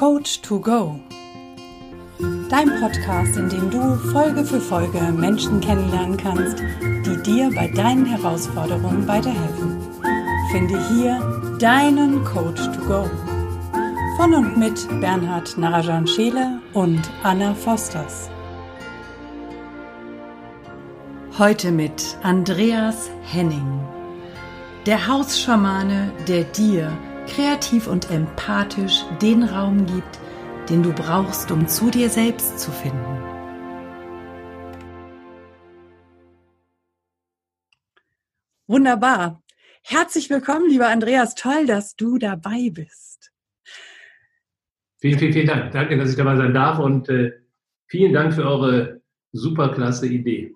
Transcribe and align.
Coach 0.00 0.40
to 0.40 0.58
Go. 0.58 0.98
Dein 2.48 2.70
Podcast, 2.80 3.36
in 3.36 3.50
dem 3.50 3.70
du 3.70 3.96
Folge 4.12 4.46
für 4.46 4.58
Folge 4.58 4.98
Menschen 5.12 5.60
kennenlernen 5.60 6.16
kannst, 6.16 6.58
die 6.80 7.22
dir 7.22 7.50
bei 7.54 7.68
deinen 7.68 8.06
Herausforderungen 8.06 9.06
weiterhelfen. 9.06 9.76
Finde 10.50 10.82
hier 10.88 11.20
deinen 11.58 12.24
Coach 12.24 12.62
to 12.72 12.80
Go. 12.86 13.10
Von 14.16 14.32
und 14.32 14.56
mit 14.56 14.88
Bernhard 15.02 15.58
Narajan 15.58 16.06
Scheele 16.06 16.62
und 16.72 17.02
Anna 17.22 17.52
Fosters. 17.52 18.30
Heute 21.36 21.72
mit 21.72 22.16
Andreas 22.22 23.10
Henning, 23.20 23.82
der 24.86 25.06
Hausschamane, 25.06 26.10
der 26.26 26.44
dir 26.44 26.90
kreativ 27.26 27.86
und 27.86 28.10
empathisch 28.10 29.04
den 29.20 29.42
Raum 29.42 29.86
gibt, 29.86 30.18
den 30.68 30.82
du 30.82 30.92
brauchst, 30.92 31.50
um 31.50 31.66
zu 31.66 31.90
dir 31.90 32.08
selbst 32.08 32.58
zu 32.58 32.70
finden. 32.70 33.18
Wunderbar. 38.66 39.42
Herzlich 39.82 40.30
willkommen, 40.30 40.68
lieber 40.68 40.88
Andreas. 40.88 41.34
Toll, 41.34 41.66
dass 41.66 41.96
du 41.96 42.18
dabei 42.18 42.70
bist. 42.72 43.32
Vielen, 45.00 45.18
vielen, 45.18 45.32
vielen 45.32 45.46
Dank. 45.46 45.72
Danke, 45.72 45.96
dass 45.96 46.10
ich 46.10 46.16
dabei 46.16 46.36
sein 46.36 46.54
darf 46.54 46.78
und 46.78 47.08
äh, 47.08 47.32
vielen 47.86 48.12
Dank 48.12 48.34
für 48.34 48.44
eure 48.44 49.00
superklasse 49.32 50.06
Idee. 50.06 50.54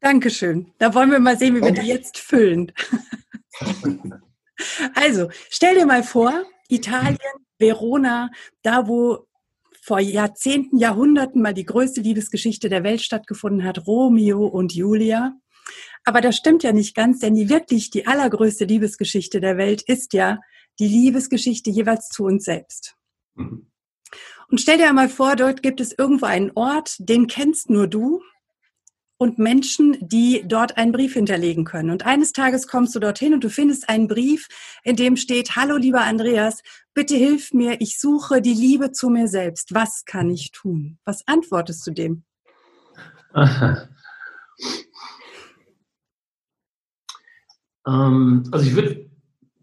Dankeschön. 0.00 0.72
Da 0.78 0.94
wollen 0.94 1.10
wir 1.10 1.18
mal 1.18 1.36
sehen, 1.36 1.56
wie 1.56 1.62
wir 1.62 1.72
die 1.72 1.86
jetzt 1.86 2.18
füllen. 2.18 2.70
Also, 4.94 5.28
stell 5.50 5.74
dir 5.74 5.86
mal 5.86 6.02
vor, 6.02 6.44
Italien, 6.68 7.18
Verona, 7.58 8.30
da 8.62 8.86
wo 8.88 9.26
vor 9.82 10.00
Jahrzehnten, 10.00 10.78
Jahrhunderten 10.78 11.42
mal 11.42 11.54
die 11.54 11.64
größte 11.64 12.00
Liebesgeschichte 12.00 12.68
der 12.68 12.82
Welt 12.82 13.02
stattgefunden 13.02 13.64
hat, 13.64 13.86
Romeo 13.86 14.44
und 14.46 14.74
Julia. 14.74 15.34
Aber 16.04 16.20
das 16.20 16.36
stimmt 16.36 16.62
ja 16.64 16.72
nicht 16.72 16.94
ganz, 16.94 17.20
denn 17.20 17.34
die 17.34 17.48
wirklich 17.48 17.90
die 17.90 18.06
allergrößte 18.06 18.64
Liebesgeschichte 18.64 19.40
der 19.40 19.56
Welt 19.56 19.82
ist 19.82 20.12
ja 20.12 20.40
die 20.78 20.88
Liebesgeschichte 20.88 21.70
jeweils 21.70 22.08
zu 22.08 22.24
uns 22.24 22.44
selbst. 22.44 22.96
Mhm. 23.34 23.70
Und 24.48 24.60
stell 24.60 24.78
dir 24.78 24.92
mal 24.92 25.08
vor, 25.08 25.34
dort 25.34 25.62
gibt 25.62 25.80
es 25.80 25.92
irgendwo 25.96 26.26
einen 26.26 26.52
Ort, 26.54 26.96
den 26.98 27.26
kennst 27.26 27.68
nur 27.68 27.88
du 27.88 28.22
und 29.18 29.38
Menschen, 29.38 29.96
die 30.00 30.42
dort 30.46 30.76
einen 30.76 30.92
Brief 30.92 31.14
hinterlegen 31.14 31.64
können. 31.64 31.90
Und 31.90 32.04
eines 32.04 32.32
Tages 32.32 32.68
kommst 32.68 32.94
du 32.94 33.00
dorthin 33.00 33.32
und 33.34 33.42
du 33.44 33.50
findest 33.50 33.88
einen 33.88 34.08
Brief, 34.08 34.48
in 34.84 34.96
dem 34.96 35.16
steht, 35.16 35.56
Hallo 35.56 35.76
lieber 35.76 36.02
Andreas, 36.02 36.62
bitte 36.94 37.14
hilf 37.16 37.52
mir, 37.52 37.80
ich 37.80 37.98
suche 37.98 38.42
die 38.42 38.52
Liebe 38.54 38.92
zu 38.92 39.08
mir 39.08 39.28
selbst. 39.28 39.74
Was 39.74 40.04
kann 40.04 40.30
ich 40.30 40.52
tun? 40.52 40.98
Was 41.04 41.26
antwortest 41.26 41.86
du 41.86 41.92
dem? 41.92 42.24
ähm, 47.86 48.44
also 48.50 48.66
ich 48.66 48.74
würde 48.74 49.10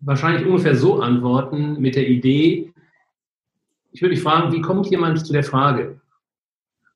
wahrscheinlich 0.01 0.45
ungefähr 0.45 0.75
so 0.75 1.01
antworten 1.01 1.79
mit 1.79 1.95
der 1.95 2.07
Idee, 2.07 2.73
ich 3.91 4.01
würde 4.01 4.15
dich 4.15 4.23
fragen, 4.23 4.51
wie 4.51 4.61
kommt 4.61 4.87
jemand 4.87 5.23
zu 5.25 5.31
der 5.31 5.43
Frage? 5.43 6.01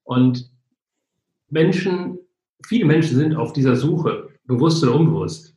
Und 0.03 0.49
Menschen 1.49 2.16
viele 2.65 2.85
Menschen 2.85 3.17
sind 3.17 3.35
auf 3.35 3.53
dieser 3.53 3.75
Suche, 3.75 4.29
bewusst 4.45 4.83
oder 4.83 4.95
unbewusst. 4.95 5.55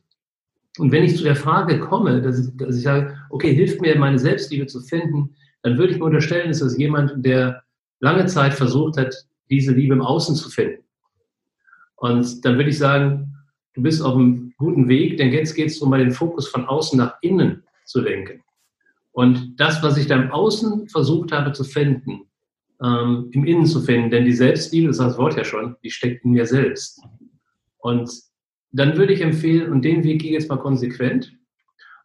Und 0.77 0.91
wenn 0.91 1.03
ich 1.03 1.17
zu 1.17 1.23
der 1.23 1.35
Frage 1.35 1.79
komme, 1.79 2.21
dass 2.21 2.39
ich, 2.39 2.55
dass 2.57 2.77
ich 2.77 2.83
sage, 2.83 3.17
okay, 3.29 3.53
hilft 3.53 3.81
mir, 3.81 3.97
meine 3.97 4.19
Selbstliebe 4.19 4.67
zu 4.67 4.79
finden, 4.79 5.35
dann 5.63 5.77
würde 5.77 5.93
ich 5.93 5.99
mir 5.99 6.05
unterstellen, 6.05 6.49
ist 6.49 6.61
das 6.61 6.77
jemand, 6.77 7.25
der 7.25 7.63
lange 7.99 8.25
Zeit 8.25 8.53
versucht 8.53 8.97
hat, 8.97 9.15
diese 9.49 9.73
Liebe 9.73 9.93
im 9.93 10.01
Außen 10.01 10.35
zu 10.35 10.49
finden. 10.49 10.83
Und 11.95 12.43
dann 12.45 12.55
würde 12.55 12.69
ich 12.69 12.77
sagen, 12.77 13.35
du 13.73 13.81
bist 13.81 14.01
auf 14.01 14.15
einem 14.15 14.53
guten 14.57 14.87
Weg, 14.87 15.17
denn 15.17 15.31
jetzt 15.31 15.53
geht 15.53 15.67
es 15.67 15.79
darum, 15.79 15.93
den 15.97 16.11
Fokus 16.11 16.47
von 16.47 16.65
außen 16.65 16.97
nach 16.97 17.15
innen 17.21 17.63
zu 17.85 18.01
lenken. 18.01 18.41
Und 19.11 19.59
das, 19.59 19.83
was 19.83 19.97
ich 19.97 20.07
da 20.07 20.15
im 20.15 20.31
Außen 20.31 20.87
versucht 20.87 21.31
habe 21.31 21.51
zu 21.51 21.63
finden, 21.63 22.21
ähm, 22.83 23.29
im 23.31 23.45
Innen 23.45 23.65
zu 23.65 23.81
finden. 23.81 24.09
Denn 24.09 24.25
die 24.25 24.33
Selbstliebe, 24.33 24.87
das 24.87 24.97
sagt 24.97 25.11
das 25.11 25.17
Wort 25.17 25.37
ja 25.37 25.43
schon, 25.43 25.75
die 25.83 25.91
steckt 25.91 26.25
in 26.25 26.31
mir 26.31 26.45
selbst. 26.45 27.01
Und 27.77 28.11
dann 28.71 28.97
würde 28.97 29.13
ich 29.13 29.21
empfehlen, 29.21 29.71
und 29.71 29.83
den 29.83 30.03
Weg 30.03 30.21
gehe 30.21 30.31
jetzt 30.31 30.49
mal 30.49 30.57
konsequent. 30.57 31.33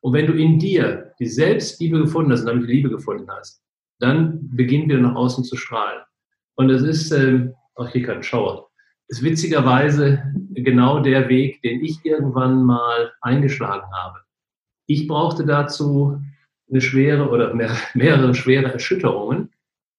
Und 0.00 0.12
wenn 0.12 0.26
du 0.26 0.34
in 0.34 0.58
dir 0.58 1.12
die 1.18 1.26
Selbstliebe 1.26 1.98
gefunden 1.98 2.32
hast 2.32 2.40
und 2.40 2.46
damit 2.46 2.68
die 2.68 2.72
Liebe 2.72 2.90
gefunden 2.90 3.28
hast, 3.30 3.62
dann 3.98 4.50
beginnt 4.54 4.88
wieder 4.88 5.00
nach 5.00 5.14
außen 5.14 5.44
zu 5.44 5.56
strahlen. 5.56 6.02
Und 6.56 6.70
es 6.70 6.82
ist, 6.82 7.10
ähm, 7.12 7.54
ach, 7.76 7.90
hier 7.90 8.02
kann 8.02 8.22
Schauer, 8.22 8.68
ist 9.08 9.22
witzigerweise 9.22 10.22
genau 10.54 11.00
der 11.00 11.28
Weg, 11.28 11.62
den 11.62 11.82
ich 11.84 12.04
irgendwann 12.04 12.64
mal 12.64 13.12
eingeschlagen 13.20 13.86
habe. 13.92 14.20
Ich 14.86 15.06
brauchte 15.06 15.44
dazu 15.44 16.20
eine 16.68 16.80
schwere 16.80 17.30
oder 17.30 17.54
mehr, 17.54 17.76
mehrere 17.94 18.34
schwere 18.34 18.72
Erschütterungen, 18.72 19.50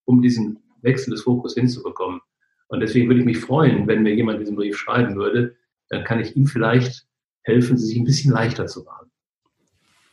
um 0.05 0.21
diesen 0.21 0.59
Wechsel 0.87 1.11
des 1.11 1.21
Fokus 1.21 1.53
hinzubekommen. 1.53 2.21
Und 2.69 2.79
deswegen 2.79 3.07
würde 3.07 3.19
ich 3.19 3.25
mich 3.25 3.39
freuen, 3.39 3.87
wenn 3.87 4.01
mir 4.01 4.15
jemand 4.15 4.41
diesen 4.41 4.55
Brief 4.55 4.75
schreiben 4.75 5.15
würde, 5.15 5.55
dann 5.89 6.03
kann 6.03 6.19
ich 6.19 6.35
ihm 6.35 6.47
vielleicht 6.47 7.05
helfen, 7.43 7.77
sich 7.77 7.97
ein 7.97 8.03
bisschen 8.03 8.33
leichter 8.33 8.65
zu 8.65 8.83
machen. 8.83 9.11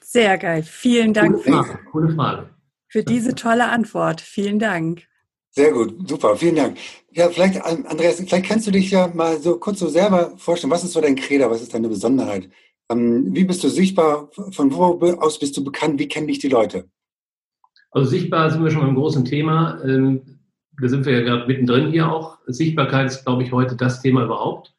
Sehr 0.02 0.36
geil. 0.38 0.62
Vielen 0.62 1.12
Dank. 1.12 1.42
Coole 1.42 1.56
Frage. 1.56 1.78
Coole 1.90 2.14
Frage. 2.14 2.50
Für 2.88 3.02
diese 3.02 3.34
tolle 3.34 3.68
Antwort. 3.68 4.20
Vielen 4.20 4.58
Dank. 4.58 5.02
Sehr 5.50 5.72
gut, 5.72 6.08
super, 6.08 6.36
vielen 6.36 6.56
Dank. 6.56 6.76
Ja, 7.12 7.28
vielleicht, 7.28 7.64
Andreas, 7.64 8.16
vielleicht 8.16 8.46
kannst 8.46 8.66
du 8.66 8.72
dich 8.72 8.90
ja 8.90 9.08
mal 9.14 9.40
so 9.40 9.56
kurz 9.56 9.78
so 9.78 9.88
selber 9.88 10.32
vorstellen. 10.36 10.72
Was 10.72 10.82
ist 10.82 10.92
so 10.92 11.00
dein 11.00 11.14
Credo? 11.14 11.48
Was 11.48 11.62
ist 11.62 11.72
deine 11.72 11.88
Besonderheit? 11.88 12.48
Ähm, 12.90 13.28
wie 13.32 13.44
bist 13.44 13.62
du 13.62 13.68
sichtbar? 13.68 14.30
Von 14.50 14.72
wo 14.72 14.98
aus 15.20 15.38
bist 15.38 15.56
du 15.56 15.62
bekannt? 15.64 16.00
Wie 16.00 16.08
kennen 16.08 16.26
dich 16.26 16.40
die 16.40 16.48
Leute? 16.48 16.88
Also 17.92 18.10
sichtbar 18.10 18.50
sind 18.50 18.64
wir 18.64 18.70
schon 18.72 18.82
beim 18.82 18.96
großen 18.96 19.24
Thema. 19.24 19.80
Da 20.80 20.88
sind 20.88 21.06
wir 21.06 21.12
ja 21.12 21.20
gerade 21.20 21.46
mittendrin 21.46 21.90
hier 21.90 22.10
auch. 22.10 22.38
Sichtbarkeit 22.46 23.06
ist, 23.06 23.24
glaube 23.24 23.42
ich, 23.42 23.52
heute 23.52 23.76
das 23.76 24.02
Thema 24.02 24.24
überhaupt. 24.24 24.74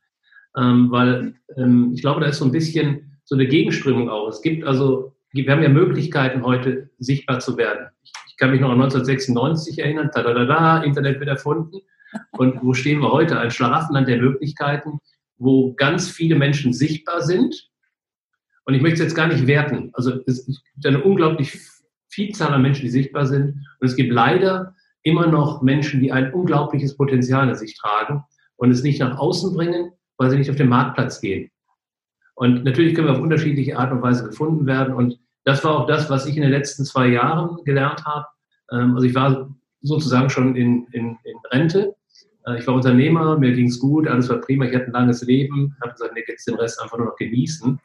Ähm, 0.57 0.89
weil 0.91 1.35
ähm, 1.57 1.91
ich 1.93 2.01
glaube, 2.01 2.21
da 2.21 2.27
ist 2.27 2.37
so 2.37 2.45
ein 2.45 2.51
bisschen 2.51 3.17
so 3.25 3.35
eine 3.35 3.47
Gegenströmung 3.47 4.09
auch. 4.09 4.27
Es 4.29 4.41
gibt 4.41 4.63
also, 4.63 5.13
wir 5.31 5.51
haben 5.51 5.63
ja 5.63 5.69
Möglichkeiten, 5.69 6.43
heute 6.43 6.89
sichtbar 6.99 7.39
zu 7.39 7.57
werden. 7.57 7.87
Ich, 8.03 8.11
ich 8.27 8.37
kann 8.37 8.51
mich 8.51 8.61
noch 8.61 8.69
an 8.69 8.81
1996 8.81 9.79
erinnern, 9.79 10.11
da, 10.13 10.23
da, 10.23 10.33
da, 10.33 10.45
da, 10.45 10.83
Internet 10.83 11.19
wird 11.19 11.29
erfunden. 11.29 11.79
Und 12.31 12.61
wo 12.61 12.73
stehen 12.73 13.01
wir 13.01 13.11
heute? 13.11 13.39
Ein 13.39 13.51
Schlaraffenland 13.51 14.07
der 14.07 14.21
Möglichkeiten, 14.21 14.99
wo 15.37 15.73
ganz 15.73 16.09
viele 16.09 16.35
Menschen 16.35 16.71
sichtbar 16.71 17.21
sind. 17.21 17.69
Und 18.63 18.73
ich 18.73 18.81
möchte 18.81 18.95
es 18.95 19.01
jetzt 19.01 19.15
gar 19.15 19.27
nicht 19.27 19.47
werten. 19.47 19.89
Also 19.93 20.21
es 20.25 20.45
gibt 20.45 20.85
eine 20.85 21.03
unglaublich 21.03 21.59
Vielzahl 22.07 22.53
an 22.53 22.61
Menschen, 22.61 22.83
die 22.83 22.89
sichtbar 22.89 23.25
sind. 23.25 23.65
Und 23.79 23.87
es 23.87 23.95
gibt 23.95 24.13
leider 24.13 24.75
immer 25.05 25.27
noch 25.27 25.61
Menschen, 25.61 26.01
die 26.01 26.11
ein 26.11 26.33
unglaubliches 26.33 26.97
Potenzial 26.97 27.47
in 27.47 27.55
sich 27.55 27.77
tragen 27.77 28.23
und 28.57 28.71
es 28.71 28.83
nicht 28.83 28.99
nach 28.99 29.17
außen 29.17 29.55
bringen, 29.55 29.91
weil 30.17 30.29
sie 30.31 30.37
nicht 30.37 30.49
auf 30.49 30.55
den 30.55 30.67
Marktplatz 30.67 31.21
gehen. 31.21 31.51
Und 32.33 32.65
natürlich 32.65 32.95
können 32.95 33.07
wir 33.07 33.13
auf 33.13 33.21
unterschiedliche 33.21 33.77
Art 33.77 33.91
und 33.91 34.01
Weise 34.01 34.27
gefunden 34.27 34.65
werden. 34.65 34.93
Und 34.93 35.19
das 35.45 35.63
war 35.63 35.79
auch 35.79 35.87
das, 35.87 36.09
was 36.09 36.25
ich 36.25 36.35
in 36.35 36.41
den 36.41 36.51
letzten 36.51 36.85
zwei 36.85 37.07
Jahren 37.07 37.63
gelernt 37.65 38.03
habe. 38.03 38.25
Ähm, 38.71 38.95
also 38.95 39.05
ich 39.07 39.15
war 39.15 39.55
sozusagen 39.81 40.29
schon 40.29 40.55
in, 40.55 40.87
in, 40.91 41.17
in 41.23 41.37
Rente. 41.51 41.95
Äh, 42.47 42.57
ich 42.57 42.67
war 42.67 42.73
Unternehmer, 42.73 43.37
mir 43.37 43.53
ging 43.53 43.67
es 43.67 43.79
gut, 43.79 44.07
alles 44.07 44.27
war 44.27 44.37
prima, 44.37 44.65
ich 44.65 44.75
hatte 44.75 44.87
ein 44.87 44.91
langes 44.91 45.21
Leben, 45.21 45.77
habe 45.81 45.93
gesagt, 45.93 46.13
nee, 46.15 46.23
jetzt 46.27 46.47
den 46.47 46.55
Rest 46.55 46.81
einfach 46.81 46.97
nur 46.97 47.07
noch 47.07 47.15
genießen. 47.15 47.79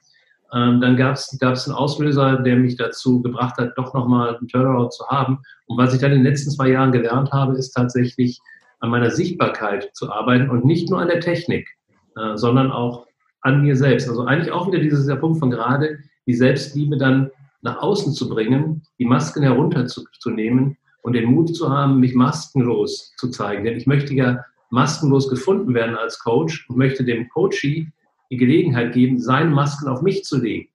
Ähm, 0.52 0.80
dann 0.80 0.96
gab 0.96 1.14
es 1.14 1.38
einen 1.40 1.76
Auslöser, 1.76 2.38
der 2.38 2.56
mich 2.56 2.76
dazu 2.76 3.22
gebracht 3.22 3.56
hat, 3.58 3.72
doch 3.76 3.94
nochmal 3.94 4.36
einen 4.36 4.48
Turnaround 4.48 4.92
zu 4.92 5.06
haben. 5.08 5.38
Und 5.66 5.78
was 5.78 5.94
ich 5.94 6.00
dann 6.00 6.12
in 6.12 6.18
den 6.18 6.26
letzten 6.26 6.50
zwei 6.50 6.68
Jahren 6.70 6.92
gelernt 6.92 7.30
habe, 7.32 7.56
ist 7.56 7.72
tatsächlich 7.72 8.40
an 8.80 8.90
meiner 8.90 9.10
Sichtbarkeit 9.10 9.90
zu 9.94 10.10
arbeiten 10.10 10.50
und 10.50 10.64
nicht 10.64 10.90
nur 10.90 11.00
an 11.00 11.08
der 11.08 11.20
Technik, 11.20 11.68
äh, 12.16 12.36
sondern 12.36 12.72
auch 12.72 13.06
an 13.42 13.62
mir 13.62 13.76
selbst. 13.76 14.08
Also 14.08 14.24
eigentlich 14.24 14.52
auch 14.52 14.66
wieder 14.66 14.80
dieser 14.80 15.16
Punkt 15.16 15.38
von 15.38 15.50
gerade, 15.50 15.98
die 16.26 16.34
Selbstliebe 16.34 16.96
dann 16.96 17.30
nach 17.62 17.78
außen 17.78 18.12
zu 18.12 18.28
bringen, 18.28 18.82
die 18.98 19.04
Masken 19.04 19.42
herunterzunehmen 19.42 20.76
und 21.02 21.12
den 21.12 21.26
Mut 21.26 21.54
zu 21.54 21.70
haben, 21.70 22.00
mich 22.00 22.14
maskenlos 22.14 23.12
zu 23.16 23.30
zeigen. 23.30 23.64
Denn 23.64 23.76
ich 23.76 23.86
möchte 23.86 24.14
ja 24.14 24.44
maskenlos 24.70 25.28
gefunden 25.28 25.74
werden 25.74 25.96
als 25.96 26.18
Coach 26.18 26.68
und 26.68 26.76
möchte 26.76 27.04
dem 27.04 27.28
Coachee 27.28 27.90
die 28.30 28.36
Gelegenheit 28.36 28.92
geben, 28.94 29.18
seine 29.18 29.50
Masken 29.50 29.88
auf 29.88 30.02
mich 30.02 30.24
zu 30.24 30.40
legen. 30.40 30.68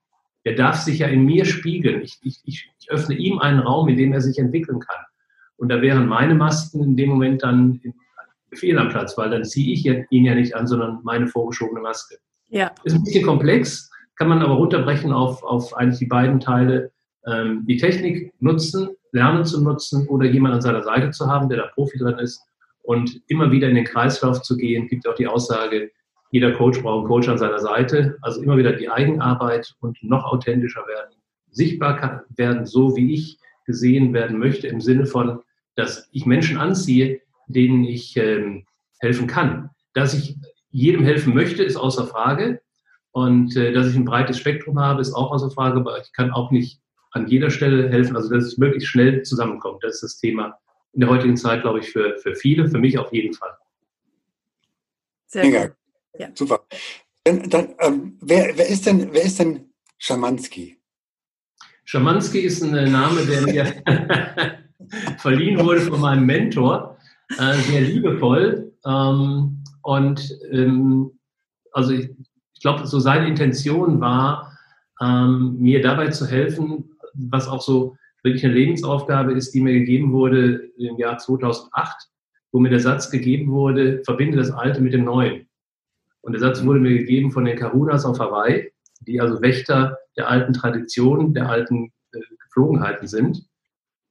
Er 0.44 0.54
darf 0.54 0.76
sich 0.76 1.00
ja 1.00 1.08
in 1.08 1.26
mir 1.26 1.46
spiegeln. 1.46 2.02
Ich, 2.02 2.20
ich, 2.22 2.42
ich 2.46 2.72
öffne 2.90 3.16
ihm 3.16 3.40
einen 3.40 3.60
Raum, 3.60 3.88
in 3.90 3.98
dem 3.98 4.14
er 4.14 4.22
sich 4.22 4.38
entwickeln 4.38 4.80
kann. 4.80 5.04
Und 5.58 5.70
da 5.70 5.82
wären 5.82 6.08
meine 6.08 6.36
Masken 6.36 6.84
in 6.84 6.98
dem 6.98 7.10
Moment 7.10 7.44
dann 7.44 7.82
fehl 8.54 8.78
am 8.78 8.90
Platz, 8.90 9.18
weil 9.18 9.30
dann 9.30 9.44
ziehe 9.44 9.74
ich 9.74 9.86
ihn 9.86 10.26
ja 10.26 10.36
nicht 10.36 10.56
an, 10.56 10.68
sondern 10.68 11.00
meine 11.04 11.28
vorgeschobene 11.28 11.82
Maske. 11.82 12.18
Ja. 12.50 12.72
Ist 12.84 12.96
ein 12.96 13.04
bisschen 13.04 13.26
komplex, 13.26 13.90
kann 14.16 14.30
man 14.30 14.42
aber 14.42 14.54
runterbrechen 14.54 15.12
auf, 15.12 15.44
auf 15.44 15.76
eigentlich 15.76 16.00
die 16.00 16.06
beiden 16.06 16.40
Teile. 16.40 16.92
Ähm, 17.26 17.66
die 17.68 17.78
Technik 17.78 18.34
nutzen, 18.40 18.90
lernen 19.12 19.46
zu 19.46 19.64
nutzen 19.64 20.08
oder 20.08 20.26
jemand 20.26 20.56
an 20.56 20.62
seiner 20.62 20.84
Seite 20.84 21.12
zu 21.12 21.28
haben, 21.28 21.50
der 21.50 21.58
da 21.58 21.68
Profi 21.74 21.98
drin 21.98 22.20
ist 22.20 22.42
und 22.84 23.20
immer 23.28 23.52
wieder 23.52 23.68
in 23.68 23.76
den 23.76 23.86
Kreislauf 23.86 24.42
zu 24.42 24.56
gehen. 24.58 24.88
Gibt 24.88 25.08
auch 25.08 25.16
die 25.16 25.28
Aussage, 25.28 25.92
jeder 26.36 26.52
Coach 26.52 26.82
braucht 26.82 27.00
einen 27.00 27.08
Coach 27.08 27.30
an 27.30 27.38
seiner 27.38 27.60
Seite. 27.60 28.18
Also 28.22 28.42
immer 28.42 28.58
wieder 28.58 28.74
die 28.74 28.90
Eigenarbeit 28.90 29.74
und 29.80 29.98
noch 30.04 30.26
authentischer 30.26 30.86
werden, 30.86 31.16
sichtbar 31.50 32.26
werden, 32.36 32.66
so 32.66 32.98
wie 32.98 33.14
ich 33.14 33.40
gesehen 33.66 34.14
werden 34.14 34.38
möchte, 34.38 34.68
im 34.68 34.82
Sinne 34.82 35.06
von, 35.06 35.40
dass 35.76 36.10
ich 36.12 36.26
Menschen 36.26 36.58
anziehe, 36.58 37.22
denen 37.48 37.86
ich 37.86 38.18
ähm, 38.18 38.66
helfen 39.00 39.28
kann. 39.28 39.70
Dass 39.94 40.14
ich 40.14 40.36
jedem 40.72 41.06
helfen 41.06 41.34
möchte, 41.34 41.64
ist 41.64 41.78
außer 41.78 42.06
Frage. 42.06 42.60
Und 43.12 43.56
äh, 43.56 43.72
dass 43.72 43.88
ich 43.88 43.96
ein 43.96 44.04
breites 44.04 44.38
Spektrum 44.38 44.78
habe, 44.78 45.00
ist 45.00 45.14
auch 45.14 45.32
außer 45.32 45.52
Frage, 45.52 45.80
aber 45.80 46.02
ich 46.02 46.12
kann 46.12 46.32
auch 46.32 46.52
nicht 46.52 46.82
an 47.12 47.28
jeder 47.28 47.50
Stelle 47.50 47.88
helfen, 47.88 48.18
also 48.18 48.28
dass 48.30 48.44
es 48.44 48.58
möglichst 48.58 48.90
schnell 48.90 49.22
zusammenkommt. 49.22 49.86
Das 49.86 49.94
ist 49.94 50.04
das 50.04 50.18
Thema 50.18 50.60
in 50.92 51.00
der 51.00 51.10
heutigen 51.10 51.38
Zeit, 51.38 51.62
glaube 51.62 51.80
ich, 51.80 51.90
für, 51.94 52.18
für 52.18 52.36
viele, 52.36 52.68
für 52.68 52.80
mich 52.80 53.00
auf 53.00 53.14
jeden 53.14 53.34
Fall. 53.34 53.56
Sehr 55.28 55.50
gut. 55.50 55.76
Ja. 56.20 56.30
Super. 56.34 56.66
Dann, 57.24 57.50
dann 57.50 57.70
ähm, 57.80 58.18
wer, 58.22 58.58
wer, 58.58 58.68
ist 58.68 58.86
denn, 58.86 59.10
wer 59.12 59.24
ist 59.24 59.40
denn 59.40 59.72
Schamanski? 59.98 60.78
Schamanski 61.86 62.40
ist 62.40 62.64
ein 62.64 62.92
Name, 62.92 63.26
der 63.26 63.42
mir 63.42 64.60
verliehen 65.18 65.60
wurde 65.60 65.82
von 65.82 66.02
meinem 66.02 66.26
Mentor, 66.26 66.98
äh, 67.38 67.54
sehr 67.56 67.82
liebevoll. 67.82 68.74
Ähm, 68.86 69.64
und 69.82 70.38
ähm, 70.52 71.12
also 71.72 71.94
ich, 71.94 72.10
ich 72.54 72.62
glaube, 72.62 72.86
so 72.88 73.00
seine 73.00 73.28
Intention 73.28 74.00
war, 74.00 74.58
ähm, 75.02 75.58
mir 75.60 75.82
dabei 75.82 76.10
zu 76.10 76.28
helfen, 76.28 76.96
was 77.14 77.48
auch 77.48 77.62
so 77.62 77.96
wirklich 78.24 78.44
eine 78.44 78.54
Lebensaufgabe 78.54 79.34
ist, 79.34 79.54
die 79.54 79.62
mir 79.62 79.74
gegeben 79.74 80.12
wurde 80.12 80.70
im 80.78 80.98
Jahr 80.98 81.18
2008, 81.18 82.10
wo 82.52 82.60
mir 82.60 82.70
der 82.70 82.80
Satz 82.80 83.12
gegeben 83.12 83.52
wurde, 83.52 84.02
verbinde 84.04 84.38
das 84.38 84.52
Alte 84.52 84.82
mit 84.82 84.94
dem 84.94 85.06
Neuen. 85.06 85.48
Und 86.26 86.34
der 86.34 86.42
Satz 86.42 86.66
wurde 86.66 86.80
mir 86.80 86.98
gegeben 86.98 87.32
von 87.32 87.46
den 87.46 87.56
Karunas 87.56 88.04
auf 88.04 88.20
Hawaii, 88.20 88.72
die 89.02 89.22
also 89.22 89.44
Wächter 89.44 89.96
der 90.18 90.28
alten 90.28 90.54
Traditionen, 90.54 91.36
der 91.36 91.48
alten 91.48 91.94
äh, 92.14 92.20
Geflogenheiten 92.46 93.08
sind. 93.08 93.46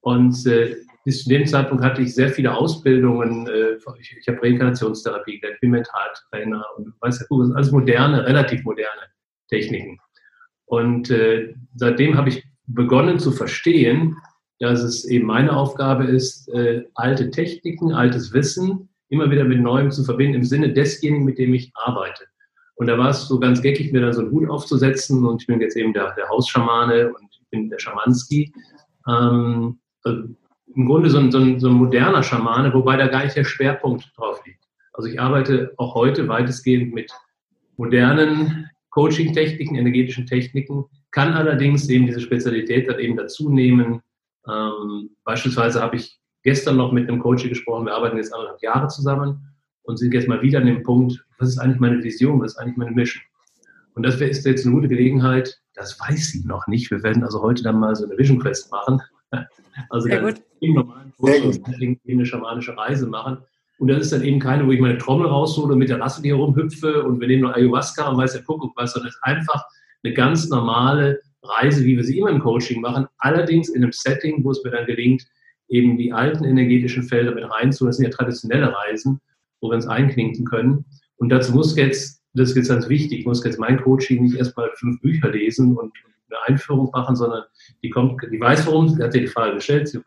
Und 0.01 0.47
äh, 0.47 0.77
bis 1.05 1.25
zu 1.25 1.29
dem 1.29 1.45
Zeitpunkt 1.45 1.83
hatte 1.83 2.03
ich 2.03 2.15
sehr 2.15 2.29
viele 2.29 2.55
Ausbildungen. 2.55 3.49
Äh, 3.49 3.79
ich, 3.99 4.17
ich 4.17 4.29
habe 4.29 4.41
Reinkarnationstherapie 4.41 5.41
gelernt, 5.41 5.61
bin 5.61 5.73
Mentaltrainer 5.73 6.65
und 6.77 6.95
weiß 7.01 7.19
ja, 7.19 7.37
alles 7.57 7.73
moderne, 7.73 8.25
relativ 8.25 8.63
moderne 8.63 9.03
Techniken. 9.49 9.99
Und 10.67 11.11
äh, 11.11 11.53
seitdem 11.75 12.17
habe 12.17 12.29
ich 12.29 12.45
begonnen 12.67 13.19
zu 13.19 13.33
verstehen, 13.33 14.17
dass 14.61 14.85
es 14.85 15.05
eben 15.05 15.27
meine 15.27 15.57
Aufgabe 15.57 16.05
ist, 16.05 16.49
äh, 16.51 16.85
alte 16.95 17.33
Techniken, 17.33 17.93
altes 17.93 18.33
Wissen 18.33 18.89
immer 19.09 19.31
wieder 19.31 19.45
mit 19.45 19.61
Neuem 19.61 19.91
zu 19.91 20.05
verbinden 20.05 20.37
im 20.37 20.45
Sinne 20.45 20.73
desjenigen, 20.73 21.25
mit 21.25 21.39
dem 21.39 21.55
ich 21.55 21.71
arbeite. 21.75 22.25
Und 22.77 22.89
da 22.89 22.99
war 22.99 23.11
es 23.11 23.29
so 23.29 23.39
ganz 23.39 23.63
geckig, 23.63 23.93
mir 23.93 24.01
da 24.01 24.13
so 24.13 24.23
einen 24.23 24.31
Hut 24.31 24.49
aufzusetzen 24.49 25.25
und 25.25 25.43
ich 25.43 25.47
bin 25.47 25.61
jetzt 25.61 25.77
eben 25.77 25.93
der, 25.93 26.15
der 26.15 26.29
Hausschamane 26.29 27.09
und 27.09 27.29
ich 27.31 27.49
bin 27.51 27.71
der 27.71 27.79
Schamanski. 27.79 28.53
Ähm, 29.09 29.79
also 30.03 30.25
Im 30.75 30.87
Grunde 30.87 31.09
so 31.11 31.19
ein, 31.19 31.31
so, 31.31 31.39
ein, 31.39 31.61
so 31.61 31.69
ein 31.69 31.75
moderner 31.75 32.23
Schamane, 32.23 32.75
wobei 32.75 32.97
da 32.97 33.07
gar 33.07 33.25
nicht 33.25 33.37
der 33.37 33.45
Schwerpunkt 33.45 34.11
drauf 34.17 34.45
liegt. 34.45 34.65
Also 34.93 35.09
ich 35.09 35.21
arbeite 35.21 35.73
auch 35.77 35.95
heute 35.95 36.27
weitestgehend 36.29 36.93
mit 36.93 37.13
modernen 37.77 38.71
Coaching-Techniken, 38.91 39.77
energetischen 39.77 40.27
Techniken, 40.27 40.85
kann 41.11 41.33
allerdings 41.33 41.89
eben 41.89 42.07
diese 42.07 42.21
Spezialität 42.21 42.89
dann 42.89 42.99
eben 42.99 43.17
dazu 43.17 43.51
nehmen. 43.51 44.01
Ähm, 44.49 45.11
beispielsweise 45.25 45.81
habe 45.81 45.97
ich 45.97 46.19
gestern 46.45 46.77
noch 46.77 46.93
mit 46.93 47.09
einem 47.09 47.21
Coach 47.21 47.49
gesprochen, 47.49 47.87
wir 47.87 47.95
arbeiten 47.95 48.17
jetzt 48.17 48.33
anderthalb 48.33 48.63
Jahre 48.63 48.89
zusammen 48.89 49.41
und 49.83 49.99
sind 49.99 50.15
jetzt 50.15 50.29
mal 50.29 50.41
wieder 50.43 50.61
an 50.61 50.67
dem 50.67 50.83
Punkt, 50.83 51.25
was 51.39 51.49
ist 51.49 51.59
eigentlich 51.59 51.81
meine 51.81 52.03
Vision, 52.03 52.41
was 52.41 52.53
ist 52.53 52.59
eigentlich 52.59 52.77
meine 52.77 52.93
Mission? 52.93 53.25
Und 53.95 54.05
das 54.05 54.21
ist 54.21 54.45
jetzt 54.45 54.65
eine 54.65 54.75
gute 54.75 54.89
Gelegenheit, 54.89 55.61
das 55.75 55.99
weiß 56.01 56.31
sie 56.31 56.47
noch 56.47 56.67
nicht. 56.67 56.91
Wir 56.91 57.03
werden 57.03 57.25
also 57.25 57.43
heute 57.43 57.63
dann 57.63 57.79
mal 57.79 57.95
so 57.97 58.05
eine 58.05 58.17
Vision 58.17 58.39
Quest 58.39 58.71
machen. 58.71 59.01
Also 59.91 60.07
Sehr 60.07 60.21
dann 60.21 60.39
im 60.61 60.75
normalen 60.75 61.13
Kurs 61.17 61.61
eine 62.09 62.25
schamanische 62.25 62.77
Reise 62.77 63.09
machen. 63.09 63.39
Und 63.79 63.89
das 63.89 64.03
ist 64.03 64.13
dann 64.13 64.23
eben 64.23 64.39
keine, 64.39 64.65
wo 64.65 64.71
ich 64.71 64.79
meine 64.79 64.99
Trommel 64.99 65.27
raushole 65.27 65.73
und 65.73 65.81
mit 65.81 65.89
der 65.89 65.99
Rasse 65.99 66.23
hier 66.23 66.37
rumhüpfe 66.37 67.03
und 67.03 67.21
wir 67.21 67.27
nehmen 67.27 67.43
noch 67.43 67.55
Ayahuasca 67.55 68.09
und 68.09 68.17
weiß 68.17 68.35
der 68.35 68.45
Kuckuck 68.45 68.73
was, 68.77 68.93
sondern 68.93 69.09
es 69.09 69.17
ist 69.17 69.25
einfach 69.25 69.65
eine 70.05 70.15
ganz 70.15 70.49
normale 70.49 71.21
Reise, 71.43 71.85
wie 71.85 71.97
wir 71.97 72.05
sie 72.05 72.19
immer 72.19 72.31
im 72.31 72.39
Coaching 72.39 72.81
machen, 72.81 73.07
allerdings 73.19 73.69
in 73.69 73.83
einem 73.83 73.91
Setting, 73.91 74.45
wo 74.45 74.53
es 74.53 74.63
mir 74.63 74.71
dann 74.71 74.87
gelingt, 74.87 75.27
eben 75.69 75.97
die 75.97 76.13
alten 76.13 76.45
energetischen 76.45 77.03
Felder 77.03 77.35
mit 77.35 77.45
reinzuholen. 77.45 77.91
Das 77.91 77.97
sind 77.97 78.07
ja 78.07 78.11
traditionelle 78.11 78.75
Reisen, 78.75 79.21
wo 79.61 79.69
wir 79.71 79.75
uns 79.75 79.87
einklinken 79.87 80.45
können. 80.45 80.85
Und 81.17 81.31
dazu 81.31 81.53
muss 81.53 81.77
jetzt, 81.77 82.23
das 82.35 82.51
ist 82.51 82.57
jetzt 82.57 82.69
ganz 82.69 82.89
wichtig, 82.89 83.27
muss 83.27 83.45
jetzt 83.45 83.59
mein 83.59 83.81
Coaching 83.81 84.23
nicht 84.23 84.37
erstmal 84.37 84.71
fünf 84.77 85.01
Bücher 85.01 85.31
lesen 85.31 85.77
und 85.77 85.93
eine 86.29 86.43
Einführung 86.47 86.91
machen, 86.93 87.17
sondern 87.17 87.45
die 87.83 87.91
kommt, 87.91 88.21
die 88.31 88.41
weiß, 88.41 88.67
worum 88.67 88.87
es, 88.87 88.97
die 88.97 89.03
hat 89.03 89.15
die 89.15 89.27
Frage 89.27 89.55
gestellt, 89.55 89.89
sie 89.89 90.01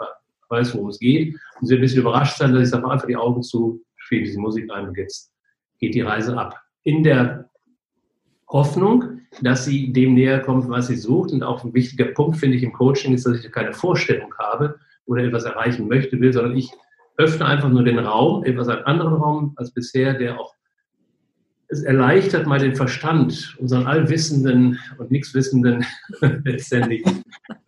weiß, 0.49 0.73
worum 0.75 0.89
es 0.89 0.99
geht. 0.99 1.35
Und 1.59 1.67
sie 1.67 1.71
wird 1.71 1.79
ein 1.79 1.81
bisschen 1.81 2.01
überrascht 2.01 2.37
sein, 2.37 2.53
dass 2.53 2.63
ich 2.63 2.69
sage, 2.69 2.89
einfach 2.89 3.07
die 3.07 3.15
Augen 3.15 3.41
zu, 3.43 3.81
spiele 3.95 4.23
diese 4.23 4.39
Musik 4.39 4.69
ein 4.71 4.89
und 4.89 4.97
jetzt 4.97 5.31
geht 5.79 5.95
die 5.95 6.01
Reise 6.01 6.37
ab. 6.37 6.59
In 6.83 7.03
der 7.03 7.49
Hoffnung, 8.47 9.21
dass 9.41 9.65
sie 9.65 9.91
dem 9.91 10.13
näher 10.13 10.39
kommt, 10.39 10.69
was 10.69 10.87
sie 10.87 10.95
sucht. 10.95 11.31
Und 11.31 11.43
auch 11.43 11.63
ein 11.63 11.73
wichtiger 11.73 12.05
Punkt, 12.05 12.37
finde 12.37 12.57
ich, 12.57 12.63
im 12.63 12.73
Coaching 12.73 13.13
ist, 13.13 13.25
dass 13.25 13.43
ich 13.43 13.51
keine 13.51 13.73
Vorstellung 13.73 14.33
habe 14.37 14.79
oder 15.07 15.23
etwas 15.23 15.45
erreichen 15.45 15.87
möchte, 15.87 16.19
will, 16.19 16.31
sondern 16.31 16.55
ich 16.55 16.71
öffne 17.17 17.45
einfach 17.45 17.69
nur 17.69 17.83
den 17.83 17.99
Raum, 17.99 18.43
etwas 18.43 18.67
einen 18.67 18.83
anderen 18.83 19.15
Raum 19.15 19.53
als 19.55 19.73
bisher, 19.73 20.13
der 20.13 20.39
auch 20.39 20.53
es 21.69 21.83
erleichtert 21.83 22.47
mal 22.47 22.59
den 22.59 22.75
Verstand, 22.75 23.55
unseren 23.59 23.87
allwissenden 23.87 24.79
und 24.97 25.11
nichtswissenden 25.11 25.85
letztendlich 26.45 27.03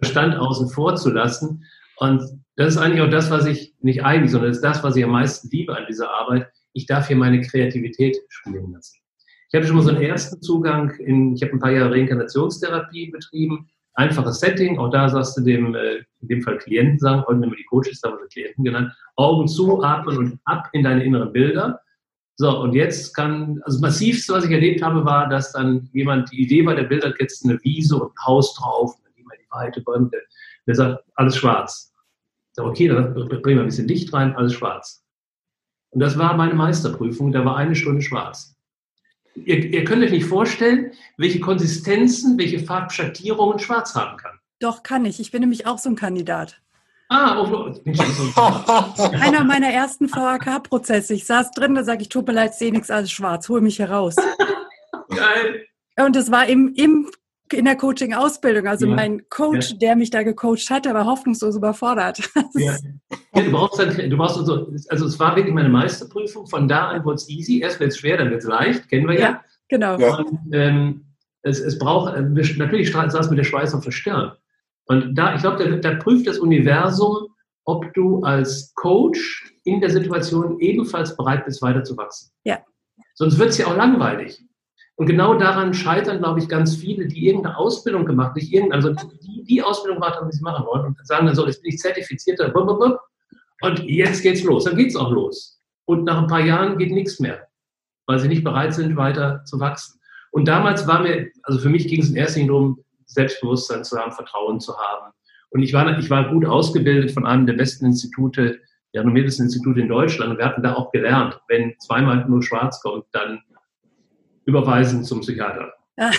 Verstand 0.01 0.35
außen 0.35 0.69
vor 0.69 0.95
zu 0.95 1.09
lassen. 1.09 1.65
Und 1.97 2.21
das 2.55 2.75
ist 2.75 2.77
eigentlich 2.77 3.01
auch 3.01 3.09
das, 3.09 3.29
was 3.29 3.45
ich 3.45 3.75
nicht 3.81 4.03
eigentlich, 4.03 4.31
sondern 4.31 4.51
das 4.51 4.57
ist 4.57 4.63
das, 4.63 4.83
was 4.83 4.95
ich 4.95 5.03
am 5.03 5.11
meisten 5.11 5.49
liebe 5.49 5.75
an 5.75 5.85
dieser 5.89 6.09
Arbeit. 6.09 6.47
Ich 6.73 6.85
darf 6.85 7.07
hier 7.07 7.17
meine 7.17 7.41
Kreativität 7.41 8.17
spielen 8.29 8.71
lassen. 8.71 8.99
Ich 9.49 9.57
hatte 9.57 9.67
schon 9.67 9.75
mal 9.75 9.81
so 9.81 9.89
einen 9.89 10.01
ersten 10.01 10.41
Zugang 10.41 10.91
in, 10.99 11.35
ich 11.35 11.41
habe 11.41 11.53
ein 11.53 11.59
paar 11.59 11.71
Jahre 11.71 11.91
Reinkarnationstherapie 11.91 13.11
betrieben. 13.11 13.69
Einfaches 13.93 14.39
Setting, 14.39 14.77
auch 14.79 14.89
da 14.89 15.09
sagst 15.09 15.37
du 15.37 15.41
dem, 15.41 15.75
äh, 15.75 15.97
in 16.21 16.27
dem 16.27 16.41
Fall 16.41 16.57
Klienten 16.57 16.99
sagen, 16.99 17.23
heute 17.27 17.39
nehmen 17.39 17.51
wir 17.51 17.57
die 17.57 17.65
Coaches, 17.65 18.01
da 18.01 18.09
haben 18.09 18.19
wir 18.19 18.27
Klienten 18.27 18.63
genannt, 18.63 18.93
Augen 19.15 19.47
zu, 19.47 19.81
atmen 19.83 20.17
und 20.17 20.39
ab 20.45 20.69
in 20.73 20.83
deine 20.83 21.03
inneren 21.03 21.33
Bilder. 21.33 21.81
So, 22.37 22.57
und 22.61 22.73
jetzt 22.73 23.13
kann, 23.13 23.59
also 23.65 23.81
massivste, 23.81 24.33
was 24.33 24.45
ich 24.45 24.51
erlebt 24.51 24.81
habe, 24.81 25.03
war, 25.03 25.27
dass 25.27 25.51
dann 25.51 25.89
jemand, 25.91 26.31
die 26.31 26.41
Idee 26.41 26.65
war, 26.65 26.75
der 26.75 26.83
Bild 26.83 27.03
hat 27.03 27.15
jetzt 27.19 27.43
eine 27.43 27.61
Wiese 27.63 27.97
und 27.97 28.11
ein 28.11 28.25
Haus 28.25 28.55
drauf, 28.55 28.95
dann 29.03 29.13
gehen 29.13 29.25
wir 29.25 29.37
die 29.37 29.51
Weite, 29.51 29.81
Bäume, 29.81 30.09
der, 30.09 30.21
der 30.65 30.75
sagt, 30.75 31.03
alles 31.15 31.35
schwarz. 31.35 31.93
Ich 32.51 32.55
sage, 32.55 32.69
okay, 32.69 32.87
dann 32.87 33.13
bringen 33.13 33.43
wir 33.43 33.59
ein 33.59 33.65
bisschen 33.65 33.89
Licht 33.89 34.13
rein, 34.13 34.35
alles 34.37 34.53
schwarz. 34.53 35.03
Und 35.89 35.99
das 35.99 36.17
war 36.17 36.37
meine 36.37 36.53
Meisterprüfung, 36.53 37.31
da 37.31 37.43
war 37.43 37.57
eine 37.57 37.75
Stunde 37.75 38.01
schwarz. 38.01 38.55
Ihr, 39.45 39.65
ihr 39.65 39.83
könnt 39.83 40.03
euch 40.03 40.11
nicht 40.11 40.25
vorstellen, 40.25 40.91
welche 41.17 41.39
Konsistenzen, 41.39 42.37
welche 42.37 42.59
Farbschattierungen 42.59 43.59
Schwarz 43.59 43.95
haben 43.95 44.17
kann. 44.17 44.39
Doch, 44.59 44.83
kann 44.83 45.05
ich. 45.05 45.19
Ich 45.19 45.31
bin 45.31 45.41
nämlich 45.41 45.65
auch 45.65 45.77
so 45.77 45.89
ein 45.89 45.95
Kandidat. 45.95 46.61
Ah, 47.11 47.41
oh, 47.41 47.73
Einer 49.19 49.43
meiner 49.43 49.69
ersten 49.69 50.07
VHK-Prozesse. 50.07 51.15
Ich 51.15 51.25
saß 51.25 51.51
drin, 51.51 51.73
da 51.73 51.83
sage 51.83 52.03
ich, 52.03 52.09
tut 52.09 52.27
mir 52.27 52.33
leid, 52.33 52.53
sehe 52.53 52.71
nichts, 52.71 52.91
alles 52.91 53.11
schwarz, 53.11 53.49
hol 53.49 53.61
mich 53.61 53.79
heraus. 53.79 54.15
Geil. 55.09 55.65
Und 55.97 56.15
das 56.15 56.29
war 56.29 56.45
im, 56.45 56.73
im 56.75 57.09
in 57.53 57.65
der 57.65 57.75
Coaching-Ausbildung. 57.75 58.67
Also 58.67 58.87
ja. 58.87 58.95
mein 58.95 59.27
Coach, 59.29 59.71
ja. 59.71 59.77
der 59.77 59.95
mich 59.95 60.09
da 60.09 60.23
gecoacht 60.23 60.69
hat, 60.69 60.85
der 60.85 60.93
war 60.93 61.05
hoffnungslos 61.05 61.55
überfordert. 61.55 62.19
Ja. 62.55 62.75
ja. 63.33 63.41
du 63.43 63.51
brauchst 63.51 63.79
dann, 63.79 64.09
du 64.09 64.17
brauchst 64.17 64.35
so, 64.45 64.67
also 64.89 65.05
es 65.05 65.19
war 65.19 65.35
wirklich 65.35 65.53
meine 65.53 65.69
Meisterprüfung. 65.69 66.47
Von 66.47 66.67
da 66.67 66.89
an 66.89 67.05
wurde 67.05 67.15
es 67.15 67.29
easy. 67.29 67.59
Erst 67.59 67.79
wird 67.79 67.91
es 67.91 67.97
schwer, 67.97 68.17
dann 68.17 68.31
wird 68.31 68.41
es 68.41 68.47
leicht. 68.47 68.89
Kennen 68.89 69.07
wir 69.07 69.15
ja. 69.15 69.21
ja 69.21 69.41
genau. 69.67 69.95
Und, 69.95 70.39
ähm, 70.51 71.05
es, 71.41 71.59
es 71.59 71.77
braucht, 71.79 72.15
äh, 72.15 72.21
natürlich 72.21 72.91
saß 72.91 73.29
mit 73.29 73.39
der 73.39 73.43
Schweiß 73.43 73.73
auf 73.73 73.83
der 73.83 73.91
Stirn. 73.91 74.31
Und 74.85 75.15
da, 75.15 75.35
ich 75.35 75.41
glaube, 75.41 75.63
da, 75.63 75.91
da 75.91 75.97
prüft 75.97 76.27
das 76.27 76.39
Universum, 76.39 77.27
ob 77.65 77.93
du 77.93 78.23
als 78.23 78.73
Coach 78.73 79.53
in 79.63 79.79
der 79.79 79.91
Situation 79.91 80.59
ebenfalls 80.59 81.15
bereit 81.15 81.45
bist, 81.45 81.61
weiterzuwachsen. 81.61 82.31
Ja. 82.43 82.59
Sonst 83.13 83.37
wird 83.37 83.49
es 83.49 83.57
ja 83.59 83.67
auch 83.67 83.75
langweilig. 83.75 84.43
Und 84.99 85.05
genau 85.05 85.33
daran 85.33 85.73
scheitern, 85.73 86.17
glaube 86.17 86.39
ich, 86.41 86.49
ganz 86.49 86.75
viele, 86.75 87.07
die 87.07 87.25
irgendeine 87.25 87.57
Ausbildung 87.57 88.05
gemacht, 88.05 88.35
nicht 88.35 88.51
irgendeine, 88.51 88.85
also 88.85 89.07
die, 89.21 89.45
die 89.45 89.63
Ausbildung 89.63 90.01
gemacht 90.01 90.19
haben, 90.19 90.29
die 90.29 90.35
sie 90.35 90.43
machen 90.43 90.65
wollen 90.65 90.87
und 90.87 91.07
sagen 91.07 91.25
dann 91.25 91.35
so, 91.35 91.47
jetzt 91.47 91.61
bin 91.61 91.71
ich 91.71 91.79
zertifizierter, 91.79 92.53
und 93.61 93.79
jetzt 93.85 94.23
geht's 94.23 94.43
los. 94.43 94.65
Dann 94.65 94.75
geht's 94.75 94.97
auch 94.97 95.09
los. 95.09 95.61
Und 95.85 96.03
nach 96.03 96.17
ein 96.17 96.27
paar 96.27 96.41
Jahren 96.41 96.77
geht 96.77 96.91
nichts 96.91 97.21
mehr, 97.21 97.47
weil 98.07 98.19
sie 98.19 98.27
nicht 98.27 98.43
bereit 98.43 98.73
sind, 98.73 98.97
weiter 98.97 99.41
zu 99.45 99.61
wachsen. 99.61 100.01
Und 100.31 100.49
damals 100.49 100.85
war 100.85 101.01
mir, 101.01 101.29
also 101.43 101.59
für 101.59 101.69
mich 101.69 101.87
ging 101.87 102.01
es 102.01 102.09
in 102.09 102.17
erster 102.17 102.41
Linie 102.41 102.51
darum, 102.51 102.83
Selbstbewusstsein 103.05 103.85
zu 103.85 103.97
haben, 103.97 104.11
Vertrauen 104.11 104.59
zu 104.59 104.77
haben 104.77 105.13
Und 105.51 105.63
ich 105.63 105.71
war, 105.71 105.97
ich 105.97 106.09
war 106.09 106.29
gut 106.29 106.45
ausgebildet 106.45 107.11
von 107.11 107.25
einem 107.25 107.45
der 107.45 107.53
besten 107.53 107.85
Institute, 107.85 108.59
der 108.93 109.01
renommiertesten 109.01 109.45
Institute 109.45 109.79
in 109.79 109.87
Deutschland. 109.87 110.31
Und 110.31 110.39
wir 110.39 110.45
hatten 110.45 110.61
da 110.61 110.73
auch 110.73 110.91
gelernt, 110.91 111.39
wenn 111.47 111.73
zweimal 111.79 112.27
nur 112.27 112.43
schwarz 112.43 112.81
kommt, 112.81 113.05
dann 113.13 113.39
überweisen 114.49 115.03
zum 115.03 115.21
Psychiater. 115.21 115.73
Ja. 115.97 116.11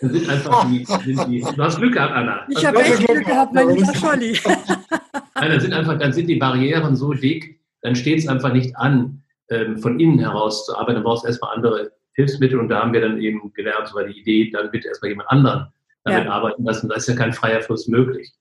Dann 0.00 0.12
sind 0.12 0.28
einfach 0.28 0.68
die, 0.68 0.84
sind 0.84 1.28
die, 1.28 1.40
du 1.40 1.62
hast 1.62 1.78
Glück 1.78 1.94
gehabt, 1.94 2.12
Anna. 2.12 2.46
Ich 2.50 2.66
habe 2.66 2.80
echt 2.80 3.06
Glück 3.06 3.24
gehabt, 3.24 3.54
mein 3.54 3.70
lieber 3.70 3.94
Scholli. 3.94 4.38
Nein, 5.34 5.50
dann 5.50 5.60
sind 5.60 5.72
einfach, 5.72 5.98
dann 5.98 6.12
sind 6.12 6.26
die 6.26 6.36
Barrieren 6.36 6.96
so 6.96 7.14
dick, 7.14 7.60
dann 7.80 7.96
steht 7.96 8.18
es 8.18 8.28
einfach 8.28 8.52
nicht 8.52 8.76
an, 8.76 9.22
ähm, 9.48 9.78
von 9.78 9.98
innen 9.98 10.18
heraus 10.18 10.66
zu 10.66 10.76
arbeiten. 10.76 10.96
Dann 10.96 11.04
brauchst 11.04 11.24
du 11.24 11.28
erstmal 11.28 11.54
andere 11.54 11.92
Hilfsmittel 12.12 12.58
und 12.58 12.68
da 12.68 12.82
haben 12.82 12.92
wir 12.92 13.00
dann 13.00 13.20
eben 13.20 13.52
gelernt, 13.54 13.88
so 13.88 13.94
war 13.94 14.04
die 14.04 14.18
Idee, 14.20 14.50
dann 14.50 14.70
bitte 14.70 14.88
erstmal 14.88 15.10
jemand 15.10 15.30
anderen 15.30 15.68
damit 16.04 16.24
ja. 16.24 16.30
arbeiten 16.30 16.64
lassen. 16.64 16.88
Da 16.88 16.96
ist 16.96 17.08
ja 17.08 17.16
kein 17.16 17.32
freier 17.32 17.62
Fluss 17.62 17.88
möglich. 17.88 18.32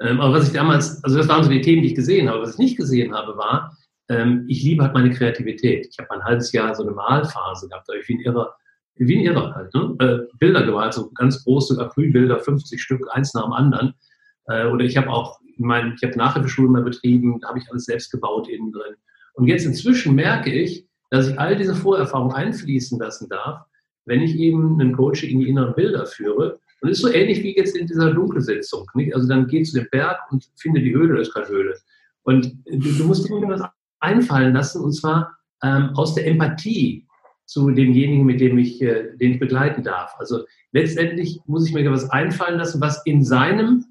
Ähm, 0.00 0.20
aber 0.20 0.34
was 0.34 0.48
ich 0.48 0.52
damals, 0.52 1.02
also 1.04 1.16
das 1.16 1.28
waren 1.28 1.44
so 1.44 1.50
die 1.50 1.60
Themen, 1.60 1.82
die 1.82 1.88
ich 1.88 1.94
gesehen 1.94 2.28
habe. 2.28 2.42
Was 2.42 2.54
ich 2.54 2.58
nicht 2.58 2.76
gesehen 2.76 3.14
habe, 3.14 3.36
war, 3.36 3.76
ähm, 4.12 4.44
ich 4.48 4.62
liebe 4.62 4.82
halt 4.82 4.94
meine 4.94 5.10
Kreativität. 5.10 5.88
Ich 5.90 5.98
habe 5.98 6.10
ein 6.10 6.24
halbes 6.24 6.52
Jahr 6.52 6.74
so 6.74 6.82
eine 6.82 6.92
Malphase 6.92 7.68
gehabt, 7.68 7.88
da 7.88 7.94
ich 7.94 8.06
wie 8.08 8.16
ein 8.16 8.20
Irrer, 8.20 8.54
wie 8.96 9.16
ein 9.16 9.24
Irrer 9.24 9.54
halt, 9.54 9.74
ne? 9.74 9.96
äh, 10.00 10.36
Bilder 10.38 10.64
gemalt, 10.64 10.92
so 10.92 11.10
ganz 11.12 11.42
große 11.44 11.80
Acrylbilder, 11.80 12.38
50 12.38 12.80
Stück, 12.80 13.06
eins 13.10 13.32
nach 13.34 13.44
dem 13.44 13.52
anderen. 13.52 13.94
Äh, 14.46 14.66
oder 14.66 14.84
ich 14.84 14.96
habe 14.96 15.08
auch, 15.08 15.40
ich 15.46 15.58
meine, 15.58 15.94
ich 15.94 16.02
habe 16.06 16.16
Nachhilfeschulen 16.16 16.72
mal 16.72 16.82
betrieben, 16.82 17.40
da 17.40 17.48
habe 17.48 17.58
ich 17.58 17.70
alles 17.70 17.86
selbst 17.86 18.10
gebaut 18.10 18.48
innen 18.48 18.72
drin. 18.72 18.94
Und 19.34 19.46
jetzt 19.46 19.64
inzwischen 19.64 20.14
merke 20.14 20.52
ich, 20.52 20.86
dass 21.10 21.28
ich 21.28 21.38
all 21.38 21.56
diese 21.56 21.74
Vorerfahrungen 21.74 22.34
einfließen 22.34 22.98
lassen 22.98 23.28
darf, 23.28 23.64
wenn 24.04 24.20
ich 24.20 24.36
eben 24.36 24.78
einen 24.80 24.94
Coach 24.94 25.24
in 25.24 25.40
die 25.40 25.48
inneren 25.48 25.74
Bilder 25.74 26.04
führe. 26.06 26.58
Und 26.80 26.90
es 26.90 26.98
ist 26.98 27.02
so 27.02 27.12
ähnlich 27.12 27.42
wie 27.42 27.56
jetzt 27.56 27.76
in 27.76 27.86
dieser 27.86 28.12
Dunkelsitzung. 28.12 28.86
Nicht? 28.94 29.14
Also 29.14 29.28
dann 29.28 29.46
geh 29.46 29.62
zu 29.62 29.78
dem 29.78 29.88
Berg 29.90 30.18
und 30.30 30.50
finde 30.56 30.80
die 30.80 30.92
Höhle, 30.92 31.16
das 31.16 31.28
ist 31.28 31.34
keine 31.34 31.48
Höhle. 31.48 31.78
Und 32.24 32.52
du, 32.66 32.92
du 32.92 33.04
musst 33.04 33.28
dir 33.28 33.34
was 33.48 33.62
einfallen 34.02 34.54
lassen, 34.54 34.82
und 34.82 34.92
zwar 34.92 35.36
ähm, 35.62 35.90
aus 35.94 36.14
der 36.14 36.26
Empathie 36.26 37.06
zu 37.46 37.70
demjenigen, 37.70 38.24
mit 38.24 38.40
dem 38.40 38.58
ich, 38.58 38.80
äh, 38.82 39.16
den 39.16 39.32
ich 39.32 39.40
begleiten 39.40 39.82
darf. 39.82 40.14
Also 40.18 40.44
letztendlich 40.72 41.40
muss 41.46 41.66
ich 41.66 41.74
mir 41.74 41.90
was 41.90 42.10
einfallen 42.10 42.58
lassen, 42.58 42.80
was 42.80 43.04
in 43.04 43.24
seinem 43.24 43.84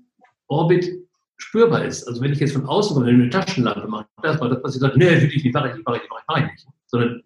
Orbit 0.47 0.89
spürbar 1.37 1.85
ist. 1.85 2.07
Also 2.07 2.21
wenn 2.21 2.33
ich 2.33 2.39
jetzt 2.39 2.53
von 2.53 2.65
außen 2.65 2.95
komme, 2.95 3.07
eine 3.07 3.29
Taschenlampe 3.29 3.87
mache, 3.87 4.07
das 4.21 4.39
war 4.39 4.49
das, 4.49 4.63
was 4.63 4.75
ich 4.75 4.81
sage, 4.81 4.97
nee, 4.97 5.09
will 5.09 5.31
ich 5.33 5.43
nicht, 5.43 5.53
mache 5.53 5.69
ich 5.69 5.75
nicht, 5.75 5.85
mache 5.85 5.97
ich 5.97 6.03
nicht, 6.03 6.27
mache 6.27 6.39
ich 6.39 6.51
nicht. 6.51 6.67
Sondern 6.87 7.21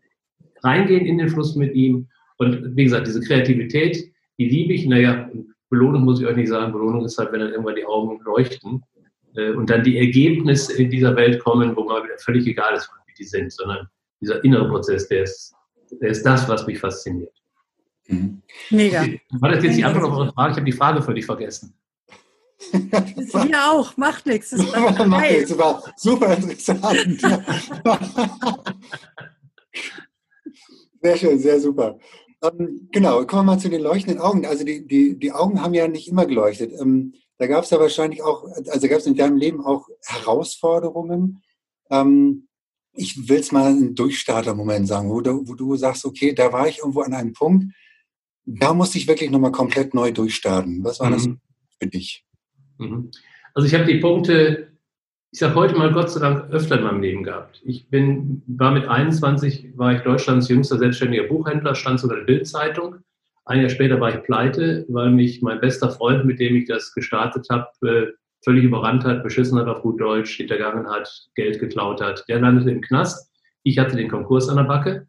reingehen 0.63 1.05
in 1.05 1.17
den 1.17 1.29
Fluss 1.29 1.55
mit 1.55 1.73
ihm. 1.73 2.07
Und 2.37 2.75
wie 2.75 2.83
gesagt, 2.83 3.07
diese 3.07 3.21
Kreativität, 3.21 4.11
die 4.37 4.49
liebe 4.49 4.73
ich. 4.73 4.85
Naja, 4.85 5.29
Belohnung 5.69 6.03
muss 6.03 6.19
ich 6.19 6.27
euch 6.27 6.35
nicht 6.35 6.49
sagen. 6.49 6.73
Belohnung 6.73 7.05
ist 7.05 7.17
halt, 7.17 7.31
wenn 7.31 7.39
dann 7.39 7.51
irgendwann 7.51 7.75
die 7.75 7.85
Augen 7.85 8.19
leuchten 8.23 8.83
und 9.35 9.69
dann 9.69 9.83
die 9.83 9.97
Ergebnisse 9.97 10.81
in 10.81 10.89
dieser 10.89 11.15
Welt 11.15 11.39
kommen, 11.43 11.75
wo 11.75 11.83
mal 11.83 12.03
wieder 12.03 12.17
völlig 12.17 12.47
egal 12.47 12.75
ist, 12.75 12.89
wie 13.07 13.13
die 13.13 13.23
sind, 13.23 13.51
sondern 13.51 13.87
dieser 14.21 14.43
innere 14.43 14.67
Prozess, 14.67 15.07
der 15.07 15.23
ist, 15.23 15.53
der 16.01 16.09
ist 16.09 16.23
das, 16.23 16.47
was 16.47 16.65
mich 16.65 16.79
fasziniert. 16.79 17.33
Mhm. 18.07 18.41
Mega. 18.69 19.05
War 19.39 19.51
das 19.51 19.63
jetzt 19.63 19.77
die 19.77 19.83
Antwort 19.83 20.05
auf 20.05 20.17
eure 20.17 20.33
Frage? 20.33 20.51
Ich 20.51 20.57
habe 20.57 20.65
die 20.65 20.71
Frage 20.71 21.01
völlig 21.01 21.25
vergessen. 21.25 21.73
Ja 23.49 23.71
auch, 23.71 23.97
macht 23.97 24.25
nichts. 24.25 24.51
Das 24.51 24.61
macht 25.07 25.21
nichts, 25.21 25.49
das 25.49 25.57
war 25.57 25.83
super 25.97 26.35
interessant. 26.35 27.21
sehr 31.01 31.17
schön, 31.17 31.37
sehr 31.39 31.59
super. 31.59 31.99
Ähm, 32.41 32.87
genau, 32.91 33.25
kommen 33.25 33.45
wir 33.45 33.53
mal 33.55 33.59
zu 33.59 33.69
den 33.69 33.81
leuchtenden 33.81 34.21
Augen. 34.21 34.45
Also 34.45 34.63
die, 34.63 34.87
die, 34.87 35.19
die 35.19 35.31
Augen 35.31 35.61
haben 35.61 35.73
ja 35.73 35.87
nicht 35.87 36.07
immer 36.07 36.25
geleuchtet. 36.25 36.71
Ähm, 36.79 37.13
da 37.37 37.47
gab 37.47 37.63
es 37.63 37.69
ja 37.69 37.79
wahrscheinlich 37.79 38.21
auch, 38.23 38.43
also 38.43 38.87
gab 38.87 38.99
es 38.99 39.07
in 39.07 39.15
deinem 39.15 39.37
Leben 39.37 39.65
auch 39.65 39.87
Herausforderungen. 40.05 41.41
Ähm, 41.89 42.47
ich 42.93 43.27
will 43.27 43.39
es 43.39 43.51
mal 43.51 43.71
einen 43.71 43.95
Durchstarter-Moment 43.95 44.87
sagen, 44.87 45.09
wo 45.09 45.21
du, 45.21 45.47
wo 45.47 45.53
du 45.53 45.75
sagst, 45.75 46.05
okay, 46.05 46.33
da 46.33 46.53
war 46.53 46.67
ich 46.67 46.79
irgendwo 46.79 47.01
an 47.01 47.13
einem 47.13 47.33
Punkt, 47.33 47.73
da 48.45 48.73
musste 48.73 48.97
ich 48.97 49.07
wirklich 49.07 49.31
nochmal 49.31 49.51
komplett 49.51 49.93
neu 49.93 50.11
durchstarten. 50.11 50.83
Was 50.83 50.99
war 50.99 51.09
mhm. 51.09 51.13
das 51.13 51.27
für 51.79 51.87
dich? 51.87 52.25
Mhm. 52.77 53.11
Also 53.53 53.67
ich 53.67 53.73
habe 53.73 53.85
die 53.85 53.99
Punkte, 53.99 54.71
ich 55.31 55.39
sage 55.39 55.55
heute 55.55 55.75
mal 55.75 55.91
Gott 55.91 56.11
sei 56.11 56.19
Dank 56.19 56.49
öfter 56.51 56.77
in 56.77 56.83
meinem 56.83 57.01
Leben 57.01 57.23
gehabt. 57.23 57.61
Ich 57.65 57.89
bin, 57.89 58.43
war 58.47 58.71
mit 58.71 58.87
21, 58.87 59.77
war 59.77 59.93
ich 59.93 60.01
Deutschlands 60.01 60.47
jüngster 60.47 60.77
selbstständiger 60.77 61.23
Buchhändler, 61.23 61.75
stand 61.75 61.99
sogar 61.99 62.19
in 62.19 62.25
der 62.25 62.33
Bildzeitung. 62.33 62.99
Ein 63.45 63.61
Jahr 63.61 63.69
später 63.69 63.99
war 63.99 64.09
ich 64.09 64.23
pleite, 64.23 64.85
weil 64.89 65.11
mich 65.11 65.41
mein 65.41 65.59
bester 65.59 65.91
Freund, 65.91 66.25
mit 66.25 66.39
dem 66.39 66.55
ich 66.55 66.67
das 66.67 66.93
gestartet 66.93 67.47
habe, 67.51 67.67
äh, 67.87 68.07
völlig 68.43 68.63
überrannt 68.63 69.03
hat, 69.03 69.23
beschissen 69.23 69.57
hat 69.59 69.67
auf 69.67 69.81
gut 69.81 69.99
Deutsch, 70.01 70.37
hintergangen 70.37 70.87
hat, 70.89 71.09
Geld 71.35 71.59
geklaut 71.59 72.01
hat. 72.01 72.23
Der 72.27 72.39
landete 72.39 72.71
im 72.71 72.81
Knast. 72.81 73.31
Ich 73.63 73.77
hatte 73.77 73.95
den 73.95 74.09
Konkurs 74.09 74.49
an 74.49 74.57
der 74.57 74.63
Backe. 74.63 75.07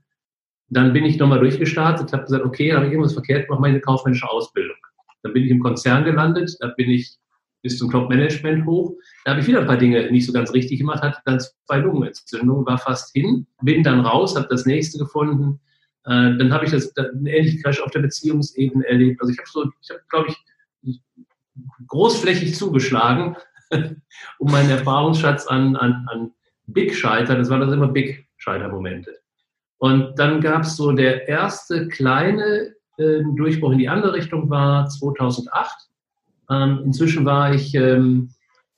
Dann 0.69 0.93
bin 0.93 1.05
ich 1.05 1.19
nochmal 1.19 1.41
durchgestartet, 1.41 2.13
habe 2.13 2.25
gesagt, 2.25 2.45
okay, 2.45 2.75
habe 2.75 2.87
ich 2.87 2.93
irgendwas 2.93 3.13
verkehrt, 3.13 3.49
mache 3.49 3.61
meine 3.61 3.81
kaufmännische 3.81 4.29
Ausbildung. 4.29 4.77
Dann 5.23 5.33
bin 5.33 5.45
ich 5.45 5.51
im 5.51 5.61
Konzern 5.61 6.05
gelandet, 6.05 6.57
da 6.61 6.69
bin 6.69 6.91
ich 6.91 7.17
bis 7.63 7.79
zum 7.79 7.91
Top-Management 7.91 8.67
hoch. 8.67 8.95
Da 9.25 9.33
habe 9.33 9.41
ich 9.41 9.47
wieder 9.47 9.61
ein 9.61 9.67
paar 9.67 9.77
Dinge 9.77 10.11
nicht 10.11 10.27
so 10.27 10.33
ganz 10.33 10.53
richtig 10.53 10.79
gemacht, 10.79 11.03
hatte 11.03 11.21
dann 11.25 11.41
zwei 11.41 11.79
Lungenentzündungen, 11.79 12.67
war 12.67 12.79
fast 12.79 13.13
hin, 13.13 13.47
bin 13.63 13.83
dann 13.83 14.01
raus, 14.01 14.37
habe 14.37 14.49
das 14.51 14.67
nächste 14.67 14.99
gefunden. 14.99 15.61
Äh, 16.07 16.37
dann 16.39 16.53
habe 16.53 16.65
ich 16.65 16.71
das, 16.71 16.97
einen 16.97 17.27
ähnlichen 17.27 17.63
Crash 17.63 17.81
auf 17.81 17.91
der 17.91 18.01
Beziehungsebene 18.01 18.87
erlebt. 18.87 19.21
Also 19.21 19.33
ich 19.33 19.39
habe 19.39 19.49
so, 19.49 19.71
ich 19.83 19.91
habe, 19.91 20.01
glaube 20.09 20.29
ich, 20.29 21.01
großflächig 21.89 22.55
zugeschlagen, 22.55 23.37
um 24.39 24.51
meinen 24.51 24.71
Erfahrungsschatz 24.71 25.47
an, 25.47 25.77
an, 25.77 26.07
an 26.11 26.33
Big-Scheitern, 26.67 27.39
das 27.39 27.51
waren 27.51 27.61
dann 27.61 27.73
immer 27.73 27.89
Big-Scheitermomente. 27.89 29.19
Und 29.79 30.19
dann 30.19 30.41
gab 30.41 30.63
es 30.63 30.77
so 30.77 30.93
der 30.93 31.29
erste 31.29 31.89
kleine 31.89 32.75
äh, 32.99 33.23
Durchbruch 33.37 33.73
in 33.73 33.79
die 33.79 33.89
andere 33.89 34.15
Richtung 34.15 34.49
war 34.49 34.89
2008. 34.89 35.89
Ähm, 36.51 36.83
inzwischen 36.85 37.25
war 37.25 37.53
ich 37.53 37.75
ähm, 37.75 38.31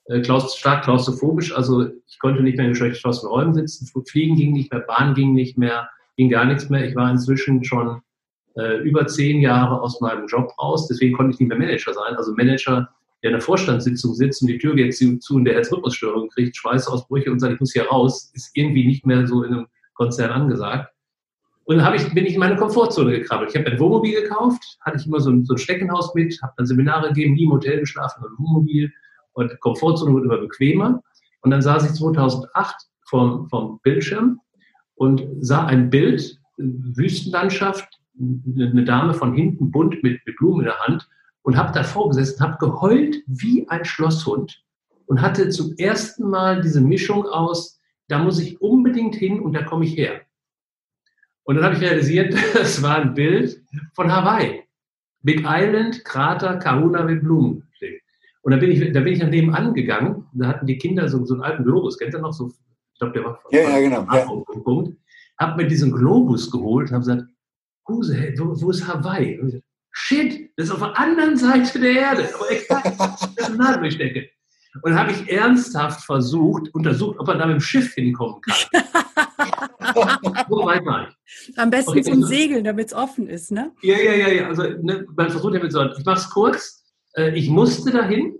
äh, 0.05 0.21
klaus 0.21 0.57
stark 0.57 0.83
klaustrophobisch, 0.83 1.55
also 1.55 1.87
ich 2.07 2.19
konnte 2.19 2.41
nicht 2.41 2.57
mehr 2.57 2.65
in 2.65 2.73
geschlossenen 2.73 3.31
Räumen 3.31 3.53
sitzen, 3.53 3.87
Fliegen 4.07 4.35
ging 4.35 4.53
nicht 4.53 4.73
mehr, 4.73 4.81
Bahn 4.81 5.13
ging 5.13 5.33
nicht 5.33 5.57
mehr, 5.57 5.89
ging 6.19 6.29
gar 6.29 6.43
nichts 6.43 6.69
mehr. 6.69 6.85
Ich 6.85 6.97
war 6.97 7.09
inzwischen 7.09 7.63
schon 7.63 8.01
äh, 8.57 8.79
über 8.79 9.07
zehn 9.07 9.39
Jahre 9.39 9.81
aus 9.81 10.01
meinem 10.01 10.27
Job 10.27 10.51
raus, 10.59 10.85
deswegen 10.89 11.15
konnte 11.15 11.33
ich 11.33 11.39
nicht 11.39 11.47
mehr 11.47 11.57
Manager 11.57 11.93
sein. 11.93 12.13
Also 12.17 12.33
Manager, 12.33 12.89
der 13.23 13.29
in 13.29 13.37
der 13.37 13.41
Vorstandssitzung 13.41 14.13
sitzt 14.13 14.41
und 14.41 14.49
die 14.49 14.57
Tür 14.57 14.75
geht 14.75 14.93
zu 14.97 15.35
und 15.35 15.45
der 15.45 15.53
Herzrhythmusstörung 15.53 16.27
kriegt, 16.27 16.57
Schweißausbrüche 16.57 17.31
und 17.31 17.39
sagt, 17.39 17.53
ich 17.53 17.59
muss 17.61 17.71
hier 17.71 17.87
raus, 17.87 18.31
ist 18.33 18.51
irgendwie 18.53 18.85
nicht 18.85 19.05
mehr 19.05 19.25
so 19.27 19.43
in 19.43 19.53
einem 19.53 19.67
Konzern 19.93 20.31
angesagt. 20.31 20.93
Und 21.63 21.77
dann 21.77 21.93
ich, 21.93 22.13
bin 22.13 22.25
ich 22.25 22.33
in 22.33 22.41
meine 22.41 22.57
Komfortzone 22.57 23.11
gekrabbelt. 23.11 23.51
Ich 23.51 23.55
habe 23.55 23.71
ein 23.71 23.79
Wohnmobil 23.79 24.21
gekauft, 24.21 24.61
hatte 24.81 24.97
ich 24.97 25.07
immer 25.07 25.21
so 25.21 25.29
ein, 25.29 25.45
so 25.45 25.53
ein 25.53 25.57
Steckenhaus 25.57 26.13
mit, 26.15 26.37
habe 26.41 26.51
dann 26.57 26.65
Seminare 26.65 27.07
gegeben, 27.09 27.35
nie 27.35 27.45
im 27.45 27.53
Hotel 27.53 27.79
geschlafen, 27.79 28.19
sondern 28.21 28.39
Wohnmobil. 28.39 28.91
Und 29.31 29.57
Komfortzone 29.61 30.11
wurde 30.11 30.25
immer 30.25 30.39
bequemer. 30.39 31.01
Und 31.43 31.51
dann 31.51 31.61
saß 31.61 31.85
ich 31.85 31.93
2008 31.93 32.75
vom, 33.05 33.47
vom 33.47 33.79
Bildschirm 33.83 34.41
und 34.99 35.25
sah 35.39 35.65
ein 35.65 35.89
Bild, 35.89 36.37
Wüstenlandschaft, 36.57 37.87
eine 38.19 38.83
Dame 38.83 39.13
von 39.13 39.33
hinten 39.33 39.71
bunt 39.71 40.03
mit, 40.03 40.19
mit 40.25 40.35
Blumen 40.35 40.59
in 40.59 40.65
der 40.65 40.79
Hand 40.79 41.07
und 41.41 41.55
habe 41.55 41.71
davor 41.73 42.09
gesessen, 42.09 42.41
habe 42.41 42.57
geheult 42.57 43.15
wie 43.25 43.65
ein 43.69 43.85
Schlosshund 43.85 44.61
und 45.05 45.21
hatte 45.21 45.47
zum 45.49 45.73
ersten 45.77 46.29
Mal 46.29 46.61
diese 46.61 46.81
Mischung 46.81 47.25
aus, 47.25 47.79
da 48.09 48.19
muss 48.19 48.39
ich 48.39 48.59
unbedingt 48.61 49.15
hin 49.15 49.39
und 49.39 49.53
da 49.53 49.63
komme 49.63 49.85
ich 49.85 49.95
her. 49.95 50.19
Und 51.43 51.55
dann 51.55 51.63
habe 51.63 51.75
ich 51.75 51.81
realisiert, 51.81 52.35
das 52.53 52.83
war 52.83 52.97
ein 52.97 53.13
Bild 53.13 53.63
von 53.93 54.11
Hawaii. 54.11 54.63
Big 55.21 55.45
Island, 55.45 56.03
Krater, 56.03 56.57
Kahuna 56.57 57.03
mit 57.03 57.21
Blumen. 57.21 57.63
Und 58.41 58.51
da 58.51 58.57
bin 58.57 58.71
ich, 58.71 58.91
da 58.91 58.99
bin 58.99 59.13
ich 59.13 59.23
an 59.23 59.31
dem 59.31 59.53
angegangen. 59.53 60.25
Da 60.33 60.47
hatten 60.47 60.67
die 60.67 60.77
Kinder 60.77 61.07
so, 61.07 61.23
so 61.25 61.35
einen 61.35 61.43
alten 61.43 61.63
Globus. 61.63 61.97
Kennt 61.97 62.13
ihr 62.13 62.19
noch 62.19 62.33
so? 62.33 62.51
Ich 62.99 63.01
glaube, 63.01 63.13
der 63.13 63.23
war 63.23 63.39
von, 63.41 63.51
ja, 63.51 63.61
ja, 63.61 63.79
genau. 63.79 64.05
Ja. 64.13 64.25
Punkt. 64.61 64.97
Hab 65.37 65.55
mir 65.55 65.65
diesen 65.65 65.89
Globus 65.89 66.51
geholt 66.51 66.89
und 66.89 66.95
habe 66.95 67.05
gesagt, 67.05 67.23
Huse, 67.87 68.13
hey, 68.13 68.37
wo, 68.37 68.61
wo, 68.61 68.71
ist 68.71 68.85
Hawaii? 68.85 69.39
Und 69.39 69.53
ich, 69.53 69.63
Shit, 69.91 70.51
das 70.57 70.65
ist 70.65 70.71
auf 70.73 70.79
der 70.79 70.99
anderen 70.99 71.37
Seite 71.37 71.79
der 71.79 71.93
Erde. 71.93 72.29
Aber 72.35 72.51
exakt, 72.51 72.99
das 72.99 73.21
ist 73.21 73.45
eine 73.45 73.55
Nadelbestecke. 73.55 74.29
Und 74.83 74.99
habe 74.99 75.13
ich 75.13 75.29
ernsthaft 75.31 76.01
versucht, 76.03 76.75
untersucht, 76.75 77.17
ob 77.19 77.27
man 77.27 77.39
da 77.39 77.45
mit 77.45 77.55
dem 77.55 77.61
Schiff 77.61 77.93
hinkommen 77.93 78.41
kann. 78.41 78.55
so 80.49 80.65
weit 80.65 80.85
war 80.85 81.07
ich. 81.07 81.57
Am 81.57 81.69
besten 81.69 81.91
okay, 81.91 82.01
zum 82.01 82.23
Segeln, 82.23 82.65
damit 82.65 82.87
es 82.87 82.93
offen 82.93 83.27
ist, 83.29 83.49
ne? 83.49 83.71
Ja, 83.81 83.97
ja, 83.97 84.13
ja, 84.13 84.27
ja. 84.27 84.47
Also 84.49 84.63
ne, 84.63 85.07
man 85.15 85.29
versucht 85.29 85.53
ja 85.53 85.63
mit 85.63 85.71
so. 85.71 85.85
Ich 85.97 86.03
mache 86.03 86.19
es 86.19 86.29
kurz. 86.29 86.83
Äh, 87.15 87.33
ich 87.37 87.49
musste 87.49 87.91
dahin, 87.91 88.35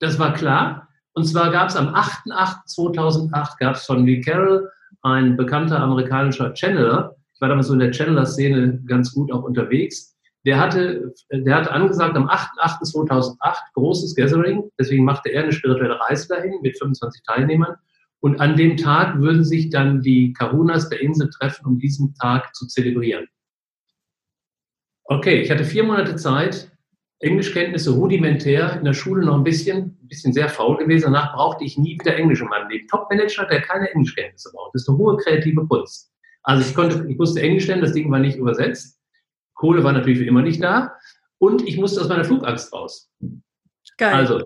das 0.00 0.18
war 0.18 0.34
klar. 0.34 0.88
Und 1.14 1.24
zwar 1.26 1.50
gab 1.52 1.68
es 1.68 1.76
am 1.76 1.94
8.8.2008 1.94 3.58
gab 3.58 3.76
es 3.76 3.84
von 3.84 4.04
Lee 4.04 4.20
Carroll, 4.20 4.68
ein 5.02 5.36
bekannter 5.36 5.80
amerikanischer 5.80 6.52
Channeler. 6.54 7.16
Ich 7.34 7.40
war 7.40 7.48
damals 7.48 7.68
so 7.68 7.72
in 7.72 7.78
der 7.78 7.92
Channeler-Szene 7.92 8.82
ganz 8.86 9.12
gut 9.12 9.32
auch 9.32 9.44
unterwegs. 9.44 10.16
der 10.44 10.58
hatte, 10.58 11.14
der 11.32 11.56
hatte 11.56 11.70
angesagt 11.70 12.16
am 12.16 12.28
8.8.2008 12.28 13.36
großes 13.74 14.14
Gathering, 14.14 14.70
deswegen 14.78 15.04
machte 15.04 15.30
er 15.30 15.44
eine 15.44 15.52
spirituelle 15.52 15.98
Reise 16.00 16.28
dahin 16.28 16.60
mit 16.62 16.76
25 16.78 17.22
Teilnehmern. 17.22 17.76
Und 18.20 18.40
an 18.40 18.56
dem 18.56 18.76
Tag 18.76 19.20
würden 19.20 19.44
sich 19.44 19.70
dann 19.70 20.02
die 20.02 20.32
Kahunas 20.32 20.88
der 20.88 21.00
Insel 21.00 21.30
treffen, 21.30 21.66
um 21.66 21.78
diesen 21.78 22.14
Tag 22.14 22.54
zu 22.54 22.66
zelebrieren. 22.66 23.26
Okay, 25.04 25.42
ich 25.42 25.50
hatte 25.50 25.64
vier 25.64 25.84
Monate 25.84 26.16
Zeit, 26.16 26.70
Englischkenntnisse 27.24 27.90
rudimentär, 27.92 28.76
in 28.78 28.84
der 28.84 28.92
Schule 28.92 29.24
noch 29.24 29.36
ein 29.36 29.44
bisschen, 29.44 29.98
ein 30.02 30.08
bisschen 30.08 30.32
sehr 30.32 30.48
faul 30.48 30.76
gewesen. 30.76 31.04
Danach 31.04 31.34
brauchte 31.34 31.64
ich 31.64 31.78
nie 31.78 31.98
wieder 31.98 32.16
Englisch 32.16 32.40
in 32.40 32.48
meinem 32.48 32.68
Leben. 32.68 32.86
Top-Manager, 32.88 33.46
der 33.46 33.62
keine 33.62 33.90
Englischkenntnisse 33.90 34.50
braucht. 34.52 34.74
Das 34.74 34.82
ist 34.82 34.88
eine 34.88 34.98
hohe 34.98 35.16
kreative 35.16 35.66
Kunst. 35.66 36.12
Also 36.42 36.68
ich 36.68 36.74
konnte, 36.74 37.06
ich 37.08 37.18
musste 37.18 37.40
Englisch 37.40 37.66
lernen, 37.66 37.82
das 37.82 37.92
Ding 37.92 38.10
war 38.10 38.18
nicht 38.18 38.36
übersetzt. 38.36 39.00
Kohle 39.54 39.82
war 39.82 39.92
natürlich 39.92 40.20
wie 40.20 40.26
immer 40.26 40.42
nicht 40.42 40.62
da. 40.62 40.94
Und 41.38 41.66
ich 41.66 41.78
musste 41.78 42.00
aus 42.00 42.08
meiner 42.08 42.24
Flugangst 42.24 42.72
raus. 42.72 43.10
Geil. 43.96 44.14
Also, 44.14 44.44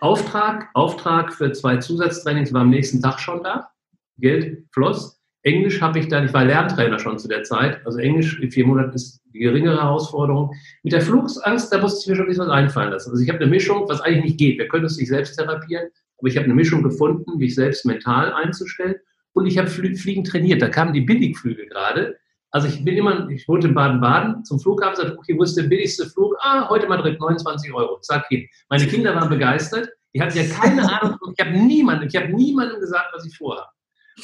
Auftrag, 0.00 0.68
Auftrag 0.74 1.32
für 1.32 1.52
zwei 1.52 1.78
Zusatztrainings 1.78 2.52
war 2.52 2.62
am 2.62 2.70
nächsten 2.70 3.00
Tag 3.00 3.20
schon 3.20 3.42
da. 3.42 3.70
Geld 4.18 4.66
floss. 4.72 5.13
Englisch 5.44 5.82
habe 5.82 5.98
ich 5.98 6.08
dann, 6.08 6.24
ich 6.24 6.32
war 6.32 6.44
Lerntrainer 6.44 6.98
schon 6.98 7.18
zu 7.18 7.28
der 7.28 7.42
Zeit. 7.42 7.84
Also 7.84 7.98
Englisch 7.98 8.40
in 8.40 8.50
vier 8.50 8.66
Monaten 8.66 8.94
ist 8.94 9.20
die 9.32 9.40
geringere 9.40 9.76
Herausforderung. 9.76 10.54
Mit 10.82 10.94
der 10.94 11.02
Flugangst, 11.02 11.70
da 11.70 11.78
musste 11.78 12.00
ich 12.00 12.08
mir 12.08 12.16
schon 12.16 12.24
ein 12.24 12.28
bisschen 12.28 12.46
was 12.46 12.52
einfallen 12.52 12.90
lassen. 12.90 13.10
Also 13.10 13.22
ich 13.22 13.28
habe 13.28 13.40
eine 13.40 13.50
Mischung, 13.50 13.86
was 13.86 14.00
eigentlich 14.00 14.24
nicht 14.24 14.38
geht. 14.38 14.58
Wir 14.58 14.68
können 14.68 14.86
es 14.86 14.96
nicht 14.96 15.08
selbst 15.08 15.36
therapieren, 15.36 15.88
aber 16.18 16.28
ich 16.28 16.36
habe 16.36 16.46
eine 16.46 16.54
Mischung 16.54 16.82
gefunden, 16.82 17.36
mich 17.36 17.54
selbst 17.54 17.84
mental 17.84 18.32
einzustellen. 18.32 18.94
Und 19.34 19.46
ich 19.46 19.58
habe 19.58 19.68
Fliegen 19.68 20.24
trainiert. 20.24 20.62
Da 20.62 20.68
kamen 20.68 20.94
die 20.94 21.02
Billigflüge 21.02 21.66
gerade. 21.66 22.16
Also 22.50 22.68
ich 22.68 22.82
bin 22.82 22.96
immer, 22.96 23.28
ich 23.28 23.46
wohnte 23.46 23.68
in 23.68 23.74
Baden-Baden 23.74 24.44
zum 24.44 24.60
Flughafen, 24.60 24.96
sagte, 24.96 25.18
okay, 25.18 25.36
wo 25.36 25.42
ist 25.42 25.56
der 25.56 25.64
billigste 25.64 26.06
Flug? 26.06 26.36
Ah, 26.40 26.68
heute 26.70 26.86
Madrid, 26.86 27.20
29 27.20 27.74
Euro. 27.74 27.98
Zack, 28.00 28.26
hin. 28.28 28.48
Meine 28.70 28.86
Kinder 28.86 29.14
waren 29.14 29.28
begeistert. 29.28 29.90
Ich 30.12 30.22
hatte 30.22 30.38
ja 30.38 30.46
keine 30.46 30.88
Ahnung, 31.02 31.18
ich 31.36 31.44
habe 31.44 31.58
niemanden, 31.58 32.06
ich 32.06 32.16
habe 32.16 32.32
niemandem 32.32 32.80
gesagt, 32.80 33.10
was 33.12 33.26
ich 33.26 33.36
vorhabe. 33.36 33.73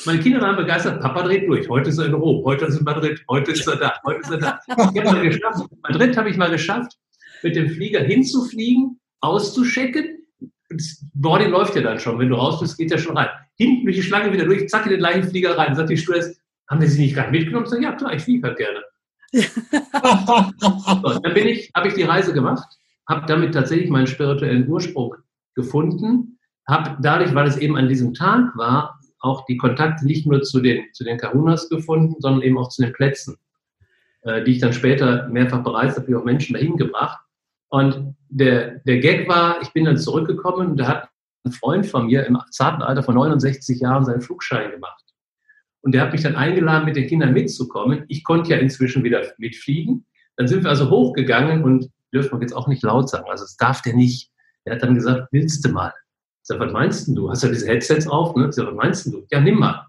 Meine 0.06 0.20
Kinder 0.20 0.40
waren 0.40 0.56
begeistert, 0.56 1.00
Papa 1.00 1.22
dreht 1.22 1.48
durch. 1.48 1.68
Heute 1.68 1.90
ist 1.90 1.98
er 1.98 2.06
in 2.06 2.14
Rom, 2.14 2.44
heute 2.44 2.66
ist 2.66 2.74
er 2.74 2.78
in 2.78 2.84
Madrid, 2.84 3.24
heute 3.28 3.50
ist 3.50 3.66
er 3.66 3.76
da, 3.76 3.94
heute 4.04 4.20
ist 4.20 4.30
er 4.30 4.38
da. 4.38 4.60
Ich 4.68 4.74
habe 4.76 5.12
mal 5.12 5.22
geschafft, 5.22 5.64
Madrid 5.82 6.16
habe 6.16 6.30
ich 6.30 6.36
mal 6.36 6.50
geschafft, 6.50 6.92
mit 7.42 7.56
dem 7.56 7.68
Flieger 7.70 8.00
hinzufliegen, 8.00 9.00
auszuschecken. 9.20 10.26
Das 10.68 11.04
Boarding 11.14 11.50
läuft 11.50 11.74
ja 11.74 11.82
dann 11.82 11.98
schon. 11.98 12.18
Wenn 12.18 12.28
du 12.28 12.36
raus 12.36 12.60
bist, 12.60 12.78
geht 12.78 12.90
ja 12.90 12.98
schon 12.98 13.16
rein. 13.16 13.28
Hinten 13.56 13.84
durch 13.84 13.96
die 13.96 14.02
Schlange 14.02 14.32
wieder 14.32 14.44
durch, 14.44 14.68
zack, 14.68 14.86
in 14.86 14.92
den 14.92 15.00
gleichen 15.00 15.24
Flieger 15.24 15.58
rein. 15.58 15.74
Sagt 15.74 15.90
die 15.90 15.96
Stewardess, 15.96 16.40
haben 16.68 16.80
wir 16.80 16.88
sie 16.88 17.02
nicht 17.02 17.14
gerade 17.14 17.32
mitgenommen? 17.32 17.64
Ich 17.64 17.70
sage, 17.70 17.82
ja 17.82 17.92
klar, 17.92 18.14
ich 18.14 18.22
fliege 18.22 18.46
halt 18.46 18.58
gerne. 18.58 18.82
so, 20.58 21.18
dann 21.20 21.34
bin 21.34 21.48
ich, 21.48 21.70
habe 21.74 21.88
ich 21.88 21.94
die 21.94 22.02
Reise 22.02 22.32
gemacht, 22.32 22.68
habe 23.08 23.26
damit 23.26 23.54
tatsächlich 23.54 23.90
meinen 23.90 24.06
spirituellen 24.06 24.68
Ursprung 24.68 25.14
gefunden, 25.54 26.38
habe 26.66 26.96
dadurch, 27.00 27.34
weil 27.34 27.48
es 27.48 27.56
eben 27.56 27.76
an 27.76 27.88
diesem 27.88 28.14
Tag 28.14 28.56
war, 28.56 28.99
auch 29.20 29.44
die 29.46 29.56
Kontakte 29.56 30.06
nicht 30.06 30.26
nur 30.26 30.42
zu 30.42 30.60
den, 30.60 30.84
zu 30.92 31.04
den 31.04 31.18
Karunas 31.18 31.68
gefunden, 31.68 32.16
sondern 32.18 32.42
eben 32.42 32.58
auch 32.58 32.68
zu 32.68 32.82
den 32.82 32.92
Plätzen, 32.92 33.36
äh, 34.22 34.42
die 34.42 34.52
ich 34.52 34.58
dann 34.60 34.72
später 34.72 35.28
mehrfach 35.28 35.62
bereist 35.62 35.96
habe, 35.96 36.08
wie 36.08 36.14
auch 36.14 36.24
Menschen 36.24 36.54
dahin 36.54 36.76
gebracht. 36.76 37.20
Und 37.68 38.16
der, 38.28 38.80
der 38.80 38.98
Gag 38.98 39.28
war, 39.28 39.62
ich 39.62 39.72
bin 39.72 39.84
dann 39.84 39.98
zurückgekommen 39.98 40.72
und 40.72 40.76
da 40.76 40.88
hat 40.88 41.08
ein 41.44 41.52
Freund 41.52 41.86
von 41.86 42.06
mir 42.06 42.26
im 42.26 42.38
zarten 42.50 42.82
Alter 42.82 43.02
von 43.02 43.14
69 43.14 43.80
Jahren 43.80 44.04
seinen 44.04 44.20
Flugschein 44.20 44.70
gemacht. 44.70 45.04
Und 45.82 45.92
der 45.92 46.02
hat 46.02 46.12
mich 46.12 46.22
dann 46.22 46.36
eingeladen, 46.36 46.84
mit 46.84 46.96
den 46.96 47.06
Kindern 47.06 47.32
mitzukommen. 47.32 48.04
Ich 48.08 48.24
konnte 48.24 48.50
ja 48.50 48.58
inzwischen 48.58 49.02
wieder 49.04 49.22
mitfliegen. 49.38 50.04
Dann 50.36 50.46
sind 50.46 50.64
wir 50.64 50.70
also 50.70 50.90
hochgegangen 50.90 51.64
und 51.64 51.90
dürfen 52.12 52.38
wir 52.38 52.42
jetzt 52.42 52.52
auch 52.52 52.68
nicht 52.68 52.82
laut 52.82 53.08
sagen. 53.08 53.30
Also 53.30 53.44
das 53.44 53.56
darf 53.56 53.80
der 53.82 53.94
nicht. 53.94 54.30
Er 54.64 54.74
hat 54.74 54.82
dann 54.82 54.94
gesagt, 54.94 55.28
willst 55.30 55.64
du 55.64 55.70
mal? 55.70 55.92
Ich 56.50 56.56
sage, 56.56 56.66
was 56.66 56.72
meinst 56.72 57.06
du? 57.06 57.30
Hast 57.30 57.44
ja 57.44 57.48
diese 57.48 57.68
Headsets 57.68 58.08
auf? 58.08 58.34
Ne? 58.34 58.48
Ich 58.48 58.56
sage, 58.56 58.70
was 58.70 58.74
meinst 58.74 59.06
du? 59.06 59.24
Ja, 59.30 59.40
nimm 59.40 59.60
mal. 59.60 59.86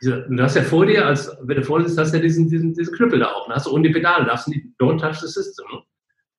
Sag, 0.00 0.26
du 0.28 0.42
hast 0.42 0.56
ja 0.56 0.62
vor 0.62 0.86
dir, 0.86 1.06
als 1.06 1.30
wenn 1.42 1.56
du 1.56 1.62
vor 1.62 1.78
dir 1.78 1.86
sitzt, 1.86 2.00
hast 2.00 2.10
du 2.10 2.16
ja 2.16 2.22
diesen, 2.24 2.48
diesen, 2.48 2.74
diesen 2.74 2.96
Knüppel 2.96 3.20
da 3.20 3.30
auch. 3.30 3.46
Ne? 3.46 3.54
Hast 3.54 3.66
du 3.66 3.70
ohne 3.70 3.86
die 3.86 3.94
Pedale, 3.94 4.26
darfst 4.26 4.48
du 4.48 4.50
nicht, 4.50 4.66
don't 4.80 4.98
touch 4.98 5.20
the 5.20 5.28
system. 5.28 5.64
Ne? 5.70 5.82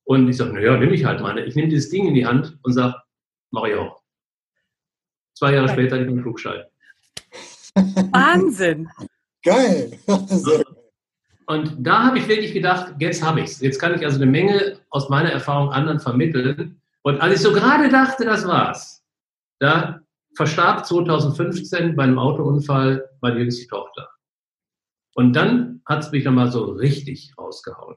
Und 0.04 0.28
ich 0.28 0.36
sage, 0.36 0.52
naja, 0.52 0.76
nehme 0.76 0.94
ich 0.94 1.06
halt 1.06 1.22
mal. 1.22 1.38
Ich 1.40 1.56
nehme 1.56 1.70
dieses 1.70 1.90
Ding 1.90 2.06
in 2.06 2.16
die 2.16 2.26
Hand 2.26 2.58
und 2.64 2.74
sage, 2.74 2.96
mach 3.52 3.64
ich 3.64 3.76
auch. 3.76 4.02
Zwei 5.36 5.54
Jahre 5.54 5.70
später 5.70 5.96
hatte 5.96 6.04
ich 6.04 6.12
einen 6.12 6.22
Flugschein. 6.22 6.64
Wahnsinn. 8.12 8.90
Geil. 9.42 9.98
Und 11.46 11.76
da 11.80 12.04
habe 12.04 12.20
ich 12.20 12.28
wirklich 12.28 12.54
gedacht, 12.54 12.96
jetzt 13.00 13.24
habe 13.24 13.40
ich 13.40 13.46
es. 13.46 13.62
Jetzt 13.62 13.80
kann 13.80 13.96
ich 13.96 14.04
also 14.04 14.18
eine 14.18 14.30
Menge 14.30 14.80
aus 14.90 15.08
meiner 15.08 15.32
Erfahrung 15.32 15.70
anderen 15.70 16.02
vermitteln. 16.02 16.82
Und 17.04 17.22
als 17.22 17.36
ich 17.36 17.42
so 17.42 17.54
gerade 17.54 17.88
dachte, 17.88 18.26
das 18.26 18.46
war's, 18.46 18.95
da 19.60 20.02
verstarb 20.36 20.86
2015 20.86 21.96
bei 21.96 22.04
einem 22.04 22.20
Autounfall 22.20 23.10
meine 23.22 23.40
jüngste 23.40 23.68
Tochter. 23.68 24.10
Und 25.14 25.34
dann 25.34 25.82
hat 25.86 26.04
es 26.04 26.12
mich 26.12 26.26
nochmal 26.26 26.52
so 26.52 26.66
richtig 26.66 27.34
rausgehauen. 27.38 27.96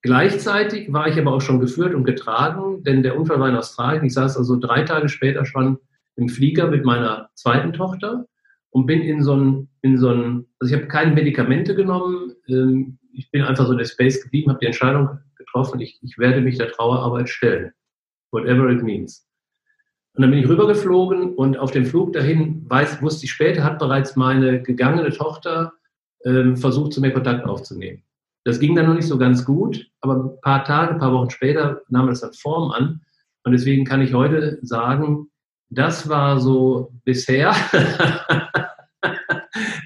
Gleichzeitig 0.00 0.92
war 0.92 1.06
ich 1.06 1.18
aber 1.18 1.32
auch 1.32 1.40
schon 1.40 1.60
geführt 1.60 1.94
und 1.94 2.04
getragen, 2.04 2.82
denn 2.82 3.02
der 3.02 3.16
Unfall 3.16 3.38
war 3.38 3.48
in 3.48 3.56
Australien. 3.56 4.04
Ich 4.04 4.14
saß 4.14 4.36
also 4.36 4.58
drei 4.58 4.82
Tage 4.82 5.08
später 5.08 5.44
schon 5.44 5.78
im 6.16 6.28
Flieger 6.28 6.66
mit 6.66 6.84
meiner 6.84 7.30
zweiten 7.34 7.72
Tochter 7.72 8.26
und 8.70 8.86
bin 8.86 9.02
in 9.02 9.22
so 9.22 9.36
ein, 9.36 9.68
in 9.82 9.98
so 9.98 10.08
ein, 10.08 10.46
also 10.58 10.74
ich 10.74 10.80
habe 10.80 10.88
keine 10.88 11.14
Medikamente 11.14 11.74
genommen, 11.74 12.34
ähm, 12.48 12.98
ich 13.12 13.30
bin 13.30 13.42
einfach 13.42 13.66
so 13.66 13.72
in 13.72 13.78
der 13.78 13.84
Space 13.84 14.22
geblieben, 14.22 14.50
habe 14.50 14.60
die 14.60 14.66
Entscheidung 14.66 15.20
getroffen, 15.36 15.80
ich, 15.80 15.98
ich 16.02 16.18
werde 16.18 16.40
mich 16.40 16.58
der 16.58 16.72
Trauerarbeit 16.72 17.28
stellen, 17.28 17.72
whatever 18.32 18.70
it 18.70 18.82
means. 18.82 19.28
Und 20.14 20.22
dann 20.22 20.30
bin 20.30 20.40
ich 20.40 20.48
rübergeflogen 20.48 21.34
und 21.34 21.56
auf 21.56 21.70
dem 21.70 21.86
Flug 21.86 22.12
dahin, 22.12 22.66
weiß, 22.68 23.00
wusste 23.00 23.24
ich 23.24 23.32
später, 23.32 23.64
hat 23.64 23.78
bereits 23.78 24.14
meine 24.14 24.62
gegangene 24.62 25.10
Tochter 25.10 25.72
ähm, 26.24 26.56
versucht, 26.56 26.92
zu 26.92 27.00
mir 27.00 27.12
Kontakt 27.12 27.46
aufzunehmen. 27.46 28.02
Das 28.44 28.60
ging 28.60 28.74
dann 28.74 28.86
noch 28.86 28.94
nicht 28.94 29.06
so 29.06 29.16
ganz 29.16 29.44
gut, 29.44 29.86
aber 30.00 30.16
ein 30.16 30.40
paar 30.42 30.64
Tage, 30.64 30.92
ein 30.92 30.98
paar 30.98 31.12
Wochen 31.12 31.30
später 31.30 31.80
nahm 31.88 32.08
das 32.08 32.20
dann 32.20 32.32
Form 32.34 32.72
an. 32.72 33.00
Und 33.44 33.52
deswegen 33.52 33.84
kann 33.84 34.02
ich 34.02 34.12
heute 34.12 34.58
sagen, 34.62 35.28
das 35.70 36.08
war 36.08 36.40
so 36.40 36.92
bisher, 37.04 37.54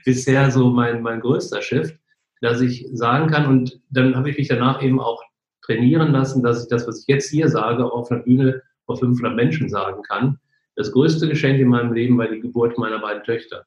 bisher 0.05 0.51
so 0.51 0.71
mein, 0.71 1.03
mein 1.03 1.21
größter 1.21 1.63
Shift, 1.63 1.97
dass 2.41 2.61
ich 2.61 2.89
sagen 2.93 3.31
kann, 3.31 3.47
und 3.47 3.81
dann 3.91 4.17
habe 4.17 4.31
ich 4.31 4.39
mich 4.39 4.49
danach 4.49 4.83
eben 4.83 5.01
auch 5.01 5.23
trainieren 5.65 6.13
lassen, 6.13 6.43
dass 6.43 6.65
ich 6.65 6.69
das, 6.69 6.87
was 6.89 7.01
ich 7.01 7.07
jetzt 7.07 7.31
hier 7.31 7.49
sage, 7.49 7.93
auf 7.93 8.11
einer 8.11 8.23
Bühne 8.23 8.63
vor 8.87 8.97
500 8.97 9.35
Menschen 9.35 9.69
sagen 9.69 10.03
kann. 10.03 10.39
Das 10.77 10.93
größte 10.93 11.29
Geschenk 11.29 11.61
in 11.61 11.69
meinem 11.69 11.93
Leben 11.93 12.17
war 12.19 12.29
die 12.29 12.41
Geburt 12.41 12.79
meiner 12.79 13.01
beiden 13.01 13.25
Töchter. 13.25 13.65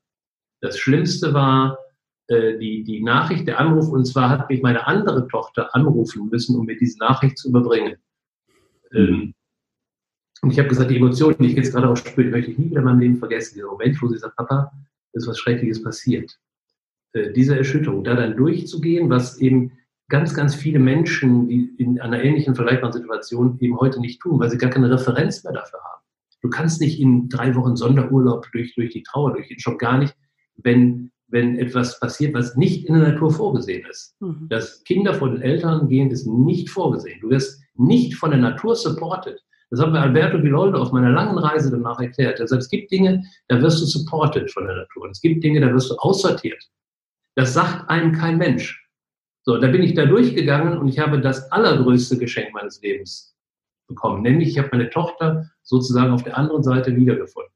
Das 0.61 0.77
Schlimmste 0.77 1.33
war 1.33 1.77
äh, 2.27 2.57
die, 2.57 2.83
die 2.83 3.01
Nachricht, 3.01 3.47
der 3.47 3.59
Anruf, 3.59 3.89
und 3.89 4.05
zwar 4.05 4.29
hat 4.29 4.49
mich 4.49 4.61
meine 4.61 4.85
andere 4.87 5.27
Tochter 5.27 5.73
anrufen 5.75 6.29
müssen, 6.29 6.55
um 6.55 6.65
mir 6.65 6.77
diese 6.77 6.99
Nachricht 6.99 7.37
zu 7.37 7.49
überbringen. 7.49 7.97
Ähm, 8.93 9.33
und 10.41 10.51
ich 10.51 10.59
habe 10.59 10.69
gesagt, 10.69 10.89
die 10.89 10.97
Emotionen, 10.97 11.37
die 11.39 11.47
ich 11.47 11.55
jetzt 11.55 11.73
gerade 11.73 11.89
auch 11.89 11.97
spüre, 11.97 12.29
möchte 12.29 12.51
ich 12.51 12.57
nie 12.57 12.69
wieder 12.69 12.79
in 12.79 12.85
meinem 12.85 12.99
Leben 12.99 13.17
vergessen. 13.17 13.55
Dieser 13.55 13.67
Moment, 13.67 14.01
wo 14.01 14.07
sie 14.07 14.17
sagt, 14.17 14.37
Papa, 14.37 14.71
ist 15.13 15.27
was 15.27 15.39
Schreckliches 15.39 15.83
passiert. 15.83 16.39
Äh, 17.13 17.31
diese 17.33 17.57
Erschütterung, 17.57 18.03
da 18.03 18.15
dann 18.15 18.37
durchzugehen, 18.37 19.09
was 19.09 19.39
eben 19.39 19.71
ganz, 20.09 20.33
ganz 20.33 20.55
viele 20.55 20.79
Menschen 20.79 21.47
die 21.47 21.75
in 21.77 21.99
einer 22.01 22.21
ähnlichen 22.21 22.55
vergleichbaren 22.55 22.93
Situation 22.93 23.57
eben 23.59 23.79
heute 23.79 24.01
nicht 24.01 24.19
tun, 24.21 24.39
weil 24.39 24.49
sie 24.49 24.57
gar 24.57 24.69
keine 24.69 24.91
Referenz 24.91 25.43
mehr 25.43 25.53
dafür 25.53 25.79
haben. 25.79 26.03
Du 26.41 26.49
kannst 26.49 26.81
nicht 26.81 26.99
in 26.99 27.29
drei 27.29 27.55
Wochen 27.55 27.75
Sonderurlaub 27.75 28.47
durch, 28.51 28.73
durch 28.75 28.91
die 28.91 29.03
Trauer 29.03 29.33
durchgehen, 29.33 29.59
schon 29.59 29.77
gar 29.77 29.97
nicht, 29.97 30.15
wenn, 30.57 31.11
wenn 31.27 31.57
etwas 31.57 31.99
passiert, 31.99 32.33
was 32.33 32.55
nicht 32.55 32.87
in 32.87 32.95
der 32.95 33.09
Natur 33.09 33.31
vorgesehen 33.31 33.85
ist. 33.89 34.15
Mhm. 34.19 34.47
Dass 34.49 34.83
Kinder 34.83 35.13
vor 35.13 35.29
den 35.29 35.41
Eltern 35.41 35.87
gehen, 35.87 36.11
ist 36.11 36.27
nicht 36.27 36.69
vorgesehen. 36.69 37.19
Du 37.21 37.29
wirst 37.29 37.61
nicht 37.75 38.15
von 38.15 38.31
der 38.31 38.39
Natur 38.39 38.75
supported. 38.75 39.39
Das 39.69 39.79
hat 39.81 39.91
mir 39.91 39.99
Alberto 39.99 40.39
Biloldo 40.39 40.81
auf 40.81 40.91
meiner 40.91 41.11
langen 41.11 41.37
Reise 41.37 41.69
danach 41.69 41.99
erklärt. 41.99 42.39
Er 42.39 42.47
sagt, 42.47 42.63
es 42.63 42.69
gibt 42.69 42.91
Dinge, 42.91 43.23
da 43.49 43.61
wirst 43.61 43.81
du 43.81 43.85
supported 43.85 44.49
von 44.51 44.65
der 44.65 44.77
Natur. 44.77 45.03
Und 45.03 45.11
es 45.11 45.21
gibt 45.21 45.43
Dinge, 45.43 45.61
da 45.61 45.71
wirst 45.71 45.91
du 45.91 45.95
aussortiert. 45.97 46.63
Das 47.35 47.53
sagt 47.53 47.89
einem 47.89 48.13
kein 48.13 48.37
Mensch. 48.37 48.88
So, 49.43 49.57
da 49.57 49.67
bin 49.67 49.83
ich 49.83 49.93
da 49.93 50.05
durchgegangen 50.05 50.77
und 50.77 50.87
ich 50.87 50.99
habe 50.99 51.21
das 51.21 51.51
allergrößte 51.51 52.17
Geschenk 52.17 52.53
meines 52.53 52.81
Lebens 52.81 53.35
bekommen. 53.87 54.21
Nämlich, 54.21 54.49
ich 54.49 54.59
habe 54.59 54.69
meine 54.71 54.89
Tochter 54.89 55.49
sozusagen 55.63 56.11
auf 56.11 56.23
der 56.23 56.37
anderen 56.37 56.63
Seite 56.63 56.95
wiedergefunden. 56.95 57.51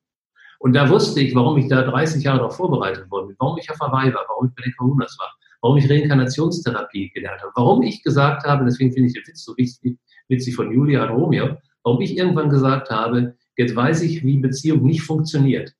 Und 0.59 0.73
da 0.73 0.89
wusste 0.89 1.19
ich, 1.19 1.35
warum 1.35 1.57
ich 1.57 1.67
da 1.67 1.81
30 1.81 2.23
Jahre 2.23 2.39
darauf 2.39 2.55
vorbereitet 2.55 3.11
worden 3.11 3.27
bin, 3.27 3.35
warum 3.39 3.57
ich 3.57 3.69
auf 3.69 3.79
Hawaii 3.79 4.13
war, 4.13 4.23
warum 4.29 4.47
ich 4.47 4.55
bei 4.55 4.63
den 4.63 4.73
Kahunas 4.73 5.17
war, 5.19 5.29
warum 5.61 5.77
ich 5.77 5.89
Reinkarnationstherapie 5.89 7.09
gelernt 7.09 7.41
habe, 7.41 7.51
warum 7.55 7.81
ich 7.81 8.01
gesagt 8.01 8.45
habe, 8.45 8.63
deswegen 8.63 8.93
finde 8.93 9.07
ich 9.07 9.13
den 9.13 9.27
Witz 9.27 9.43
so 9.43 9.55
wichtig, 9.57 9.97
witzig 10.29 10.55
von 10.55 10.71
Julia 10.71 11.03
und 11.03 11.21
Romeo, 11.21 11.57
warum 11.83 12.01
ich 12.01 12.17
irgendwann 12.17 12.49
gesagt 12.49 12.89
habe, 12.89 13.35
jetzt 13.57 13.75
weiß 13.75 14.03
ich, 14.03 14.23
wie 14.23 14.37
Beziehung 14.37 14.83
nicht 14.83 15.01
funktioniert. 15.01 15.75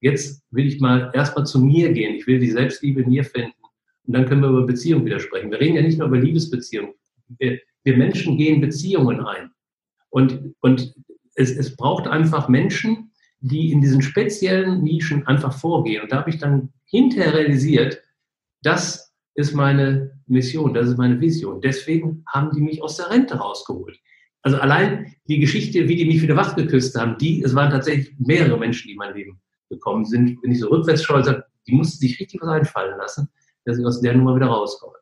Jetzt 0.00 0.42
will 0.50 0.66
ich 0.66 0.80
mal 0.80 1.10
erstmal 1.14 1.46
zu 1.46 1.60
mir 1.60 1.92
gehen. 1.92 2.14
Ich 2.14 2.26
will 2.26 2.38
die 2.38 2.50
Selbstliebe 2.50 3.02
in 3.02 3.10
mir 3.10 3.24
finden. 3.24 3.54
Und 4.06 4.14
dann 4.14 4.26
können 4.26 4.42
wir 4.42 4.48
über 4.48 4.66
Beziehung 4.66 5.04
wieder 5.04 5.20
sprechen. 5.20 5.50
Wir 5.50 5.60
reden 5.60 5.76
ja 5.76 5.82
nicht 5.82 5.98
nur 5.98 6.08
über 6.08 6.18
Liebesbeziehungen. 6.18 6.94
Wir, 7.38 7.60
wir 7.84 7.96
Menschen 7.96 8.36
gehen 8.36 8.60
Beziehungen 8.60 9.20
ein. 9.20 9.50
Und, 10.10 10.54
und 10.60 10.94
es, 11.34 11.50
es 11.50 11.76
braucht 11.76 12.06
einfach 12.06 12.48
Menschen, 12.48 13.12
die 13.40 13.72
in 13.72 13.80
diesen 13.80 14.02
speziellen 14.02 14.82
Nischen 14.82 15.26
einfach 15.26 15.52
vorgehen. 15.52 16.02
Und 16.02 16.12
da 16.12 16.18
habe 16.18 16.30
ich 16.30 16.38
dann 16.38 16.72
hinterher 16.84 17.34
realisiert, 17.34 18.00
das 18.62 19.12
ist 19.34 19.54
meine 19.54 20.20
Mission, 20.26 20.74
das 20.74 20.88
ist 20.88 20.98
meine 20.98 21.20
Vision. 21.20 21.60
Deswegen 21.60 22.22
haben 22.26 22.50
die 22.54 22.60
mich 22.60 22.82
aus 22.82 22.98
der 22.98 23.10
Rente 23.10 23.34
rausgeholt. 23.34 23.98
Also 24.42 24.58
allein 24.58 25.14
die 25.28 25.38
Geschichte, 25.38 25.88
wie 25.88 25.96
die 25.96 26.04
mich 26.04 26.20
wieder 26.20 26.36
wachgeküsst 26.36 26.96
haben, 26.96 27.16
die, 27.18 27.42
es 27.42 27.54
waren 27.54 27.70
tatsächlich 27.70 28.14
mehrere 28.18 28.58
Menschen, 28.58 28.88
die 28.88 28.92
in 28.92 28.98
mein 28.98 29.14
Leben 29.14 29.40
gekommen 29.70 30.04
sind. 30.04 30.38
Wenn 30.42 30.52
ich 30.52 30.60
so 30.60 30.68
rückwärts 30.68 31.04
schaue, 31.04 31.44
die 31.66 31.72
mussten 31.72 31.98
sich 31.98 32.18
richtig 32.20 32.40
was 32.42 32.48
einfallen 32.48 32.98
lassen, 32.98 33.28
dass 33.64 33.78
ich 33.78 33.84
aus 33.84 34.00
der 34.00 34.14
Nummer 34.14 34.36
wieder 34.36 34.46
rauskomme. 34.46 34.94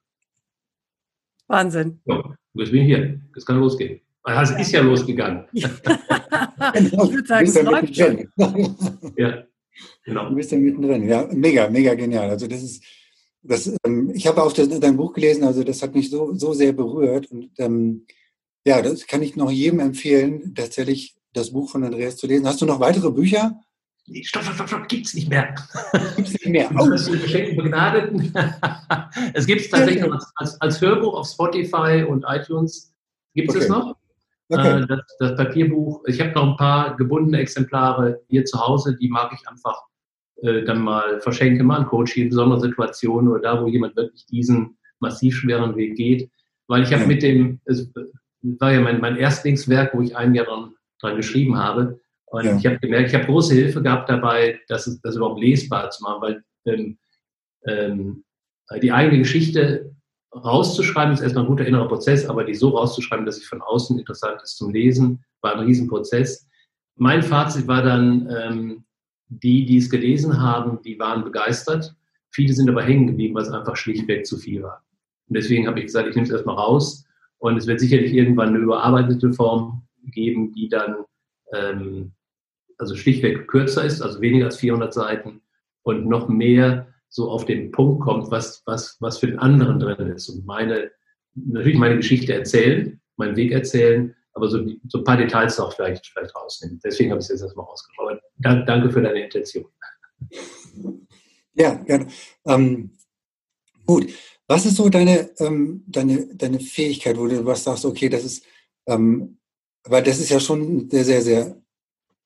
Wahnsinn. 1.47 2.01
Ja, 2.07 2.35
jetzt 2.55 2.71
bin 2.71 2.83
ich 2.83 2.87
hier. 2.87 3.21
Es 3.37 3.45
kann 3.45 3.59
losgehen. 3.59 4.01
Also 4.23 4.55
es 4.55 4.61
ist 4.63 4.73
ja 4.73 4.83
losgegangen. 4.83 5.47
ich 5.53 5.65
würde 5.65 7.27
sagen, 7.27 7.47
es 7.47 7.63
läuft 7.63 7.97
schon. 7.97 8.29
ja, 9.17 9.45
genau. 10.05 10.29
Du 10.29 10.35
bist 10.37 10.53
ja 10.53 10.59
mittendrin. 10.59 11.09
Ja, 11.09 11.27
mega, 11.33 11.69
mega 11.69 11.95
genial. 11.95 12.31
Also 12.31 12.47
das 12.47 12.63
ist, 12.63 12.85
das, 13.43 13.75
ähm, 13.85 14.13
ich 14.15 14.27
habe 14.27 14.43
auch 14.43 14.53
das, 14.53 14.69
dein 14.69 14.97
Buch 14.97 15.13
gelesen, 15.15 15.45
also 15.45 15.65
das 15.65 15.83
hat 15.83 15.95
mich 15.95 16.11
so, 16.11 16.35
so 16.35 16.53
sehr 16.53 16.73
berührt. 16.73 17.31
Und 17.31 17.51
ähm, 17.59 18.07
ja, 18.65 18.83
das 18.83 19.07
kann 19.07 19.23
ich 19.23 19.37
noch 19.37 19.51
jedem 19.51 19.81
empfehlen, 19.81 20.55
tatsächlich 20.55 21.17
das 21.33 21.53
Buch 21.53 21.71
von 21.71 21.85
Andreas 21.85 22.17
zu 22.17 22.27
lesen. 22.27 22.47
Hast 22.47 22.61
du 22.61 22.67
noch 22.67 22.81
weitere 22.81 23.11
Bücher? 23.11 23.59
Stopp, 24.23 24.43
stopp, 24.43 24.55
stopp, 24.55 24.69
stopp, 24.69 24.89
gibt's 24.89 25.15
nicht 25.15 25.29
mehr. 25.29 25.55
Gibt's 26.17 26.33
nicht 26.33 26.47
mehr. 26.47 26.71
Oh. 26.77 26.87
Das 26.91 27.07
ist 27.07 27.23
Geschenken 27.23 27.57
Begnadeten. 27.57 28.33
es 29.35 29.47
gibt 29.47 29.61
es 29.61 29.71
tatsächlich 29.71 30.05
noch 30.05 30.15
als, 30.15 30.33
als, 30.37 30.61
als, 30.61 30.81
Hörbuch 30.81 31.15
auf 31.15 31.29
Spotify 31.29 32.05
und 32.09 32.25
iTunes. 32.27 32.93
Gibt 33.35 33.51
es 33.51 33.57
okay. 33.57 33.65
es 33.65 33.71
noch? 33.71 33.97
Okay. 34.49 34.83
Äh, 34.83 34.87
das, 34.87 35.01
das, 35.21 35.37
Papierbuch. 35.37 36.03
Ich 36.07 36.21
habe 36.21 36.33
noch 36.33 36.51
ein 36.51 36.57
paar 36.57 36.97
gebundene 36.97 37.39
Exemplare 37.39 38.21
hier 38.29 38.45
zu 38.45 38.61
Hause, 38.61 38.97
die 38.97 39.09
mag 39.09 39.33
ich 39.33 39.49
einfach 39.49 39.81
äh, 40.43 40.65
dann 40.65 40.83
mal 40.83 41.21
verschenken, 41.21 41.67
mal 41.67 41.79
an 41.79 41.87
Coach 41.87 42.17
in 42.17 42.31
besonderen 42.31 42.61
Situationen 42.61 43.31
oder 43.31 43.41
da, 43.41 43.63
wo 43.63 43.69
jemand 43.69 43.95
wirklich 43.97 44.27
diesen 44.27 44.77
massiv 44.99 45.37
schweren 45.37 45.77
Weg 45.77 45.97
geht. 45.97 46.31
Weil 46.67 46.83
ich 46.83 46.93
habe 46.93 47.07
mit 47.07 47.23
dem, 47.23 47.61
es 47.65 47.91
war 48.43 48.73
ja 48.73 48.81
mein, 48.81 49.01
mein 49.01 49.17
Erstlingswerk, 49.17 49.95
wo 49.95 50.03
ich 50.03 50.17
ein 50.17 50.35
Jahr 50.35 50.47
dran, 50.47 50.75
dran 51.01 51.17
geschrieben 51.17 51.57
habe. 51.59 52.01
Und 52.31 52.45
ja. 52.45 52.57
ich 52.57 52.67
habe 52.67 52.79
gemerkt, 52.79 53.09
ich 53.09 53.15
habe 53.15 53.27
große 53.27 53.55
Hilfe 53.55 53.83
gehabt 53.83 54.09
dabei, 54.09 54.61
das, 54.69 55.01
das 55.03 55.17
überhaupt 55.17 55.41
lesbar 55.41 55.91
zu 55.91 56.03
machen, 56.03 56.23
weil 56.23 56.45
ähm, 56.67 56.99
ähm, 57.67 58.25
die 58.83 58.93
eigene 58.93 59.19
Geschichte 59.19 59.93
rauszuschreiben 60.33 61.13
ist 61.13 61.23
erstmal 61.23 61.45
ein 61.45 61.49
guter 61.49 61.67
innerer 61.67 61.89
Prozess, 61.89 62.27
aber 62.27 62.45
die 62.45 62.55
so 62.55 62.69
rauszuschreiben, 62.69 63.27
dass 63.27 63.37
sie 63.37 63.45
von 63.45 63.61
außen 63.61 63.99
interessant 63.99 64.41
ist 64.43 64.57
zum 64.57 64.73
Lesen, 64.73 65.25
war 65.41 65.55
ein 65.55 65.65
Riesenprozess. 65.65 66.49
Mein 66.97 67.23
Fazit 67.23 67.67
war 67.67 67.83
dann, 67.83 68.29
ähm, 68.31 68.85
die, 69.29 69.65
die 69.65 69.79
es 69.79 69.91
gelesen 69.91 70.41
haben, 70.41 70.81
die 70.83 70.99
waren 70.99 71.25
begeistert. 71.25 71.95
Viele 72.31 72.53
sind 72.53 72.69
aber 72.69 72.83
hängen 72.83 73.09
geblieben, 73.09 73.35
weil 73.35 73.43
es 73.43 73.51
einfach 73.51 73.77
schlichtweg 73.77 74.27
zu 74.27 74.37
viel 74.37 74.63
war. 74.63 74.85
Und 75.29 75.37
deswegen 75.37 75.67
habe 75.67 75.79
ich 75.79 75.87
gesagt, 75.87 76.09
ich 76.09 76.15
nehme 76.15 76.27
es 76.27 76.33
erstmal 76.33 76.57
raus. 76.57 77.05
Und 77.39 77.57
es 77.57 77.67
wird 77.67 77.81
sicherlich 77.81 78.13
irgendwann 78.13 78.51
eine 78.51 78.59
überarbeitete 78.59 79.33
Form 79.33 79.83
geben, 80.05 80.53
die 80.53 80.69
dann 80.69 80.97
ähm, 81.55 82.13
also 82.81 82.97
schlichtweg 82.97 83.47
kürzer 83.47 83.85
ist, 83.85 84.01
also 84.01 84.21
weniger 84.21 84.47
als 84.47 84.57
400 84.57 84.93
Seiten 84.93 85.43
und 85.83 86.07
noch 86.07 86.29
mehr 86.29 86.89
so 87.09 87.31
auf 87.31 87.45
den 87.45 87.73
Punkt 87.73 88.03
kommt, 88.03 88.31
was, 88.31 88.63
was, 88.67 88.97
was 89.01 89.19
für 89.19 89.27
den 89.27 89.39
anderen 89.39 89.81
drin 89.81 90.09
ist. 90.09 90.29
Und 90.29 90.47
meine, 90.47 90.91
natürlich 91.35 91.79
meine 91.79 91.97
Geschichte 91.97 92.33
erzählen, 92.33 93.01
meinen 93.17 93.37
Weg 93.37 93.53
erzählen, 93.53 94.15
aber 94.33 94.49
so, 94.49 94.65
so 94.89 94.99
ein 94.99 95.05
paar 95.05 95.17
Details 95.17 95.59
auch 95.59 95.75
vielleicht, 95.75 96.07
vielleicht 96.07 96.35
rausnehmen. 96.35 96.81
Deswegen 96.85 97.11
habe 97.11 97.21
ich 97.21 97.27
es 97.27 97.31
jetzt 97.31 97.43
erstmal 97.43 97.67
rausgeschaut. 97.67 98.21
Dank, 98.39 98.67
danke 98.67 98.91
für 98.91 99.03
deine 99.03 99.25
Intention. 99.25 99.67
Ja, 101.55 101.75
gerne. 101.75 102.07
Ähm, 102.47 102.91
gut. 103.85 104.09
Was 104.47 104.67
ist 104.67 104.77
so 104.77 104.89
deine, 104.89 105.31
ähm, 105.39 105.85
deine, 105.87 106.35
deine 106.35 106.61
Fähigkeit, 106.61 107.19
wo 107.19 107.27
du 107.27 107.45
was 107.45 107.65
sagst, 107.65 107.85
okay, 107.85 108.09
das 108.09 108.25
ist, 108.25 108.45
ähm, 108.87 109.39
weil 109.85 110.03
das 110.03 110.19
ist 110.19 110.31
ja 110.31 110.41
schon 110.41 110.89
sehr, 110.91 111.05
sehr, 111.05 111.23
sehr 111.23 111.60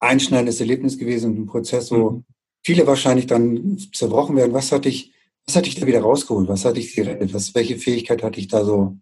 einschneidendes 0.05 0.61
Erlebnis 0.61 0.99
gewesen 0.99 1.33
und 1.33 1.39
ein 1.41 1.47
Prozess, 1.47 1.91
wo 1.91 2.11
mhm. 2.11 2.25
viele 2.65 2.87
wahrscheinlich 2.87 3.27
dann 3.27 3.79
zerbrochen 3.93 4.37
werden. 4.37 4.53
Was 4.53 4.73
hat 4.73 4.85
dich, 4.85 5.13
was 5.47 5.57
hat 5.57 5.67
dich 5.67 5.75
da 5.75 5.87
wieder 5.87 6.01
rausgeholt? 6.01 6.49
Was 6.49 6.65
hat 6.65 6.77
dich 6.77 6.95
gerettet? 6.95 7.35
Was, 7.35 7.55
welche 7.55 7.77
Fähigkeit 7.77 8.23
hat 8.23 8.37
dich 8.37 8.49
da 8.49 8.65
so 8.65 8.97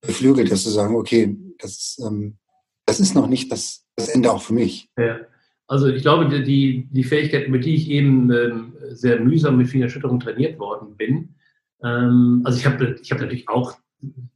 beflügelt, 0.00 0.50
dass 0.50 0.64
du 0.64 0.70
sagen, 0.70 0.94
okay, 0.96 1.36
das, 1.58 2.00
ähm, 2.04 2.36
das 2.86 3.00
ist 3.00 3.14
noch 3.14 3.26
nicht 3.26 3.50
das, 3.52 3.84
das 3.96 4.08
Ende 4.08 4.32
auch 4.32 4.42
für 4.42 4.54
mich? 4.54 4.88
Ja. 4.98 5.20
Also 5.66 5.86
ich 5.86 6.02
glaube, 6.02 6.42
die, 6.42 6.88
die 6.90 7.04
Fähigkeit, 7.04 7.48
mit 7.48 7.64
die 7.64 7.76
ich 7.76 7.88
eben 7.90 8.32
ähm, 8.32 8.72
sehr 8.90 9.20
mühsam 9.20 9.56
mit 9.56 9.68
vielen 9.68 9.84
Erschütterungen 9.84 10.18
trainiert 10.18 10.58
worden 10.58 10.96
bin, 10.96 11.36
ähm, 11.84 12.42
also 12.44 12.58
ich 12.58 12.66
habe 12.66 12.98
ich 13.00 13.12
hab 13.12 13.20
natürlich 13.20 13.48
auch 13.48 13.76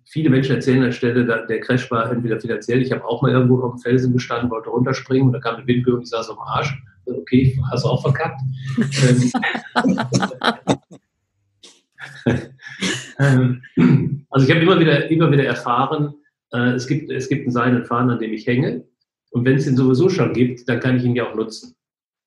viele 0.05 0.31
Menschen 0.31 0.55
erzählen 0.55 0.79
an 0.79 0.85
der 0.85 0.93
Stelle, 0.93 1.25
der 1.25 1.61
Crash 1.61 1.91
war 1.91 2.11
entweder 2.11 2.41
finanziell, 2.41 2.83
ich 2.83 2.93
habe 2.93 3.05
auch 3.05 3.23
mal 3.23 3.33
irgendwo 3.33 3.61
auf 3.63 3.75
dem 3.75 3.81
Felsen 3.81 4.13
gestanden, 4.13 4.51
wollte 4.51 4.71
runterspringen 4.71 5.29
und 5.29 5.33
da 5.33 5.41
kam 5.41 5.57
eine 5.57 5.67
Windböe 5.67 5.97
und 5.97 6.03
ich 6.03 6.11
saß 6.11 6.31
auf 6.31 6.37
dem 6.37 6.43
Arsch. 6.43 6.83
Okay, 7.07 7.59
hast 7.71 7.85
du 7.85 7.89
auch 7.89 8.03
verkackt. 8.03 8.41
Ähm, 13.19 13.63
also 14.31 14.47
ich 14.47 14.51
habe 14.51 14.61
immer 14.61 14.79
wieder, 14.79 15.11
immer 15.11 15.31
wieder 15.31 15.45
erfahren, 15.45 16.15
äh, 16.53 16.73
es, 16.73 16.87
gibt, 16.87 17.11
es 17.11 17.29
gibt 17.29 17.43
einen 17.43 17.53
seinen 17.53 17.85
Faden, 17.85 18.11
an 18.11 18.19
dem 18.19 18.33
ich 18.33 18.47
hänge. 18.47 18.85
Und 19.31 19.45
wenn 19.45 19.57
es 19.57 19.65
den 19.65 19.77
sowieso 19.77 20.09
schon 20.09 20.33
gibt, 20.33 20.69
dann 20.69 20.81
kann 20.81 20.97
ich 20.97 21.05
ihn 21.05 21.17
ja 21.17 21.29
auch 21.29 21.35
nutzen. 21.35 21.75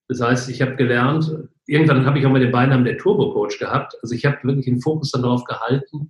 Das 0.07 0.21
heißt, 0.21 0.49
ich 0.49 0.61
habe 0.61 0.75
gelernt, 0.75 1.31
irgendwann 1.65 2.05
habe 2.05 2.19
ich 2.19 2.25
auch 2.25 2.31
mal 2.31 2.39
den 2.39 2.51
Beinamen 2.51 2.85
der 2.85 2.97
Turbo-Coach 2.97 3.59
gehabt. 3.59 3.93
Also 4.01 4.15
ich 4.15 4.25
habe 4.25 4.37
wirklich 4.43 4.65
den 4.65 4.81
Fokus 4.81 5.11
darauf 5.11 5.43
gehalten, 5.43 6.09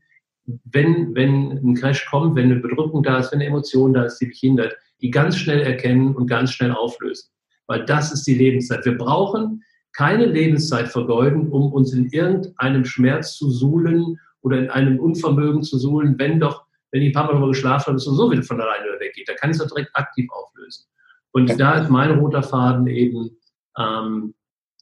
wenn, 0.64 1.14
wenn 1.14 1.52
ein 1.52 1.76
Crash 1.76 2.06
kommt, 2.10 2.36
wenn 2.36 2.52
eine 2.52 2.62
Bedrückung 2.62 3.04
da 3.04 3.20
ist, 3.20 3.32
wenn 3.32 3.40
eine 3.40 3.50
Emotion 3.50 3.94
da 3.94 4.04
ist, 4.04 4.20
die 4.20 4.28
mich 4.28 4.40
hindert, 4.40 4.76
die 5.02 5.12
ganz 5.12 5.38
schnell 5.38 5.62
erkennen 5.62 6.16
und 6.16 6.28
ganz 6.28 6.52
schnell 6.52 6.72
auflösen. 6.72 7.30
Weil 7.68 7.86
das 7.86 8.14
ist 8.14 8.26
die 8.26 8.36
Lebenszeit. 8.36 8.86
Wir 8.86 8.98
brauchen 8.98 9.64
keine 9.96 10.26
Lebenszeit 10.26 10.88
vergeuden, 10.88 11.50
um 11.50 11.74
uns 11.74 11.94
in 11.94 12.10
irgendeinem 12.10 12.86
Schmerz 12.86 13.36
zu 13.36 13.50
suhlen 13.50 14.20
oder 14.42 14.60
in 14.60 14.70
einem 14.70 15.00
Unvermögen 15.00 15.64
zu 15.64 15.78
suhlen, 15.78 16.16
wenn 16.18 16.40
doch, 16.40 16.66
wenn 16.92 17.02
ich 17.02 17.10
ein 17.10 17.14
paar 17.14 17.26
Mal 17.26 17.34
darüber 17.34 17.50
geschlafen 17.50 17.88
habe, 17.88 17.98
es 17.98 18.06
so 18.06 18.32
wieder 18.32 18.44
von 18.44 18.62
alleine 18.62 19.00
weggeht. 19.00 19.28
Da 19.28 19.34
kann 19.34 19.50
ich 19.50 19.58
es 19.58 19.64
doch 19.64 19.76
direkt 19.76 19.96
aktiv 19.96 20.30
auflösen. 20.32 20.86
Und 21.32 21.60
da 21.60 21.82
ist 21.82 21.90
mein 21.90 22.20
roter 22.20 22.44
Faden 22.44 22.88
eben 22.88 23.32
ähm, 23.78 24.34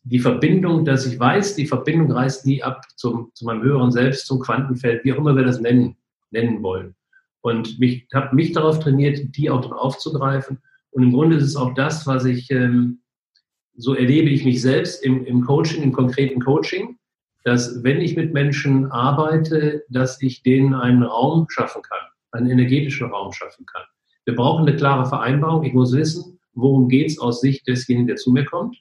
die 0.05 0.19
Verbindung, 0.19 0.85
dass 0.85 1.07
ich 1.07 1.19
weiß, 1.19 1.55
die 1.55 1.65
Verbindung 1.65 2.11
reißt 2.11 2.45
nie 2.45 2.61
ab 2.61 2.85
zum, 2.95 3.31
zu 3.33 3.43
meinem 3.43 3.63
höheren 3.63 3.91
Selbst, 3.91 4.27
zum 4.27 4.39
Quantenfeld, 4.39 5.03
wie 5.03 5.11
auch 5.11 5.17
immer 5.17 5.35
wir 5.35 5.43
das 5.43 5.59
nennen, 5.59 5.97
nennen 6.29 6.61
wollen. 6.61 6.95
Und 7.41 7.79
mich 7.79 8.07
habe 8.13 8.35
mich 8.35 8.51
darauf 8.51 8.79
trainiert, 8.79 9.35
die 9.35 9.49
auch 9.49 9.61
dann 9.61 9.73
aufzugreifen. 9.73 10.59
Und 10.91 11.03
im 11.03 11.11
Grunde 11.11 11.37
ist 11.37 11.43
es 11.43 11.55
auch 11.55 11.73
das, 11.73 12.05
was 12.05 12.25
ich, 12.25 12.51
ähm, 12.51 12.99
so 13.75 13.95
erlebe 13.95 14.29
ich 14.29 14.45
mich 14.45 14.61
selbst 14.61 15.03
im, 15.03 15.25
im 15.25 15.41
Coaching, 15.41 15.81
im 15.81 15.91
konkreten 15.91 16.39
Coaching, 16.39 16.97
dass 17.43 17.83
wenn 17.83 17.99
ich 17.99 18.15
mit 18.15 18.31
Menschen 18.31 18.91
arbeite, 18.91 19.83
dass 19.89 20.21
ich 20.21 20.43
denen 20.43 20.75
einen 20.75 21.03
Raum 21.03 21.47
schaffen 21.49 21.81
kann, 21.81 21.99
einen 22.31 22.49
energetischen 22.49 23.09
Raum 23.09 23.33
schaffen 23.33 23.65
kann. 23.65 23.83
Wir 24.25 24.35
brauchen 24.35 24.67
eine 24.67 24.75
klare 24.75 25.07
Vereinbarung. 25.07 25.63
Ich 25.63 25.73
muss 25.73 25.93
wissen, 25.93 26.39
worum 26.53 26.89
geht 26.89 27.07
es 27.07 27.19
aus 27.19 27.41
Sicht 27.41 27.67
desjenigen, 27.67 28.07
der 28.07 28.15
zu 28.17 28.31
mir 28.31 28.45
kommt. 28.45 28.77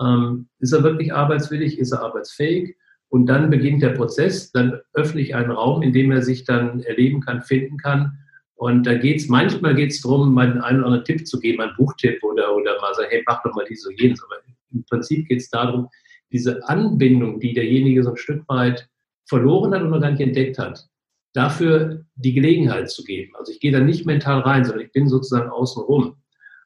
Ähm, 0.00 0.48
ist 0.58 0.72
er 0.72 0.82
wirklich 0.82 1.12
arbeitswillig? 1.12 1.78
Ist 1.78 1.92
er 1.92 2.02
arbeitsfähig? 2.02 2.76
Und 3.08 3.26
dann 3.26 3.50
beginnt 3.50 3.82
der 3.82 3.90
Prozess. 3.90 4.52
Dann 4.52 4.80
öffne 4.94 5.20
ich 5.20 5.34
einen 5.34 5.50
Raum, 5.50 5.82
in 5.82 5.92
dem 5.92 6.10
er 6.12 6.22
sich 6.22 6.44
dann 6.44 6.80
erleben 6.82 7.20
kann, 7.20 7.42
finden 7.42 7.76
kann. 7.76 8.18
Und 8.54 8.86
da 8.86 8.94
geht 8.94 9.20
es, 9.20 9.28
manchmal 9.28 9.74
geht 9.74 9.90
es 9.90 10.02
darum, 10.02 10.34
mal 10.34 10.60
einen 10.62 10.80
oder 10.80 10.86
anderen 10.86 11.04
Tipp 11.04 11.26
zu 11.26 11.40
geben, 11.40 11.62
einen 11.62 11.74
Buchtipp 11.76 12.22
oder, 12.22 12.54
oder 12.54 12.78
mal 12.80 12.94
sagen, 12.94 13.08
hey, 13.10 13.22
mach 13.26 13.42
doch 13.42 13.54
mal 13.54 13.64
dies 13.68 13.86
oder 13.86 13.96
jenes. 13.96 14.22
Aber 14.22 14.36
im 14.72 14.84
Prinzip 14.84 15.26
geht 15.28 15.40
es 15.40 15.48
darum, 15.48 15.88
diese 16.30 16.66
Anbindung, 16.68 17.40
die 17.40 17.54
derjenige 17.54 18.02
so 18.02 18.10
ein 18.10 18.16
Stück 18.16 18.48
weit 18.48 18.88
verloren 19.26 19.74
hat 19.74 19.82
und 19.82 19.90
noch 19.90 20.00
gar 20.00 20.10
nicht 20.10 20.20
entdeckt 20.20 20.58
hat, 20.58 20.86
dafür 21.32 22.04
die 22.16 22.34
Gelegenheit 22.34 22.90
zu 22.90 23.02
geben. 23.02 23.32
Also 23.36 23.50
ich 23.52 23.60
gehe 23.60 23.72
da 23.72 23.80
nicht 23.80 24.06
mental 24.06 24.40
rein, 24.40 24.64
sondern 24.64 24.84
ich 24.84 24.92
bin 24.92 25.08
sozusagen 25.08 25.50
außen 25.50 25.82
rum. 25.82 26.16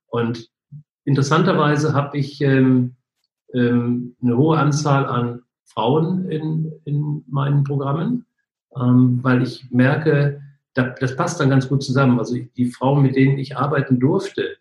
Und 0.07 0.49
interessanterweise 1.05 1.93
habe 1.93 2.19
ich 2.19 2.41
ähm, 2.41 2.97
ähm, 3.55 4.17
eine 4.23 4.37
hohe 4.37 4.59
Anzahl 4.59 5.07
an 5.07 5.43
Frauen 5.65 6.31
in, 6.31 6.73
in 6.85 7.25
meinen 7.27 7.65
Programmen, 7.65 8.27
ähm, 8.77 9.19
weil 9.23 9.43
ich 9.43 9.67
merke, 9.71 10.41
das 10.75 11.17
passt 11.17 11.41
dann 11.41 11.51
ganz 11.51 11.69
gut 11.69 11.83
zusammen. 11.83 12.19
Also 12.19 12.37
die 12.57 12.67
Frauen, 12.67 13.03
mit 13.03 13.17
denen 13.17 13.39
ich 13.39 13.57
arbeiten 13.57 14.01
durfte, 14.01 14.57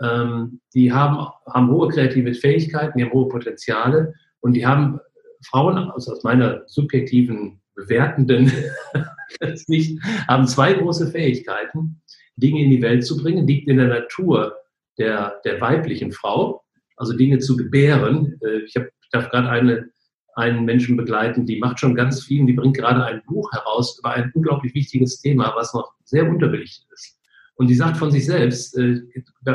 ähm, 0.00 0.60
die 0.74 0.92
haben, 0.92 1.26
haben 1.46 1.70
hohe 1.70 1.88
kreative 1.88 2.34
Fähigkeiten, 2.34 2.98
die 2.98 3.04
haben 3.04 3.12
hohe 3.12 3.28
Potenziale 3.28 4.14
und 4.40 4.52
die 4.52 4.66
haben 4.66 5.00
Frauen, 5.46 5.78
also 5.90 6.12
aus 6.12 6.22
meiner 6.22 6.62
subjektiven 6.66 7.60
bewertenden 7.74 8.52
nicht, 9.68 10.00
haben 10.28 10.46
zwei 10.46 10.74
große 10.74 11.10
Fähigkeiten, 11.10 12.00
Dinge 12.36 12.62
in 12.62 12.70
die 12.70 12.82
Welt 12.82 13.06
zu 13.06 13.16
bringen, 13.16 13.46
liegt 13.46 13.68
in 13.68 13.78
der 13.78 13.88
Natur 13.88 14.54
der, 14.98 15.40
der 15.44 15.60
weiblichen 15.60 16.12
Frau, 16.12 16.63
also 16.96 17.16
Dinge 17.16 17.38
zu 17.38 17.56
gebären. 17.56 18.38
Äh, 18.42 18.60
ich, 18.66 18.76
hab, 18.76 18.86
darf 19.10 19.30
gerade 19.30 19.48
eine, 19.48 19.88
einen 20.34 20.64
Menschen 20.64 20.96
begleiten, 20.96 21.46
die 21.46 21.58
macht 21.58 21.78
schon 21.78 21.94
ganz 21.94 22.24
viel, 22.24 22.44
die 22.46 22.52
bringt 22.52 22.76
gerade 22.76 23.04
ein 23.04 23.22
Buch 23.26 23.50
heraus 23.52 23.98
über 23.98 24.12
ein 24.12 24.30
unglaublich 24.34 24.74
wichtiges 24.74 25.20
Thema, 25.20 25.52
was 25.56 25.72
noch 25.74 25.92
sehr 26.04 26.28
unterbelichtet 26.28 26.86
ist. 26.92 27.18
Und 27.56 27.68
die 27.68 27.74
sagt 27.74 27.96
von 27.96 28.10
sich 28.10 28.26
selbst, 28.26 28.76
äh, 28.76 29.00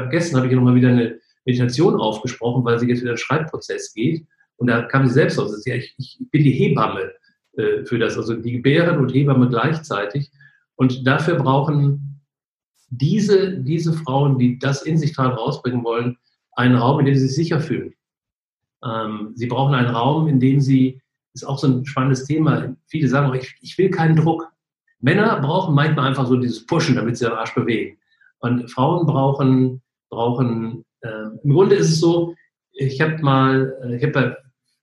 gestern 0.10 0.38
habe 0.38 0.48
ich 0.48 0.52
ihr 0.52 0.58
nochmal 0.58 0.76
wieder 0.76 0.90
eine 0.90 1.20
Meditation 1.46 2.00
aufgesprochen, 2.00 2.64
weil 2.64 2.80
sie 2.80 2.88
jetzt 2.88 3.02
wieder 3.02 3.12
einen 3.12 3.18
Schreibprozess 3.18 3.94
geht. 3.94 4.26
Und 4.58 4.68
da 4.68 4.84
kam 4.84 5.06
sie 5.08 5.14
selbst 5.14 5.38
aus. 5.40 5.66
Ich, 5.66 5.96
ich 5.98 6.20
bin 6.32 6.44
die 6.44 6.52
Hebamme 6.52 7.12
äh, 7.58 7.86
für 7.86 8.00
das, 8.00 8.18
also 8.18 8.36
die 8.36 8.54
Gebären 8.54 9.00
und 9.00 9.14
Hebamme 9.14 9.50
gleichzeitig. 9.50 10.32
Und 10.76 11.06
dafür 11.06 11.36
brauchen 11.36 12.22
diese, 12.90 13.58
diese 13.60 13.94
Frauen, 13.94 14.40
die 14.40 14.60
das 14.60 14.84
in 14.84 14.98
sich 14.98 15.14
tragen, 15.14 15.34
rausbringen 15.34 15.84
wollen, 15.84 16.18
einen 16.60 16.76
Raum, 16.76 17.00
in 17.00 17.06
dem 17.06 17.16
sie 17.16 17.28
sich 17.28 17.36
sicher 17.36 17.62
fühlen. 17.62 17.94
Ähm, 18.84 19.32
sie 19.36 19.48
brauchen 19.48 19.74
einen 19.74 19.96
Raum, 19.96 20.28
in 20.28 20.40
dem 20.40 20.60
sie, 20.60 21.02
ist 21.34 21.46
auch 21.46 21.58
so 21.58 21.68
ein 21.68 21.86
spannendes 21.86 22.26
Thema, 22.26 22.76
viele 22.88 23.08
sagen, 23.08 23.34
ich, 23.34 23.56
ich 23.62 23.78
will 23.78 23.90
keinen 23.90 24.18
Druck. 24.18 24.52
Männer 25.00 25.40
brauchen 25.40 25.74
manchmal 25.74 26.08
einfach 26.08 26.28
so 26.28 26.36
dieses 26.36 26.66
Pushen, 26.66 26.96
damit 26.96 27.18
sie 27.18 27.26
den 27.26 27.34
Arsch 27.34 27.56
bewegen. 27.56 27.98
Und 28.40 28.70
Frauen 28.70 29.06
brauchen, 29.06 29.82
brauchen 30.10 30.84
äh, 31.02 31.30
im 31.44 31.54
Grunde 31.54 31.76
ist 31.76 31.90
es 31.90 32.00
so, 32.00 32.36
ich 32.74 33.00
habe 33.00 33.22
mal, 33.22 33.74
äh, 33.84 33.96
ich 33.96 34.04
habe 34.04 34.38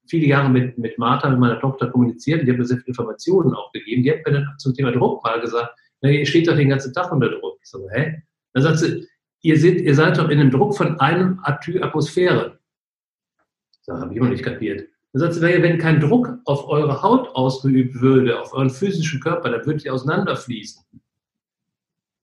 viele 0.08 0.26
Jahre 0.26 0.48
mit, 0.48 0.78
mit 0.78 0.98
Martha, 0.98 1.28
mit 1.28 1.38
meiner 1.38 1.60
Tochter 1.60 1.88
kommuniziert 1.88 2.46
die 2.46 2.50
hat 2.50 2.58
mir 2.58 2.64
sehr 2.64 2.78
viele 2.78 2.88
Informationen 2.88 3.54
auch 3.54 3.70
gegeben. 3.72 4.02
Die 4.02 4.12
hat 4.12 4.24
mir 4.24 4.32
dann 4.32 4.54
zum 4.58 4.72
Thema 4.72 4.92
Druck 4.92 5.22
mal 5.24 5.40
gesagt, 5.40 5.78
na, 6.00 6.10
ihr 6.10 6.24
steht 6.24 6.48
doch 6.48 6.56
den 6.56 6.70
ganzen 6.70 6.94
Tag 6.94 7.12
unter 7.12 7.28
Druck. 7.28 7.58
Ich 7.62 7.68
so, 7.68 7.86
hä? 7.90 8.22
Dann 8.54 8.62
sagt 8.62 8.78
sie, 8.78 9.06
ihr, 9.42 9.58
seht, 9.58 9.80
ihr 9.80 9.94
seid 9.94 10.18
doch 10.18 10.28
in 10.28 10.40
einem 10.40 10.50
Druck 10.50 10.76
von 10.76 10.98
einem 11.00 11.40
Atü 11.42 11.80
Atmosphäre. 11.80 12.58
Da 13.86 14.00
habe 14.00 14.12
ich 14.12 14.18
immer 14.18 14.28
nicht 14.28 14.42
kapiert. 14.42 14.88
Dann 15.12 15.20
sagt 15.20 15.34
sie, 15.34 15.40
wenn 15.40 15.78
kein 15.78 16.00
Druck 16.00 16.38
auf 16.44 16.68
eure 16.68 17.02
Haut 17.02 17.28
ausgeübt 17.34 18.00
würde, 18.00 18.40
auf 18.40 18.52
euren 18.52 18.70
physischen 18.70 19.20
Körper, 19.20 19.50
dann 19.50 19.64
würdet 19.64 19.84
ihr 19.84 19.94
auseinanderfließen. 19.94 20.84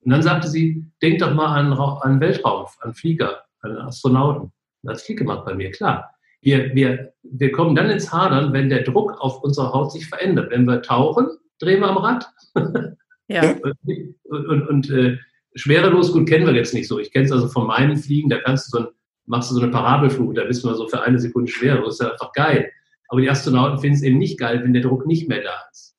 Und 0.04 0.10
dann 0.10 0.22
sagte 0.22 0.48
sie, 0.48 0.84
denkt 1.02 1.22
doch 1.22 1.32
mal 1.34 1.58
an, 1.58 1.72
an 1.72 2.20
Weltraum, 2.20 2.66
an 2.80 2.94
Flieger, 2.94 3.42
an 3.62 3.78
Astronauten. 3.78 4.52
Das 4.82 4.98
hat 4.98 5.06
viel 5.06 5.16
gemacht 5.16 5.44
bei 5.46 5.54
mir, 5.54 5.70
klar. 5.70 6.10
Wir, 6.42 6.74
wir, 6.74 7.14
wir 7.22 7.52
kommen 7.52 7.74
dann 7.74 7.88
ins 7.88 8.12
Hadern, 8.12 8.52
wenn 8.52 8.68
der 8.68 8.82
Druck 8.82 9.18
auf 9.18 9.42
unserer 9.42 9.72
Haut 9.72 9.92
sich 9.92 10.06
verändert. 10.06 10.50
Wenn 10.50 10.66
wir 10.66 10.82
tauchen, 10.82 11.28
drehen 11.58 11.80
wir 11.80 11.88
am 11.88 11.96
Rad. 11.96 12.30
Ja. 13.28 13.54
und, 14.24 14.46
und, 14.46 14.68
und 14.68 14.90
äh, 14.90 15.16
schwerelos 15.54 16.12
gut 16.12 16.28
kennen 16.28 16.46
wir 16.46 16.54
jetzt 16.54 16.74
nicht 16.74 16.88
so. 16.88 16.98
Ich 16.98 17.12
kenne 17.12 17.26
es 17.26 17.32
also 17.32 17.48
von 17.48 17.66
meinen 17.66 17.96
Fliegen, 17.96 18.28
da 18.28 18.38
kannst 18.38 18.66
du 18.66 18.78
so 18.78 18.84
ein, 18.84 18.92
machst 19.26 19.50
du 19.50 19.54
so 19.54 19.62
eine 19.62 19.70
Parabelflug, 19.70 20.34
da 20.34 20.44
bist 20.44 20.62
du 20.62 20.68
mal 20.68 20.76
so 20.76 20.88
für 20.88 21.02
eine 21.02 21.18
Sekunde 21.18 21.50
schwer. 21.50 21.80
Das 21.80 21.94
ist 21.94 22.00
ja 22.00 22.12
einfach 22.12 22.32
geil. 22.32 22.70
Aber 23.08 23.20
die 23.20 23.30
Astronauten 23.30 23.78
finden 23.78 23.96
es 23.96 24.02
eben 24.02 24.18
nicht 24.18 24.38
geil, 24.38 24.62
wenn 24.62 24.72
der 24.72 24.82
Druck 24.82 25.06
nicht 25.06 25.28
mehr 25.28 25.42
da 25.42 25.54
ist. 25.70 25.96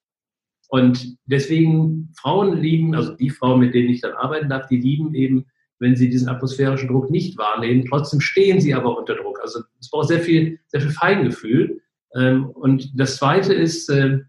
Und 0.67 1.17
deswegen 1.25 2.11
Frauen 2.19 2.57
lieben, 2.57 2.95
also 2.95 3.13
die 3.15 3.29
Frauen, 3.29 3.59
mit 3.59 3.73
denen 3.73 3.89
ich 3.89 4.01
dann 4.01 4.13
arbeiten 4.13 4.49
darf, 4.49 4.67
die 4.67 4.77
lieben 4.77 5.13
eben 5.13 5.45
wenn 5.79 5.95
sie 5.95 6.09
diesen 6.09 6.29
atmosphärischen 6.29 6.87
Druck 6.87 7.09
nicht 7.09 7.37
wahrnehmen. 7.37 7.85
Trotzdem 7.87 8.21
stehen 8.21 8.61
sie 8.61 8.73
aber 8.73 8.97
unter 8.97 9.15
Druck. 9.15 9.39
Also 9.41 9.61
es 9.79 9.89
braucht 9.89 10.07
sehr 10.07 10.19
viel, 10.19 10.59
sehr 10.67 10.81
viel 10.81 10.91
Feingefühl. 10.91 11.81
Ähm, 12.15 12.45
und 12.47 12.91
das 12.99 13.17
Zweite 13.17 13.53
ist, 13.53 13.89
äh, 13.89 14.19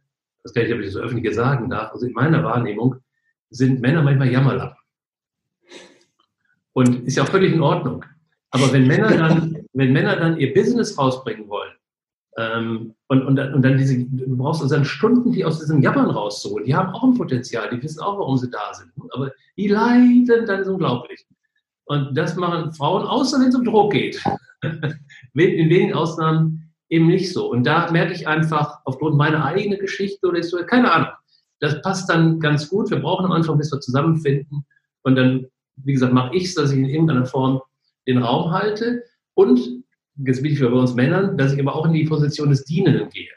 das 0.42 0.52
kann 0.54 0.64
ich 0.64 0.72
aber 0.72 0.80
nicht 0.80 0.92
so 0.92 1.00
öffentlich 1.00 1.34
sagen 1.34 1.70
darf, 1.70 1.92
also 1.92 2.06
in 2.06 2.12
meiner 2.12 2.42
Wahrnehmung 2.42 2.96
sind 3.50 3.80
Männer 3.80 4.02
manchmal 4.02 4.30
Jammerlappen. 4.30 4.76
Und 6.76 7.06
ist 7.06 7.16
ja 7.16 7.22
auch 7.22 7.28
völlig 7.28 7.54
in 7.54 7.62
Ordnung. 7.62 8.04
Aber 8.50 8.70
wenn 8.70 8.86
Männer 8.86 9.08
dann, 9.08 9.64
wenn 9.72 9.94
Männer 9.94 10.16
dann 10.16 10.38
ihr 10.38 10.52
Business 10.52 10.98
rausbringen 10.98 11.48
wollen, 11.48 11.72
ähm, 12.36 12.94
und, 13.08 13.22
und, 13.22 13.38
und 13.38 13.62
dann 13.62 13.78
diese, 13.78 14.04
du 14.04 14.36
brauchst 14.36 14.60
also 14.60 14.74
dann 14.74 14.84
Stunden, 14.84 15.32
die 15.32 15.42
aus 15.46 15.58
diesem 15.58 15.80
Jammern 15.80 16.10
rauszuholen. 16.10 16.66
Die 16.66 16.76
haben 16.76 16.92
auch 16.92 17.02
ein 17.02 17.14
Potenzial, 17.14 17.70
die 17.70 17.82
wissen 17.82 18.02
auch, 18.02 18.18
warum 18.18 18.36
sie 18.36 18.50
da 18.50 18.74
sind. 18.74 18.92
Aber 19.12 19.32
die 19.56 19.68
leiden, 19.68 20.44
dann 20.46 20.60
ist 20.60 20.68
unglaublich. 20.68 21.24
Und 21.86 22.14
das 22.14 22.36
machen 22.36 22.74
Frauen, 22.74 23.06
außer 23.06 23.40
wenn 23.40 23.48
es 23.48 23.54
um 23.54 23.64
Druck 23.64 23.92
geht. 23.92 24.22
In 24.62 25.70
wenigen 25.70 25.94
Ausnahmen 25.94 26.74
eben 26.90 27.06
nicht 27.06 27.32
so. 27.32 27.50
Und 27.50 27.64
da 27.64 27.90
merke 27.90 28.12
ich 28.12 28.28
einfach 28.28 28.80
aufgrund 28.84 29.16
meiner 29.16 29.42
eigenen 29.46 29.78
Geschichte 29.78 30.26
oder 30.26 30.42
so, 30.42 30.58
keine 30.58 30.92
Ahnung, 30.92 31.08
das 31.60 31.80
passt 31.80 32.10
dann 32.10 32.38
ganz 32.38 32.68
gut. 32.68 32.90
Wir 32.90 33.00
brauchen 33.00 33.24
am 33.24 33.32
Anfang, 33.32 33.56
bis 33.56 33.72
wir 33.72 33.80
zusammenfinden. 33.80 34.66
Und 35.04 35.16
dann, 35.16 35.46
wie 35.76 35.92
gesagt, 35.92 36.12
mache 36.12 36.34
ich 36.34 36.44
es, 36.44 36.54
dass 36.54 36.72
ich 36.72 36.78
in 36.78 36.86
irgendeiner 36.86 37.26
Form 37.26 37.60
den 38.06 38.18
Raum 38.18 38.52
halte. 38.52 39.02
Und, 39.34 39.84
das 40.14 40.40
bin 40.40 40.52
ich 40.52 40.58
für 40.58 40.70
uns 40.70 40.94
Männern, 40.94 41.36
dass 41.36 41.52
ich 41.52 41.60
aber 41.60 41.74
auch 41.74 41.86
in 41.86 41.92
die 41.92 42.04
Position 42.04 42.48
des 42.48 42.64
Dienenden 42.64 43.10
gehe. 43.10 43.28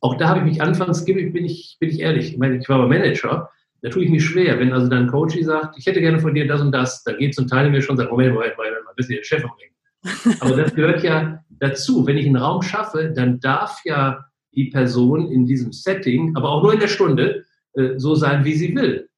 Auch 0.00 0.16
da 0.16 0.28
habe 0.28 0.40
ich 0.40 0.44
mich 0.44 0.62
anfangs, 0.62 1.04
bin 1.04 1.18
ich, 1.18 1.78
bin 1.78 1.88
ich 1.88 2.00
ehrlich, 2.00 2.32
ich 2.32 2.38
meine, 2.38 2.56
ich 2.58 2.68
war 2.68 2.76
aber 2.76 2.88
Manager 2.88 3.48
da 3.82 3.90
tue 3.90 4.04
ich 4.04 4.10
mich 4.10 4.24
schwer, 4.24 4.58
wenn 4.58 4.72
also 4.72 4.88
dein 4.88 5.06
Coach 5.06 5.36
sagt, 5.42 5.78
ich 5.78 5.86
hätte 5.86 6.00
gerne 6.00 6.18
von 6.18 6.34
dir 6.34 6.46
das 6.46 6.60
und 6.60 6.72
das, 6.72 7.04
da 7.04 7.12
geht 7.12 7.34
zum 7.34 7.46
Teil 7.46 7.70
mir 7.70 7.82
schon 7.82 7.96
sagt, 7.96 8.10
Moment, 8.10 8.34
Moment, 8.34 8.56
Moment, 8.56 8.84
mal 8.84 8.90
ein 8.90 8.96
bisschen 8.96 9.16
den 9.16 9.24
Chef 9.24 9.44
umbringen. 9.44 9.74
Aber 10.40 10.56
das 10.56 10.74
gehört 10.74 11.02
ja 11.02 11.44
dazu. 11.50 12.06
Wenn 12.06 12.16
ich 12.16 12.26
einen 12.26 12.36
Raum 12.36 12.62
schaffe, 12.62 13.12
dann 13.14 13.38
darf 13.40 13.80
ja 13.84 14.24
die 14.54 14.70
Person 14.70 15.30
in 15.30 15.46
diesem 15.46 15.72
Setting, 15.72 16.34
aber 16.34 16.48
auch 16.48 16.62
nur 16.62 16.72
in 16.72 16.80
der 16.80 16.88
Stunde, 16.88 17.44
äh, 17.74 17.98
so 17.98 18.14
sein, 18.14 18.44
wie 18.44 18.54
sie 18.54 18.74
will. 18.74 19.08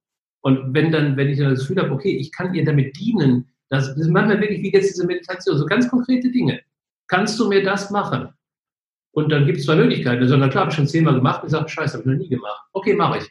Und 0.49 0.73
wenn 0.73 0.91
dann, 0.91 1.15
wenn 1.19 1.29
ich 1.29 1.39
dann 1.39 1.51
das 1.51 1.61
Gefühl 1.61 1.83
habe, 1.83 1.93
okay, 1.93 2.17
ich 2.17 2.33
kann 2.33 2.55
ihr 2.55 2.65
damit 2.65 2.99
dienen, 2.99 3.51
das, 3.69 3.95
das 3.95 4.09
manchmal 4.09 4.41
wirklich 4.41 4.63
wie 4.63 4.73
jetzt 4.73 4.89
diese 4.89 5.07
Meditation, 5.07 5.59
so 5.59 5.67
ganz 5.67 5.91
konkrete 5.91 6.31
Dinge. 6.31 6.63
Kannst 7.07 7.39
du 7.39 7.51
mir 7.51 7.63
das 7.63 7.91
machen? 7.91 8.31
Und 9.11 9.29
dann 9.29 9.45
gibt 9.45 9.59
es 9.59 9.67
zwei 9.67 9.77
Möglichkeiten. 9.77 10.23
Also, 10.23 10.39
na 10.39 10.49
klar, 10.49 10.63
habe 10.63 10.71
ich 10.71 10.77
schon 10.77 10.87
zehnmal 10.87 11.17
gemacht 11.17 11.43
und 11.43 11.49
gesagt, 11.49 11.71
scheiße, 11.71 11.99
habe 11.99 12.09
ich 12.09 12.17
noch 12.17 12.25
nie 12.25 12.31
gemacht. 12.31 12.63
Okay, 12.73 12.95
mache 12.95 13.19
ich. 13.19 13.25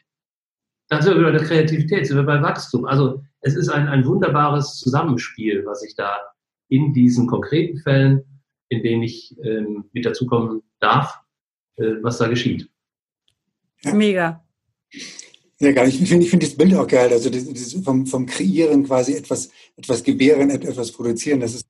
Dann 0.89 1.01
sind 1.01 1.17
wir 1.17 1.23
bei 1.23 1.32
der 1.32 1.43
Kreativität, 1.43 2.06
sind 2.06 2.17
wir 2.17 2.23
bei 2.23 2.39
Wachstum. 2.39 2.86
Also 2.86 3.23
es 3.41 3.56
ist 3.56 3.69
ein, 3.69 3.88
ein 3.88 4.06
wunderbares 4.06 4.75
Zusammenspiel, 4.75 5.65
was 5.65 5.84
ich 5.84 5.95
da 5.95 6.15
in 6.69 6.93
diesen 6.93 7.25
konkreten 7.25 7.80
Fällen, 7.80 8.23
in 8.69 8.84
denen 8.84 9.01
ich 9.01 9.36
ähm, 9.43 9.86
mit 9.91 10.06
dazukommen 10.06 10.62
darf, 10.80 11.19
äh, 11.77 11.95
was 12.03 12.19
da 12.19 12.27
geschieht. 12.27 12.69
Mega. 13.91 14.43
Ja, 15.60 15.72
geil. 15.72 15.89
Ich 15.89 15.98
finde 15.98 16.24
ich 16.24 16.30
find 16.30 16.43
das 16.43 16.56
Bild 16.56 16.76
auch 16.76 16.88
geil. 16.88 17.10
Also 17.12 17.30
das, 17.30 17.52
das 17.52 17.74
vom, 17.84 18.06
vom 18.06 18.26
Kreieren 18.26 18.86
quasi 18.86 19.13
etwas, 19.13 19.50
etwas 19.76 20.04
gebären, 20.04 20.50
etwas 20.50 20.91
produzieren. 20.91 21.39
Das 21.39 21.56
ist, 21.56 21.67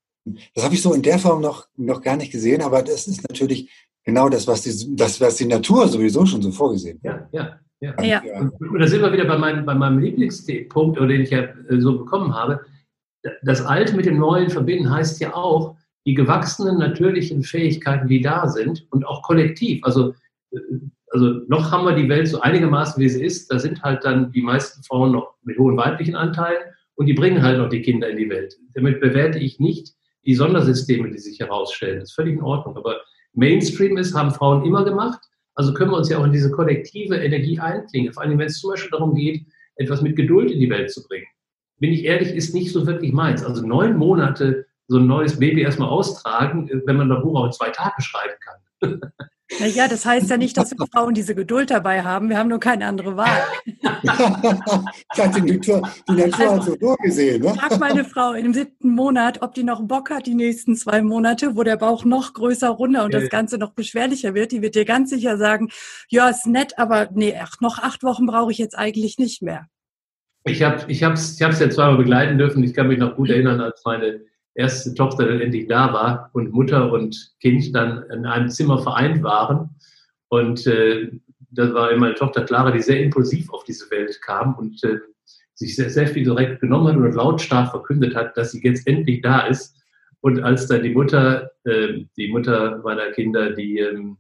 das 0.54 0.64
habe 0.64 0.76
ich 0.76 0.82
so 0.82 0.94
in 0.94 1.02
der 1.02 1.20
Form 1.20 1.42
noch, 1.42 1.68
noch 1.78 2.02
gar 2.02 2.18
nicht 2.18 2.32
gesehen, 2.32 2.62
aber 2.62 2.82
das 2.84 3.08
ist 3.08 3.28
natürlich 3.30 3.70
genau 4.04 4.28
das, 4.28 4.46
was 4.48 4.64
die, 4.64 4.96
das, 4.96 5.22
was 5.22 5.36
die 5.36 5.46
Natur 5.46 5.88
sowieso 5.88 6.26
schon 6.26 6.42
so 6.42 6.52
vorgesehen 6.52 7.00
hat. 7.04 7.30
Ja, 7.32 7.40
ja. 7.40 7.60
Ja. 7.80 8.04
ja. 8.04 8.22
Und 8.42 8.80
da 8.80 8.88
sind 8.88 9.02
wir 9.02 9.14
wieder 9.14 9.26
bei 9.26 9.38
meinem, 9.38 9.66
bei 9.66 9.76
meinem 9.76 10.00
Lieblingspunkt, 10.00 11.00
den 11.00 11.22
ich 11.22 11.30
ja 11.30 11.44
äh, 11.70 11.80
so 11.80 12.00
bekommen 12.00 12.34
habe. 12.34 12.62
Das 13.44 13.62
Alte 13.62 13.96
mit 13.96 14.06
dem 14.06 14.18
Neuen 14.18 14.50
verbinden 14.50 14.90
heißt 14.90 15.20
ja 15.20 15.36
auch, 15.36 15.76
die 16.06 16.14
gewachsenen 16.14 16.80
natürlichen 16.80 17.44
Fähigkeiten, 17.44 18.08
die 18.08 18.22
da 18.22 18.48
sind 18.48 18.88
und 18.92 19.06
auch 19.06 19.22
kollektiv. 19.22 19.84
Also, 19.84 20.14
äh, 20.52 20.60
also 21.12 21.42
noch 21.48 21.72
haben 21.72 21.86
wir 21.86 21.96
die 21.96 22.10
Welt 22.10 22.28
so 22.28 22.42
einigermaßen, 22.42 23.02
wie 23.02 23.10
sie 23.10 23.24
ist. 23.24 23.52
Da 23.52 23.60
sind 23.60 23.82
halt 23.82 24.04
dann 24.04 24.32
die 24.32 24.42
meisten 24.42 24.84
Frauen 24.84 25.12
noch 25.12 25.36
mit 25.44 25.58
hohen 25.58 25.78
weiblichen 25.78 26.16
Anteilen 26.16 26.62
und 26.96 27.06
die 27.06 27.14
bringen 27.14 27.44
halt 27.44 27.60
noch 27.60 27.70
die 27.70 27.82
Kinder 27.82 28.10
in 28.10 28.18
die 28.18 28.30
Welt. 28.30 28.56
Damit 28.74 29.00
bewerte 29.00 29.40
ich 29.40 29.60
nicht 29.60 29.94
die 30.26 30.36
Sondersysteme, 30.36 31.10
die 31.10 31.20
sich 31.20 31.40
herausstellen. 31.40 32.00
Das 32.00 32.10
ist 32.10 32.16
völlig 32.16 32.34
in 32.34 32.42
Ordnung. 32.42 32.76
Aber 32.76 33.00
Mainstream 33.34 33.98
ist, 33.98 34.16
haben 34.16 34.32
Frauen 34.32 34.66
immer 34.66 34.84
gemacht. 34.84 35.20
Also 35.56 35.74
können 35.74 35.92
wir 35.92 35.98
uns 35.98 36.10
ja 36.10 36.18
auch 36.18 36.26
in 36.26 36.32
diese 36.32 36.52
kollektive 36.52 37.16
Energie 37.16 37.60
einklingen. 37.60 38.14
Vor 38.14 38.24
allem, 38.24 38.38
wenn 38.38 38.48
es 38.48 38.60
zum 38.60 38.72
Beispiel 38.72 38.92
darum 38.92 39.16
geht, 39.16 39.46
etwas 39.76 40.02
mit 40.02 40.16
Geduld 40.16 40.52
in 40.52 40.60
die 40.60 40.70
Welt 40.70 40.92
zu 40.92 41.04
bringen. 41.08 41.28
Bin 41.80 41.94
ich 41.94 42.04
ehrlich, 42.04 42.34
ist 42.34 42.54
nicht 42.54 42.72
so 42.72 42.86
wirklich 42.86 43.14
meins. 43.14 43.44
Also 43.44 43.66
neun 43.66 43.96
Monate 43.96 44.66
so 44.88 44.98
ein 44.98 45.08
neues 45.08 45.40
Baby 45.40 45.62
erstmal 45.62 45.90
austragen, 45.90 46.70
wenn 46.86 46.98
man 46.98 47.12
auch 47.12 47.46
in 47.46 47.52
zwei 47.52 47.70
Tagen 47.70 48.02
schreiben 48.02 48.36
kann. 48.40 49.02
Naja, 49.60 49.88
das 49.88 50.06
heißt 50.06 50.30
ja 50.30 50.38
nicht, 50.38 50.58
dass 50.58 50.72
wir 50.72 50.86
Frauen 50.92 51.14
diese 51.14 51.34
Geduld 51.34 51.72
dabei 51.72 52.04
haben. 52.04 52.30
Wir 52.30 52.38
haben 52.38 52.50
nur 52.50 52.60
keine 52.60 52.86
andere 52.86 53.16
Wahl. 53.16 53.44
ich 53.66 55.20
hatte 55.20 55.42
die 55.42 55.54
Natur, 55.54 55.90
die 56.10 56.14
Natur 56.14 56.52
also, 56.52 56.78
so 56.80 56.96
gesehen. 56.96 57.42
Ne? 57.42 57.54
Ich 57.54 57.62
frage 57.62 57.78
meine 57.78 58.04
Frau 58.04 58.34
im 58.34 58.54
siebten 58.54 58.90
Monat, 58.90 59.42
ob 59.42 59.54
die 59.54 59.64
noch 59.64 59.82
Bock 59.82 60.10
hat, 60.10 60.26
die 60.28 60.36
nächsten 60.36 60.76
zwei 60.76 61.02
Monate, 61.02 61.56
wo 61.56 61.64
der 61.64 61.78
Bauch 61.78 62.04
noch 62.04 62.34
größer 62.34 62.70
runter 62.70 63.06
und 63.06 63.14
das 63.14 63.30
Ganze 63.30 63.58
noch 63.58 63.72
beschwerlicher 63.72 64.34
wird. 64.34 64.52
Die 64.52 64.62
wird 64.62 64.76
dir 64.76 64.86
ganz 64.86 65.10
sicher 65.10 65.38
sagen, 65.38 65.70
ja, 66.10 66.28
ist 66.28 66.46
nett, 66.46 66.78
aber 66.78 67.08
nee, 67.14 67.34
ach, 67.42 67.62
noch 67.62 67.80
acht 67.80 68.04
Wochen 68.04 68.26
brauche 68.26 68.52
ich 68.52 68.58
jetzt 68.58 68.78
eigentlich 68.78 69.18
nicht 69.18 69.42
mehr. 69.42 69.68
Ich 70.44 70.62
habe 70.62 70.78
es 70.78 70.86
ich 70.88 71.04
hab's, 71.04 71.36
ich 71.36 71.42
hab's 71.42 71.60
ja 71.60 71.70
zweimal 71.70 71.98
begleiten 71.98 72.38
dürfen. 72.38 72.64
Ich 72.64 72.74
kann 72.74 72.88
mich 72.88 73.00
noch 73.00 73.16
gut 73.16 73.30
erinnern, 73.30 73.62
als 73.62 73.82
meine 73.86 74.22
erste 74.58 74.94
Tochter 74.96 75.28
dann 75.28 75.40
endlich 75.40 75.68
da 75.68 75.94
war 75.94 76.30
und 76.34 76.52
Mutter 76.52 76.92
und 76.92 77.36
Kind 77.40 77.74
dann 77.76 78.04
in 78.12 78.26
einem 78.26 78.50
Zimmer 78.50 78.80
vereint 78.80 79.24
waren. 79.24 79.70
Und 80.30 80.66
äh, 80.68 81.12
das 81.52 81.74
war 81.74 81.96
meine 81.96 82.16
Tochter 82.16 82.44
Clara, 82.44 82.72
die 82.72 82.82
sehr 82.82 83.02
impulsiv 83.02 83.52
auf 83.54 83.64
diese 83.64 83.90
Welt 83.92 84.20
kam 84.22 84.56
und 84.56 84.84
äh, 84.84 84.98
sich 85.54 85.76
sehr, 85.76 85.90
sehr 85.90 86.08
viel 86.08 86.24
direkt 86.24 86.60
genommen 86.60 86.88
hat 86.88 86.98
und 86.98 87.16
lautstark 87.16 87.70
verkündet 87.70 88.16
hat, 88.16 88.36
dass 88.36 88.52
sie 88.52 88.62
jetzt 88.64 88.88
endlich 88.88 89.22
da 89.22 89.42
ist. 89.42 89.76
Und 90.22 90.42
als 90.42 90.68
dann 90.68 90.84
die 90.84 90.94
Mutter, 90.94 91.52
äh, 91.64 92.06
die 92.18 92.28
Mutter 92.30 92.82
meiner 92.84 93.12
Kinder, 93.12 93.52
die, 93.52 93.80
ähm, 93.80 94.18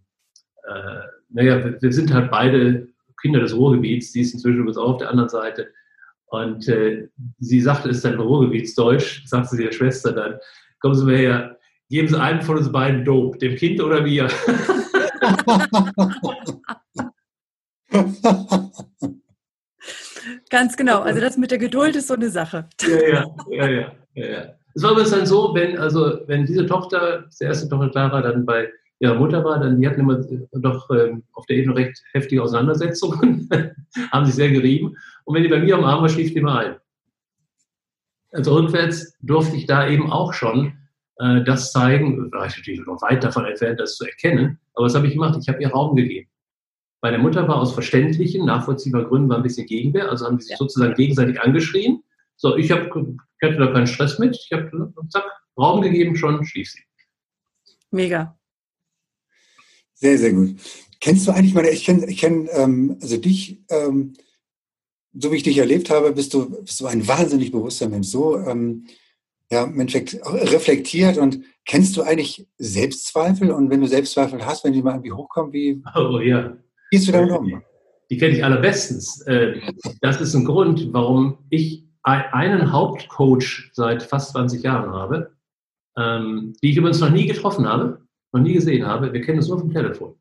äh, 0.67 1.01
naja, 1.29 1.81
wir 1.81 1.91
sind 1.91 2.13
halt 2.13 2.31
beide 2.31 2.87
Kinder 3.21 3.39
des 3.39 3.55
Ruhrgebiets, 3.55 4.11
die 4.11 4.21
ist 4.21 4.33
inzwischen 4.33 4.59
übrigens 4.59 4.77
auch 4.77 4.93
auf 4.93 4.97
der 4.97 5.09
anderen 5.09 5.29
Seite. 5.29 5.69
Und 6.27 6.67
äh, 6.67 7.07
sie 7.39 7.61
sagte, 7.61 7.89
es 7.89 7.97
ist 7.97 8.05
dann 8.05 8.19
Ruhrgebietsdeutsch, 8.19 9.25
sagte 9.25 9.55
sie 9.55 9.63
der 9.63 9.71
Schwester 9.71 10.11
dann, 10.11 10.35
kommen 10.79 10.95
Sie 10.95 11.05
mal 11.05 11.15
her, 11.15 11.57
geben 11.89 12.07
Sie 12.07 12.19
einem 12.19 12.41
von 12.41 12.57
uns 12.57 12.71
beiden 12.71 13.05
Dope, 13.05 13.37
dem 13.37 13.55
Kind 13.55 13.81
oder 13.81 14.01
mir. 14.01 14.27
Ganz 20.49 20.77
genau. 20.77 21.01
Also 21.01 21.19
das 21.21 21.37
mit 21.37 21.51
der 21.51 21.57
Geduld 21.57 21.95
ist 21.95 22.07
so 22.07 22.15
eine 22.15 22.29
Sache. 22.29 22.67
Ja, 22.81 22.97
ja, 22.99 23.25
ja, 23.49 23.69
ja. 23.69 23.91
ja, 24.15 24.45
Es 24.75 24.83
war 24.83 24.91
übrigens 24.91 25.11
dann 25.11 25.25
so, 25.25 25.53
wenn, 25.55 25.77
also, 25.77 26.19
wenn 26.27 26.45
diese 26.45 26.65
Tochter, 26.65 27.25
die 27.39 27.45
erste 27.45 27.69
Tochter 27.69 27.89
Clara, 27.89 28.21
dann 28.21 28.45
bei 28.45 28.69
ihrer 28.99 29.15
Mutter 29.15 29.43
war, 29.43 29.59
dann 29.59 29.79
die 29.79 29.87
hatten 29.87 30.01
immer 30.01 30.23
doch 30.53 30.89
ähm, 30.89 31.23
auf 31.33 31.45
der 31.45 31.57
Ebene 31.57 31.75
recht 31.75 32.01
heftige 32.13 32.41
Auseinandersetzungen, 32.41 33.49
haben 34.11 34.25
sich 34.25 34.35
sehr 34.35 34.49
gerieben. 34.49 34.95
Und 35.27 35.35
wenn 35.35 35.43
die 35.43 35.49
bei 35.49 35.59
mir 35.59 35.75
am 35.75 35.83
Arm 35.83 36.01
war, 36.01 36.07
schlief 36.07 36.33
die 36.33 36.39
mal 36.39 36.65
ein. 36.65 36.75
Also 38.31 38.53
rückwärts 38.53 39.13
durfte 39.21 39.57
ich 39.57 39.65
da 39.65 39.89
eben 39.89 40.09
auch 40.09 40.31
schon 40.31 40.77
äh, 41.17 41.43
das 41.43 41.73
zeigen, 41.73 42.31
war 42.31 42.47
ich 42.47 42.55
natürlich 42.55 42.79
noch 42.85 43.01
weit 43.01 43.25
davon 43.25 43.43
entfernt, 43.43 43.77
das 43.77 43.97
zu 43.97 44.05
erkennen, 44.05 44.57
aber 44.73 44.85
was 44.85 44.95
habe 44.95 45.05
ich 45.05 45.13
gemacht? 45.13 45.37
Ich 45.41 45.49
habe 45.49 45.61
ihr 45.61 45.69
Raum 45.69 45.97
gegeben. 45.97 46.29
Meine 47.01 47.17
Mutter 47.17 47.45
war 47.45 47.57
aus 47.57 47.73
verständlichen, 47.73 48.45
nachvollziehbaren 48.45 49.09
Gründen 49.09 49.27
war 49.27 49.35
ein 49.35 49.43
bisschen 49.43 49.67
Gegenwehr, 49.67 50.09
also 50.09 50.25
haben 50.25 50.39
sie 50.39 50.43
sich 50.43 50.51
ja. 50.51 50.57
sozusagen 50.57 50.93
gegenseitig 50.93 51.41
angeschrien. 51.41 52.01
So, 52.37 52.55
ich, 52.55 52.71
hab, 52.71 52.85
ich 52.85 53.49
hatte 53.49 53.57
da 53.57 53.67
keinen 53.73 53.87
Stress 53.87 54.19
mit, 54.19 54.33
ich 54.33 54.51
habe 54.53 54.93
zack, 55.09 55.25
Raum 55.57 55.81
gegeben, 55.81 56.15
schon 56.15 56.45
schlief 56.45 56.71
sie. 56.71 56.83
Mega. 57.91 58.39
Sehr, 59.93 60.17
sehr 60.17 60.31
gut. 60.31 60.55
Kennst 61.01 61.27
du 61.27 61.31
eigentlich 61.31 61.53
meine, 61.53 61.69
ich 61.69 61.83
kenne, 61.83 62.05
ich 62.07 62.17
kenn, 62.17 62.47
ähm, 62.53 62.97
also 63.01 63.17
dich, 63.17 63.61
ähm, 63.69 64.13
so 65.13 65.31
wie 65.31 65.37
ich 65.37 65.43
dich 65.43 65.57
erlebt 65.57 65.89
habe, 65.89 66.11
bist 66.11 66.33
du, 66.33 66.61
bist 66.63 66.79
du 66.79 66.85
ein 66.87 67.07
wahnsinnig 67.07 67.51
bewusster 67.51 67.89
Mensch. 67.89 68.07
So, 68.07 68.37
ähm, 68.37 68.85
ja, 69.51 69.63
im 69.63 69.79
Endeffekt 69.79 70.19
reflektiert 70.25 71.17
und 71.17 71.39
kennst 71.65 71.95
du 71.95 72.01
eigentlich 72.01 72.47
Selbstzweifel? 72.57 73.51
Und 73.51 73.69
wenn 73.69 73.81
du 73.81 73.87
Selbstzweifel 73.87 74.45
hast, 74.45 74.63
wenn 74.65 74.73
die 74.73 74.81
mal 74.81 74.91
irgendwie 74.91 75.13
hochkommen, 75.13 75.53
wie 75.53 75.81
oh, 75.95 76.19
ja. 76.19 76.57
gehst 76.91 77.07
du 77.07 77.11
damit 77.11 77.31
um? 77.31 77.61
Die 78.09 78.17
kenne 78.17 78.35
ich 78.35 78.43
allerbestens. 78.43 79.21
Äh, 79.21 79.59
das 80.01 80.21
ist 80.21 80.33
ein 80.33 80.45
Grund, 80.45 80.93
warum 80.93 81.37
ich 81.49 81.85
einen 82.03 82.71
Hauptcoach 82.71 83.69
seit 83.73 84.03
fast 84.03 84.31
20 84.31 84.63
Jahren 84.63 84.91
habe, 84.91 85.31
ähm, 85.97 86.53
die 86.61 86.71
ich 86.71 86.77
übrigens 86.77 87.01
noch 87.01 87.09
nie 87.09 87.25
getroffen 87.25 87.67
habe, 87.67 88.01
noch 88.31 88.41
nie 88.41 88.53
gesehen 88.53 88.85
habe. 88.85 89.11
Wir 89.11 89.21
kennen 89.21 89.39
uns 89.39 89.49
nur 89.49 89.59
vom 89.59 89.71
Telefon. 89.71 90.15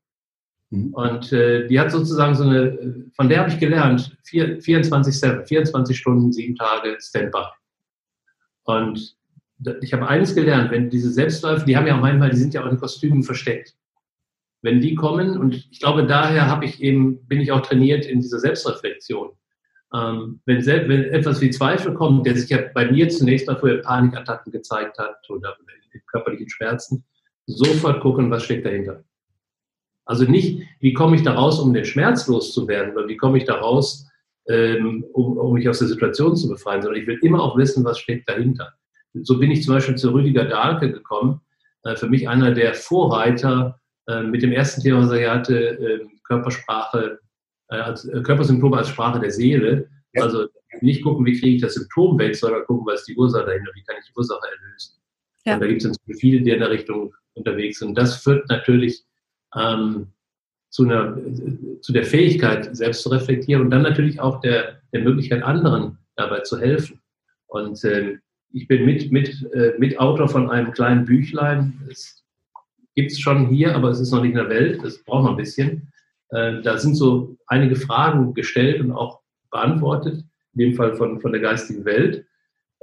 Mhm. 0.70 0.94
Und 0.94 1.32
äh, 1.32 1.66
die 1.66 1.78
hat 1.78 1.90
sozusagen 1.90 2.34
so 2.34 2.44
eine, 2.44 3.06
von 3.14 3.28
der 3.28 3.40
habe 3.40 3.50
ich 3.50 3.58
gelernt, 3.58 4.16
24-7, 4.24 5.46
24 5.46 5.96
Stunden, 5.96 6.32
sieben 6.32 6.56
Tage 6.56 6.96
Standby. 7.00 7.44
Und 8.64 9.16
ich 9.80 9.92
habe 9.92 10.08
eines 10.08 10.34
gelernt, 10.34 10.70
wenn 10.70 10.90
diese 10.90 11.10
Selbstläufe, 11.10 11.64
die 11.64 11.76
haben 11.76 11.86
ja 11.86 11.96
auch 11.96 12.00
manchmal, 12.00 12.30
die 12.30 12.36
sind 12.36 12.52
ja 12.52 12.64
auch 12.64 12.70
in 12.70 12.78
Kostümen 12.78 13.22
versteckt. 13.22 13.74
Wenn 14.62 14.80
die 14.80 14.94
kommen, 14.94 15.38
und 15.38 15.54
ich 15.54 15.78
glaube, 15.78 16.06
daher 16.06 16.48
habe 16.48 16.64
ich 16.64 16.82
eben, 16.82 17.24
bin 17.26 17.40
ich 17.40 17.52
auch 17.52 17.60
trainiert 17.60 18.04
in 18.04 18.20
dieser 18.20 18.40
Selbstreflexion. 18.40 19.30
Ähm, 19.94 20.40
wenn, 20.44 20.62
selbst, 20.62 20.88
wenn 20.88 21.04
etwas 21.04 21.40
wie 21.40 21.50
Zweifel 21.50 21.94
kommt, 21.94 22.26
der 22.26 22.36
sich 22.36 22.50
ja 22.50 22.58
bei 22.74 22.90
mir 22.90 23.08
zunächst 23.08 23.46
mal 23.46 23.56
vorher 23.56 23.78
Panikattacken 23.78 24.50
gezeigt 24.50 24.98
hat 24.98 25.18
oder 25.30 25.56
körperlichen 26.10 26.50
Schmerzen, 26.50 27.04
sofort 27.46 28.00
gucken, 28.00 28.30
was 28.30 28.44
steckt 28.44 28.66
dahinter. 28.66 29.04
Also 30.06 30.24
nicht, 30.24 30.62
wie 30.80 30.92
komme 30.92 31.16
ich 31.16 31.22
da 31.22 31.34
raus, 31.34 31.58
um 31.58 31.74
den 31.74 31.84
Schmerz 31.84 32.26
loszuwerden, 32.28 32.94
sondern 32.94 33.10
wie 33.10 33.16
komme 33.16 33.38
ich 33.38 33.44
da 33.44 33.56
raus, 33.56 34.06
ähm, 34.48 35.04
um, 35.12 35.36
um 35.36 35.54
mich 35.54 35.68
aus 35.68 35.80
der 35.80 35.88
Situation 35.88 36.36
zu 36.36 36.48
befreien, 36.48 36.80
sondern 36.80 37.00
ich 37.00 37.08
will 37.08 37.18
immer 37.22 37.42
auch 37.42 37.56
wissen, 37.56 37.84
was 37.84 37.98
steckt 37.98 38.28
dahinter. 38.28 38.72
So 39.22 39.38
bin 39.38 39.50
ich 39.50 39.64
zum 39.64 39.74
Beispiel 39.74 39.96
zu 39.96 40.12
Rüdiger 40.12 40.44
Dahlke 40.44 40.92
gekommen, 40.92 41.40
äh, 41.82 41.96
für 41.96 42.08
mich 42.08 42.28
einer 42.28 42.52
der 42.52 42.74
Vorreiter 42.74 43.80
äh, 44.06 44.22
mit 44.22 44.42
dem 44.42 44.52
ersten 44.52 44.82
Thema, 44.82 45.02
was 45.02 45.12
er 45.12 45.32
hatte, 45.32 45.58
ähm, 45.58 46.20
Körpersprache, 46.24 47.18
äh, 47.68 47.76
als, 47.76 48.08
Körpersymptome 48.22 48.76
als 48.76 48.88
Sprache 48.88 49.18
der 49.18 49.32
Seele. 49.32 49.88
Ja. 50.14 50.22
Also 50.22 50.46
nicht 50.80 51.02
gucken, 51.02 51.26
wie 51.26 51.38
kriege 51.38 51.56
ich 51.56 51.62
das 51.62 51.74
Symptom 51.74 52.18
weg, 52.18 52.36
sondern 52.36 52.64
gucken, 52.64 52.86
was 52.86 53.00
ist 53.00 53.08
die 53.08 53.16
Ursache 53.16 53.46
dahinter, 53.46 53.72
wie 53.74 53.82
kann 53.82 53.96
ich 53.98 54.06
die 54.06 54.16
Ursache 54.16 54.46
erlösen. 54.46 54.94
Ja. 55.44 55.54
Und 55.54 55.60
da 55.60 55.66
gibt 55.66 55.84
es 55.84 55.96
viele, 56.18 56.42
die 56.42 56.50
in 56.50 56.60
der 56.60 56.70
Richtung 56.70 57.14
unterwegs 57.34 57.78
sind. 57.80 57.96
Das 57.96 58.16
führt 58.22 58.48
natürlich 58.48 59.04
ähm, 59.56 60.08
zu, 60.70 60.84
einer, 60.84 61.16
zu 61.80 61.92
der 61.92 62.04
Fähigkeit, 62.04 62.76
selbst 62.76 63.02
zu 63.02 63.08
reflektieren 63.08 63.62
und 63.62 63.70
dann 63.70 63.82
natürlich 63.82 64.20
auch 64.20 64.40
der, 64.40 64.80
der 64.92 65.02
Möglichkeit, 65.02 65.42
anderen 65.42 65.98
dabei 66.16 66.40
zu 66.40 66.58
helfen. 66.60 67.00
Und 67.46 67.82
äh, 67.84 68.18
ich 68.52 68.68
bin 68.68 68.84
mit, 68.84 69.12
mit, 69.12 69.50
äh, 69.52 69.74
Mitautor 69.78 70.28
von 70.28 70.50
einem 70.50 70.72
kleinen 70.72 71.04
Büchlein. 71.04 71.80
Es 71.90 72.24
gibt 72.94 73.12
es 73.12 73.20
schon 73.20 73.48
hier, 73.48 73.74
aber 73.74 73.90
es 73.90 74.00
ist 74.00 74.12
noch 74.12 74.22
nicht 74.22 74.32
in 74.32 74.38
der 74.38 74.48
Welt. 74.48 74.80
Das 74.82 74.98
braucht 75.04 75.24
man 75.24 75.32
ein 75.32 75.38
bisschen. 75.38 75.92
Äh, 76.30 76.62
da 76.62 76.78
sind 76.78 76.94
so 76.94 77.36
einige 77.46 77.76
Fragen 77.76 78.34
gestellt 78.34 78.80
und 78.80 78.92
auch 78.92 79.20
beantwortet, 79.50 80.24
in 80.54 80.58
dem 80.58 80.74
Fall 80.74 80.94
von, 80.94 81.20
von 81.20 81.32
der 81.32 81.40
geistigen 81.40 81.84
Welt. 81.84 82.26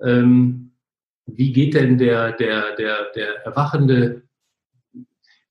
Ähm, 0.01 0.71
wie 1.25 1.53
geht 1.53 1.73
denn 1.73 1.97
der, 1.97 2.33
der, 2.33 2.75
der, 2.75 3.11
der 3.15 3.45
erwachende 3.45 4.23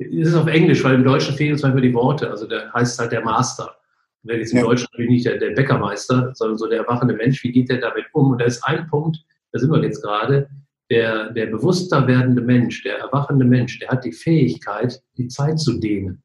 es 0.07 0.29
ist 0.29 0.35
auf 0.35 0.47
Englisch, 0.47 0.83
weil 0.85 0.95
im 0.95 1.05
Deutschen 1.05 1.35
fehlen 1.35 1.53
uns 1.53 1.63
manchmal 1.63 1.83
die 1.83 1.95
Worte. 1.95 2.31
Also 2.31 2.47
der 2.47 2.73
heißt 2.73 2.99
halt 2.99 3.13
der 3.13 3.25
Master. 3.25 3.77
Wenn 4.23 4.39
jetzt 4.39 4.53
im 4.53 4.59
ja. 4.59 4.65
Deutschen 4.65 4.87
natürlich 4.93 5.11
nicht 5.11 5.27
der, 5.27 5.39
der 5.39 5.51
Bäckermeister, 5.51 6.33
sondern 6.35 6.59
so 6.59 6.69
der 6.69 6.81
erwachende 6.81 7.15
Mensch, 7.15 7.43
wie 7.43 7.53
geht 7.53 7.69
der 7.69 7.79
damit 7.79 8.07
um? 8.13 8.31
Und 8.31 8.41
da 8.41 8.45
ist 8.45 8.63
ein 8.65 8.87
Punkt, 8.89 9.19
da 9.53 9.59
sind 9.59 9.71
wir 9.71 9.83
jetzt 9.83 10.03
gerade, 10.03 10.49
der, 10.91 11.31
der 11.31 11.47
bewusster 11.47 12.07
werdende 12.07 12.43
Mensch, 12.43 12.83
der 12.83 12.99
erwachende 12.99 13.45
Mensch, 13.45 13.79
der 13.79 13.89
hat 13.89 14.05
die 14.05 14.13
Fähigkeit, 14.13 15.03
die 15.17 15.29
Zeit 15.29 15.59
zu 15.59 15.81
dehnen. 15.81 16.23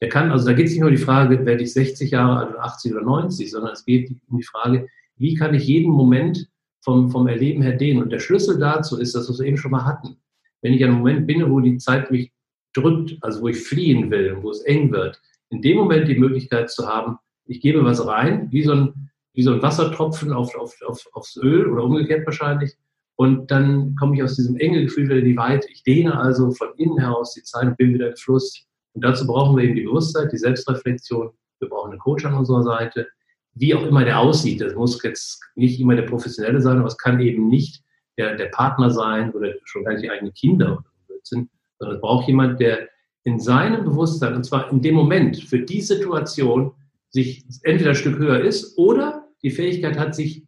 Der 0.00 0.08
kann, 0.08 0.30
also 0.30 0.46
da 0.46 0.52
geht 0.52 0.66
es 0.66 0.72
nicht 0.72 0.80
nur 0.80 0.90
um 0.90 0.96
die 0.96 1.02
Frage, 1.02 1.46
werde 1.46 1.62
ich 1.62 1.72
60 1.72 2.10
Jahre 2.10 2.38
alt 2.38 2.50
oder 2.50 2.64
80 2.64 2.92
oder 2.92 3.02
90, 3.02 3.50
sondern 3.50 3.72
es 3.72 3.84
geht 3.84 4.10
um 4.28 4.38
die 4.38 4.44
Frage, 4.44 4.88
wie 5.16 5.34
kann 5.34 5.54
ich 5.54 5.66
jeden 5.66 5.92
Moment 5.92 6.48
vom, 6.80 7.10
vom 7.10 7.28
Erleben 7.28 7.62
her 7.62 7.76
dehnen? 7.76 8.02
Und 8.02 8.10
der 8.10 8.18
Schlüssel 8.18 8.58
dazu 8.58 8.98
ist, 8.98 9.14
das, 9.14 9.28
was 9.28 9.38
wir 9.38 9.46
eben 9.46 9.56
schon 9.56 9.70
mal 9.70 9.84
hatten. 9.84 10.16
Wenn 10.60 10.72
ich 10.74 10.82
an 10.84 10.90
einem 10.90 10.98
Moment 10.98 11.26
bin, 11.26 11.48
wo 11.50 11.60
die 11.60 11.78
Zeit 11.78 12.10
mich 12.10 12.32
drückt, 12.74 13.16
also 13.20 13.42
wo 13.42 13.48
ich 13.48 13.58
fliehen 13.58 14.10
will, 14.10 14.38
wo 14.42 14.50
es 14.50 14.62
eng 14.62 14.92
wird, 14.92 15.20
in 15.50 15.62
dem 15.62 15.76
Moment 15.76 16.08
die 16.08 16.18
Möglichkeit 16.18 16.70
zu 16.70 16.86
haben, 16.86 17.18
ich 17.46 17.60
gebe 17.60 17.84
was 17.84 18.06
rein, 18.06 18.48
wie 18.50 18.62
so 18.62 18.72
ein, 18.72 19.10
wie 19.34 19.42
so 19.42 19.52
ein 19.52 19.62
Wassertropfen 19.62 20.32
auf, 20.32 20.54
auf, 20.54 20.74
auf, 20.86 21.06
aufs 21.12 21.36
Öl 21.36 21.68
oder 21.70 21.84
umgekehrt 21.84 22.26
wahrscheinlich. 22.26 22.74
Und 23.16 23.50
dann 23.50 23.94
komme 23.96 24.16
ich 24.16 24.22
aus 24.22 24.36
diesem 24.36 24.56
enge 24.56 24.82
Gefühl 24.82 25.04
wieder 25.04 25.18
in 25.18 25.24
die 25.26 25.36
Weite. 25.36 25.68
Ich 25.70 25.82
dehne 25.82 26.18
also 26.18 26.50
von 26.52 26.68
innen 26.76 26.98
heraus 26.98 27.34
die 27.34 27.42
Zeit 27.42 27.66
und 27.66 27.76
bin 27.76 27.94
wieder 27.94 28.08
im 28.10 28.16
Fluss. 28.16 28.66
Und 28.94 29.04
dazu 29.04 29.26
brauchen 29.26 29.56
wir 29.56 29.64
eben 29.64 29.74
die 29.74 29.82
Bewusstheit, 29.82 30.32
die 30.32 30.38
Selbstreflexion. 30.38 31.30
Wir 31.60 31.68
brauchen 31.68 31.90
einen 31.90 32.00
Coach 32.00 32.24
an 32.24 32.34
unserer 32.34 32.62
Seite. 32.62 33.08
Wie 33.54 33.74
auch 33.74 33.84
immer 33.84 34.04
der 34.04 34.18
aussieht. 34.18 34.60
Das 34.60 34.74
muss 34.74 35.02
jetzt 35.02 35.40
nicht 35.54 35.78
immer 35.78 35.94
der 35.94 36.02
Professionelle 36.02 36.60
sein, 36.60 36.78
aber 36.78 36.88
es 36.88 36.96
kann 36.96 37.20
eben 37.20 37.48
nicht 37.48 37.82
der, 38.18 38.36
der 38.36 38.46
Partner 38.46 38.90
sein 38.90 39.30
oder 39.32 39.52
schon 39.64 39.84
gar 39.84 39.92
nicht 39.92 40.04
die 40.04 40.10
eigenen 40.10 40.34
Kinder 40.34 40.72
oder 40.72 40.90
Blödsinn, 41.06 41.50
sondern 41.82 41.96
es 41.96 42.00
braucht 42.00 42.28
jemand, 42.28 42.60
der 42.60 42.88
in 43.24 43.40
seinem 43.40 43.84
Bewusstsein, 43.84 44.36
und 44.36 44.44
zwar 44.44 44.70
in 44.70 44.82
dem 44.82 44.94
Moment, 44.94 45.36
für 45.42 45.58
die 45.58 45.80
Situation, 45.80 46.72
sich 47.10 47.44
entweder 47.64 47.90
ein 47.90 47.96
Stück 47.96 48.18
höher 48.18 48.40
ist 48.40 48.78
oder 48.78 49.26
die 49.42 49.50
Fähigkeit 49.50 49.98
hat, 49.98 50.14
sich 50.14 50.46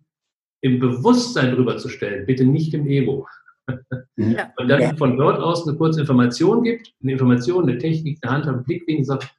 im 0.60 0.78
Bewusstsein 0.78 1.56
drüber 1.56 1.76
zu 1.76 1.88
stellen, 1.88 2.24
bitte 2.24 2.44
nicht 2.44 2.72
im 2.72 2.86
Ego. 2.86 3.26
Ja. 4.16 4.52
Und 4.58 4.68
dann 4.68 4.80
ja. 4.80 4.94
von 4.94 5.16
dort 5.16 5.40
aus 5.40 5.66
eine 5.66 5.76
kurze 5.76 6.00
Information 6.00 6.62
gibt, 6.62 6.94
eine 7.02 7.12
Information, 7.12 7.68
eine 7.68 7.78
Technik, 7.78 8.18
eine 8.22 8.32
Hand, 8.32 8.46
einen 8.46 8.62
Blickwinkel, 8.62 9.04
sagt, 9.04 9.34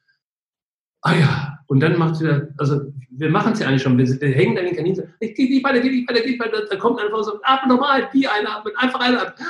ah 1.00 1.14
ja, 1.14 1.58
und 1.68 1.80
dann 1.80 1.98
macht 1.98 2.20
wieder, 2.20 2.48
also 2.58 2.92
wir 3.10 3.30
machen 3.30 3.54
es 3.54 3.60
ja 3.60 3.68
eigentlich 3.68 3.82
schon, 3.82 3.96
wir, 3.96 4.06
wir 4.06 4.34
hängen 4.34 4.58
an 4.58 4.66
den 4.66 4.76
Kaninen, 4.76 5.14
ich 5.20 5.34
gehe 5.34 5.48
nicht 5.48 5.64
weiter, 5.64 5.80
gehe 5.80 5.92
nicht 5.92 6.10
weiter, 6.10 6.20
gehe 6.20 6.32
nicht 6.32 6.40
weiter, 6.40 6.66
da 6.68 6.76
kommt 6.76 7.00
einfach 7.00 7.22
so, 7.22 7.40
atme 7.42 7.72
normal, 7.72 8.10
die 8.12 8.28
einatmen, 8.28 8.74
einfach 8.76 9.00
einatmen. 9.00 9.46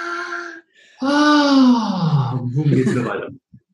Ah, 1.00 2.15
boom, 2.36 2.70
geht's 2.70 2.90
wieder 2.90 3.04
weiter. 3.04 3.30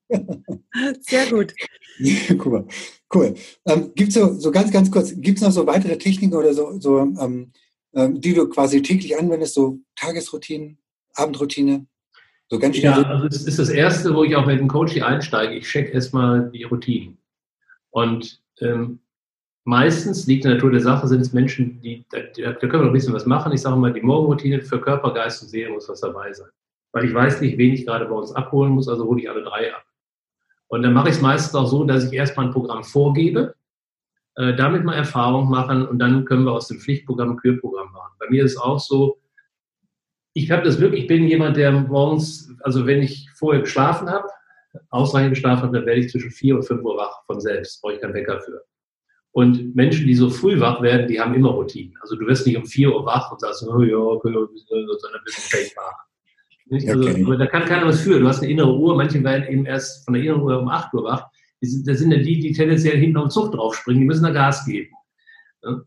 Sehr 1.00 1.26
gut. 1.30 1.54
Guck 2.38 2.46
mal. 2.46 2.66
Cool. 3.14 3.34
Ähm, 3.66 3.92
gibt 3.94 4.08
es 4.08 4.14
so, 4.14 4.32
so 4.34 4.50
ganz, 4.50 4.70
ganz 4.70 4.90
kurz, 4.90 5.14
gibt 5.16 5.38
es 5.38 5.44
noch 5.44 5.52
so 5.52 5.66
weitere 5.66 5.98
Techniken 5.98 6.34
oder 6.34 6.54
so, 6.54 6.78
so 6.80 7.00
ähm, 7.00 7.52
ähm, 7.94 8.20
die 8.20 8.34
du 8.34 8.48
quasi 8.48 8.82
täglich 8.82 9.18
anwendest, 9.18 9.54
so 9.54 9.78
Tagesroutinen, 9.96 10.78
Abendroutine? 11.14 11.86
So 12.48 12.58
ganz 12.58 12.76
schnell. 12.76 12.90
Ja, 12.90 13.02
also 13.02 13.28
das 13.28 13.44
ist 13.44 13.58
das 13.58 13.70
Erste, 13.70 14.14
wo 14.14 14.24
ich 14.24 14.36
auch 14.36 14.46
mit 14.46 14.58
dem 14.58 14.68
Coach 14.68 14.92
hier 14.92 15.06
einsteige. 15.06 15.54
Ich 15.54 15.66
check 15.66 15.92
erstmal 15.92 16.50
die 16.50 16.64
Routinen. 16.64 17.18
Und 17.90 18.42
ähm, 18.60 19.00
meistens 19.64 20.26
liegt 20.26 20.44
in 20.44 20.50
der 20.50 20.56
Natur 20.56 20.70
der 20.70 20.80
Sache, 20.80 21.08
sind 21.08 21.20
es 21.20 21.32
Menschen, 21.32 21.80
die, 21.80 22.04
da, 22.10 22.20
da 22.20 22.52
können 22.54 22.72
wir 22.72 22.78
noch 22.80 22.86
ein 22.86 22.92
bisschen 22.92 23.14
was 23.14 23.26
machen. 23.26 23.52
Ich 23.52 23.60
sage 23.60 23.76
mal, 23.76 23.92
die 23.92 24.00
Morgenroutine 24.02 24.60
für 24.60 24.80
Körper, 24.80 25.12
Geist 25.14 25.42
und 25.42 25.48
Seele 25.48 25.70
muss 25.70 25.88
was 25.88 26.00
dabei 26.00 26.32
sein. 26.32 26.48
Weil 26.92 27.06
ich 27.06 27.14
weiß 27.14 27.40
nicht, 27.40 27.58
wen 27.58 27.72
ich 27.72 27.86
gerade 27.86 28.06
bei 28.06 28.14
uns 28.14 28.32
abholen 28.32 28.72
muss, 28.72 28.88
also 28.88 29.04
hole 29.06 29.20
ich 29.20 29.30
alle 29.30 29.42
drei 29.42 29.74
ab. 29.74 29.84
Und 30.68 30.82
dann 30.82 30.92
mache 30.92 31.08
ich 31.08 31.16
es 31.16 31.20
meistens 31.20 31.54
auch 31.54 31.66
so, 31.66 31.84
dass 31.84 32.04
ich 32.04 32.12
erstmal 32.12 32.46
ein 32.46 32.52
Programm 32.52 32.84
vorgebe, 32.84 33.54
äh, 34.36 34.54
damit 34.54 34.84
mal 34.84 34.94
Erfahrung 34.94 35.50
machen 35.50 35.86
und 35.86 35.98
dann 35.98 36.24
können 36.24 36.44
wir 36.44 36.52
aus 36.52 36.68
dem 36.68 36.78
Pflichtprogramm 36.78 37.32
ein 37.32 37.36
Kürprogramm 37.36 37.92
machen. 37.92 38.12
Bei 38.18 38.28
mir 38.30 38.44
ist 38.44 38.52
es 38.52 38.58
auch 38.58 38.78
so, 38.78 39.18
ich 40.34 40.50
habe 40.50 40.62
das 40.62 40.78
Glück, 40.78 40.94
ich 40.94 41.06
bin 41.06 41.26
jemand, 41.26 41.58
der 41.58 41.72
morgens, 41.72 42.50
also 42.60 42.86
wenn 42.86 43.02
ich 43.02 43.28
vorher 43.34 43.60
geschlafen 43.60 44.08
habe, 44.08 44.28
ausreichend 44.88 45.34
geschlafen 45.34 45.64
habe, 45.64 45.76
dann 45.76 45.86
werde 45.86 46.00
ich 46.00 46.10
zwischen 46.10 46.30
vier 46.30 46.56
und 46.56 46.62
fünf 46.62 46.82
Uhr 46.82 46.96
wach 46.96 47.22
von 47.26 47.40
selbst, 47.40 47.82
brauche 47.82 47.94
ich 47.94 48.00
keinen 48.00 48.14
Wecker 48.14 48.40
für. 48.40 48.64
Und 49.32 49.74
Menschen, 49.74 50.06
die 50.06 50.14
so 50.14 50.30
früh 50.30 50.60
wach 50.60 50.80
werden, 50.82 51.08
die 51.08 51.20
haben 51.20 51.34
immer 51.34 51.50
Routinen. 51.50 51.94
Also 52.00 52.16
du 52.16 52.26
wirst 52.26 52.46
nicht 52.46 52.56
um 52.56 52.66
vier 52.66 52.94
Uhr 52.94 53.04
wach 53.04 53.30
und 53.32 53.40
sagst, 53.40 53.62
oh 53.66 53.82
ja, 53.82 53.96
okay, 53.96 54.32
sondern 54.32 55.20
bist 55.24 55.38
du 55.38 55.56
fake 55.56 55.74
wach. 56.72 56.88
Also, 56.88 57.08
okay. 57.08 57.38
da 57.38 57.46
kann 57.46 57.64
keiner 57.64 57.86
was 57.86 58.00
für. 58.00 58.18
Du 58.18 58.26
hast 58.26 58.42
eine 58.42 58.50
innere 58.50 58.76
Uhr, 58.76 58.96
manche 58.96 59.22
werden 59.22 59.46
eben 59.48 59.66
erst 59.66 60.04
von 60.04 60.14
der 60.14 60.22
inneren 60.22 60.42
Uhr 60.42 60.58
um 60.60 60.68
acht 60.68 60.92
Uhr 60.94 61.04
wach. 61.04 61.28
Das 61.60 61.98
sind 61.98 62.10
ja 62.10 62.18
die, 62.18 62.40
die 62.40 62.52
tendenziell 62.52 62.98
hinten 62.98 63.18
auf 63.18 63.26
den 63.26 63.30
Zug 63.30 63.52
draufspringen, 63.52 64.00
die 64.00 64.06
müssen 64.06 64.24
da 64.24 64.30
Gas 64.30 64.64
geben. 64.64 64.92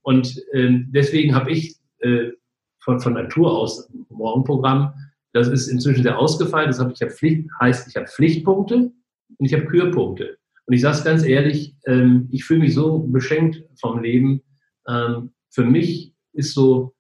Und 0.04 0.42
ähm, 0.54 0.88
deswegen 0.92 1.36
habe 1.36 1.52
ich 1.52 1.76
äh, 2.00 2.32
von, 2.80 3.00
von 3.02 3.14
Natur 3.14 3.52
aus 3.52 3.90
ein 3.90 4.06
Morgenprogramm. 4.10 4.94
Das 5.34 5.50
ist 5.50 5.68
inzwischen 5.68 6.04
sehr 6.04 6.18
ausgefallen. 6.18 6.68
Das 6.68 6.80
ich 6.80 7.10
Pflicht, 7.10 7.50
heißt, 7.60 7.90
ich 7.90 7.98
habe 7.98 8.08
Pflichtpunkte 8.08 8.76
und 9.38 9.46
ich 9.46 9.54
habe 9.54 9.66
Kürpunkte. 9.66 10.38
Und 10.66 10.74
ich 10.74 10.82
sage 10.82 10.98
es 10.98 11.04
ganz 11.04 11.24
ehrlich, 11.24 11.76
ähm, 11.86 12.30
ich 12.32 12.46
fühle 12.46 12.62
mich 12.62 12.74
so 12.74 13.00
beschenkt 13.00 13.64
vom 13.80 14.02
Leben. 14.02 14.42
Ähm, 14.88 15.32
für 15.50 15.66
mich 15.66 16.14
ist 16.34 16.54
so, 16.54 16.95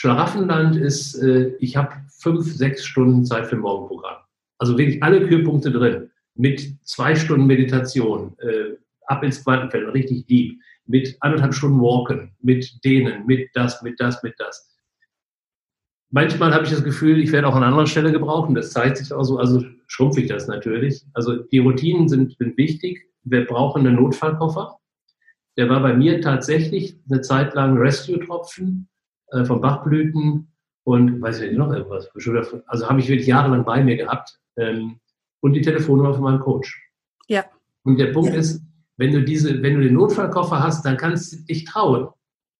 Schlaraffenland 0.00 0.76
ist, 0.76 1.16
äh, 1.16 1.54
ich 1.58 1.76
habe 1.76 1.92
fünf, 2.08 2.46
sechs 2.56 2.86
Stunden 2.86 3.26
Zeit 3.26 3.46
für 3.48 3.56
Morgenprogramm. 3.56 4.16
Also 4.56 4.78
wirklich 4.78 5.02
alle 5.02 5.28
Kürpunkte 5.28 5.70
drin. 5.70 6.10
Mit 6.34 6.78
zwei 6.86 7.14
Stunden 7.14 7.46
Meditation, 7.46 8.34
äh, 8.38 8.76
ab 9.08 9.22
ins 9.22 9.44
Quantenfeld, 9.44 9.92
richtig 9.92 10.26
deep. 10.26 10.58
Mit 10.86 11.18
anderthalb 11.20 11.52
Stunden 11.52 11.80
Walken, 11.80 12.34
mit 12.40 12.82
denen, 12.82 13.26
mit 13.26 13.50
das, 13.52 13.82
mit 13.82 14.00
das, 14.00 14.22
mit 14.22 14.32
das 14.38 14.70
manchmal 16.08 16.54
habe 16.54 16.64
ich 16.64 16.70
das 16.70 16.82
Gefühl, 16.82 17.18
ich 17.20 17.30
werde 17.30 17.46
auch 17.46 17.54
an 17.54 17.62
anderer 17.62 17.86
Stelle 17.86 18.10
gebrauchen. 18.10 18.54
Das 18.54 18.70
zeigt 18.70 18.96
sich 18.96 19.12
auch 19.12 19.22
so, 19.22 19.36
also 19.36 19.62
schrumpfe 19.86 20.22
ich 20.22 20.28
das 20.28 20.48
natürlich. 20.48 21.04
Also 21.12 21.36
die 21.36 21.58
Routinen 21.58 22.08
sind, 22.08 22.38
sind 22.38 22.56
wichtig. 22.56 23.06
Wir 23.24 23.44
brauchen 23.44 23.86
einen 23.86 23.96
Notfallkoffer. 23.96 24.78
Der 25.58 25.68
war 25.68 25.82
bei 25.82 25.92
mir 25.92 26.22
tatsächlich 26.22 26.96
eine 27.10 27.20
Zeit 27.20 27.52
lang 27.52 27.76
Rescue-Tropfen 27.76 28.88
äh, 29.32 29.44
von 29.44 29.60
Bachblüten 29.60 30.52
und 30.84 31.20
weiß 31.20 31.40
ich 31.40 31.50
nicht 31.50 31.58
noch 31.58 31.72
irgendwas. 31.72 32.10
Also 32.66 32.88
habe 32.88 33.00
ich 33.00 33.08
wirklich 33.08 33.26
jahrelang 33.26 33.64
bei 33.64 33.82
mir 33.82 33.96
gehabt. 33.96 34.38
Ähm, 34.56 35.00
und 35.40 35.54
die 35.54 35.62
Telefonnummer 35.62 36.14
von 36.14 36.22
meinem 36.22 36.40
Coach. 36.40 36.78
Ja. 37.28 37.44
Und 37.84 37.98
der 37.98 38.12
Punkt 38.12 38.34
ist, 38.34 38.62
wenn 38.96 39.12
du 39.12 39.22
diese, 39.22 39.62
wenn 39.62 39.76
du 39.76 39.82
den 39.82 39.94
Notfallkoffer 39.94 40.62
hast, 40.62 40.84
dann 40.84 40.96
kannst 40.96 41.32
du 41.32 41.36
dich 41.44 41.64
trauen. 41.64 42.08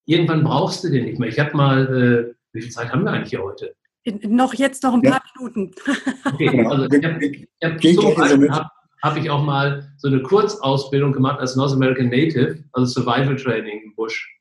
Irgendwann 0.06 0.44
brauchst 0.44 0.82
du 0.82 0.88
den 0.88 1.04
nicht 1.04 1.18
mehr. 1.18 1.28
Ich 1.28 1.38
habe 1.38 1.54
mal 1.54 2.32
äh, 2.32 2.34
wie 2.52 2.62
viel 2.62 2.70
Zeit 2.70 2.92
haben 2.92 3.04
wir 3.04 3.12
eigentlich 3.12 3.30
hier 3.30 3.42
heute? 3.42 3.74
In, 4.02 4.34
noch 4.34 4.54
jetzt 4.54 4.82
noch 4.82 4.94
ein 4.94 5.02
paar 5.02 5.22
ja. 5.22 5.42
Minuten. 5.42 5.74
Okay, 6.24 6.64
also 6.64 6.86
ich 6.86 7.04
habe 7.04 7.46
hab 7.62 7.82
so 7.82 8.50
hab, 8.50 8.72
hab 9.02 9.16
ich 9.16 9.30
auch 9.30 9.42
mal 9.42 9.92
so 9.98 10.08
eine 10.08 10.22
Kurzausbildung 10.22 11.12
gemacht 11.12 11.38
als 11.40 11.56
North 11.56 11.72
American 11.72 12.08
Native, 12.08 12.64
also 12.72 13.00
Survival 13.00 13.36
Training 13.36 13.82
im 13.84 13.94
Busch. 13.94 14.38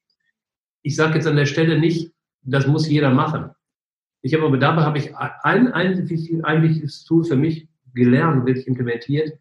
Ich 0.81 0.95
sage 0.95 1.15
jetzt 1.15 1.27
an 1.27 1.35
der 1.35 1.45
Stelle 1.45 1.77
nicht, 1.79 2.11
das 2.41 2.67
muss 2.67 2.87
jeder 2.87 3.11
machen. 3.11 3.51
Ich 4.21 4.33
habe 4.33 4.45
aber 4.45 4.57
dabei 4.57 4.83
habe 4.83 4.97
ich 4.97 5.15
ein, 5.15 5.71
ein, 5.71 6.09
wichtiges 6.09 7.05
Tool 7.05 7.23
für 7.23 7.35
mich 7.35 7.67
gelernt, 7.93 8.45
wirklich 8.45 8.67
implementiert. 8.67 9.37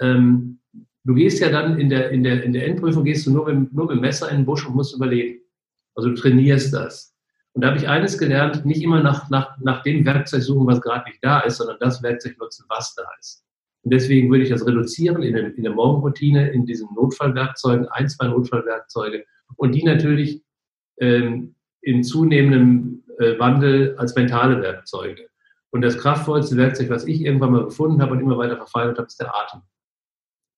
Ähm, 0.00 0.60
du 1.04 1.14
gehst 1.14 1.40
ja 1.40 1.50
dann 1.50 1.78
in 1.78 1.88
der, 1.88 2.10
in 2.10 2.22
der, 2.22 2.42
in 2.42 2.52
der 2.52 2.66
Endprüfung 2.66 3.04
gehst 3.04 3.26
du 3.26 3.32
nur 3.32 3.52
mit, 3.52 3.72
nur 3.72 3.86
mit 3.86 3.96
dem 3.96 4.00
Messer 4.00 4.30
in 4.30 4.38
den 4.38 4.46
Busch 4.46 4.66
und 4.66 4.76
musst 4.76 4.94
überleben. 4.94 5.40
Also 5.94 6.10
du 6.10 6.14
trainierst 6.14 6.72
das. 6.72 7.14
Und 7.52 7.62
da 7.62 7.68
habe 7.68 7.78
ich 7.78 7.88
eines 7.88 8.16
gelernt, 8.16 8.64
nicht 8.64 8.82
immer 8.82 9.02
nach, 9.02 9.28
nach, 9.28 9.58
nach 9.58 9.82
dem 9.82 10.06
Werkzeug 10.06 10.42
suchen, 10.42 10.66
was 10.66 10.80
gerade 10.80 11.08
nicht 11.08 11.18
da 11.22 11.40
ist, 11.40 11.56
sondern 11.56 11.78
das 11.80 12.02
Werkzeug 12.02 12.38
nutzen, 12.38 12.64
was 12.68 12.94
da 12.94 13.02
ist. 13.18 13.44
Und 13.82 13.92
deswegen 13.92 14.30
würde 14.30 14.44
ich 14.44 14.50
das 14.50 14.66
reduzieren 14.66 15.22
in, 15.22 15.34
der, 15.34 15.54
in 15.56 15.64
der 15.64 15.72
Morgenroutine, 15.72 16.50
in 16.50 16.66
diesen 16.66 16.88
Notfallwerkzeugen, 16.94 17.88
ein, 17.88 18.08
zwei 18.08 18.28
Notfallwerkzeuge 18.28 19.24
und 19.56 19.74
die 19.74 19.82
natürlich 19.82 20.44
ähm, 20.98 21.56
in 21.82 22.02
zunehmendem 22.04 23.02
äh, 23.18 23.38
Wandel 23.38 23.96
als 23.98 24.14
mentale 24.14 24.60
Werkzeuge. 24.62 25.28
Und 25.70 25.82
das 25.82 25.98
kraftvollste 25.98 26.56
Werkzeug, 26.56 26.90
was 26.90 27.06
ich 27.06 27.22
irgendwann 27.22 27.52
mal 27.52 27.64
gefunden 27.64 28.02
habe 28.02 28.12
und 28.12 28.20
immer 28.20 28.38
weiter 28.38 28.56
verfeinert 28.56 28.98
habe, 28.98 29.06
ist 29.06 29.20
der 29.20 29.34
Atem. 29.34 29.62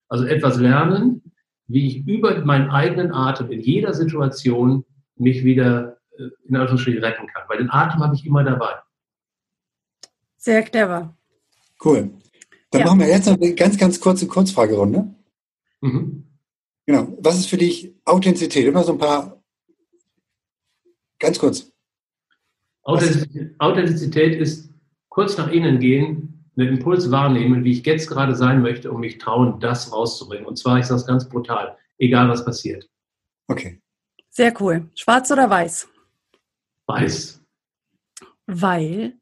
Also 0.08 0.24
etwas 0.24 0.58
lernen, 0.58 1.22
wie 1.66 1.86
ich 1.86 2.06
über 2.06 2.44
meinen 2.44 2.70
eigenen 2.70 3.12
Atem 3.12 3.50
in 3.50 3.60
jeder 3.60 3.94
Situation 3.94 4.84
mich 5.16 5.44
wieder 5.44 5.98
äh, 6.18 6.28
in 6.48 6.56
Anführungsstrichen 6.56 7.02
retten 7.02 7.26
kann. 7.26 7.44
Weil 7.48 7.58
den 7.58 7.70
Atem 7.70 8.00
habe 8.02 8.14
ich 8.14 8.26
immer 8.26 8.44
dabei. 8.44 8.74
Sehr 10.36 10.62
clever. 10.62 11.16
Cool. 11.84 12.10
Dann 12.70 12.80
ja. 12.80 12.86
machen 12.86 13.00
wir 13.00 13.08
jetzt 13.08 13.26
noch 13.26 13.36
eine 13.36 13.54
ganz, 13.54 13.78
ganz 13.78 14.00
kurze 14.00 14.26
Kurzfragerunde. 14.26 15.14
Mhm. 15.80 16.26
Genau. 16.86 17.16
Was 17.20 17.38
ist 17.38 17.48
für 17.48 17.58
dich 17.58 17.94
Authentizität? 18.04 18.66
Immer 18.66 18.82
so 18.82 18.92
ein 18.92 18.98
paar, 18.98 19.41
ganz 21.22 21.38
kurz. 21.38 21.72
Authentizität, 22.82 24.38
ist 24.38 24.70
kurz 25.08 25.38
nach 25.38 25.48
innen 25.48 25.78
gehen, 25.78 26.50
einen 26.56 26.68
Impuls 26.68 27.10
wahrnehmen, 27.10 27.64
wie 27.64 27.72
ich 27.72 27.86
jetzt 27.86 28.08
gerade 28.08 28.34
sein 28.34 28.60
möchte 28.60 28.90
und 28.92 29.00
mich 29.00 29.18
trauen, 29.18 29.60
das 29.60 29.92
rauszubringen. 29.92 30.46
Und 30.46 30.56
zwar, 30.58 30.78
ich 30.78 30.86
sage 30.86 31.00
es 31.00 31.06
ganz 31.06 31.28
brutal, 31.28 31.76
egal 31.98 32.28
was 32.28 32.44
passiert. 32.44 32.88
Okay. 33.48 33.80
Sehr 34.28 34.52
cool. 34.60 34.90
Schwarz 34.94 35.30
oder 35.30 35.48
weiß? 35.48 35.88
Weiß. 36.86 37.40
Weil? 38.46 39.14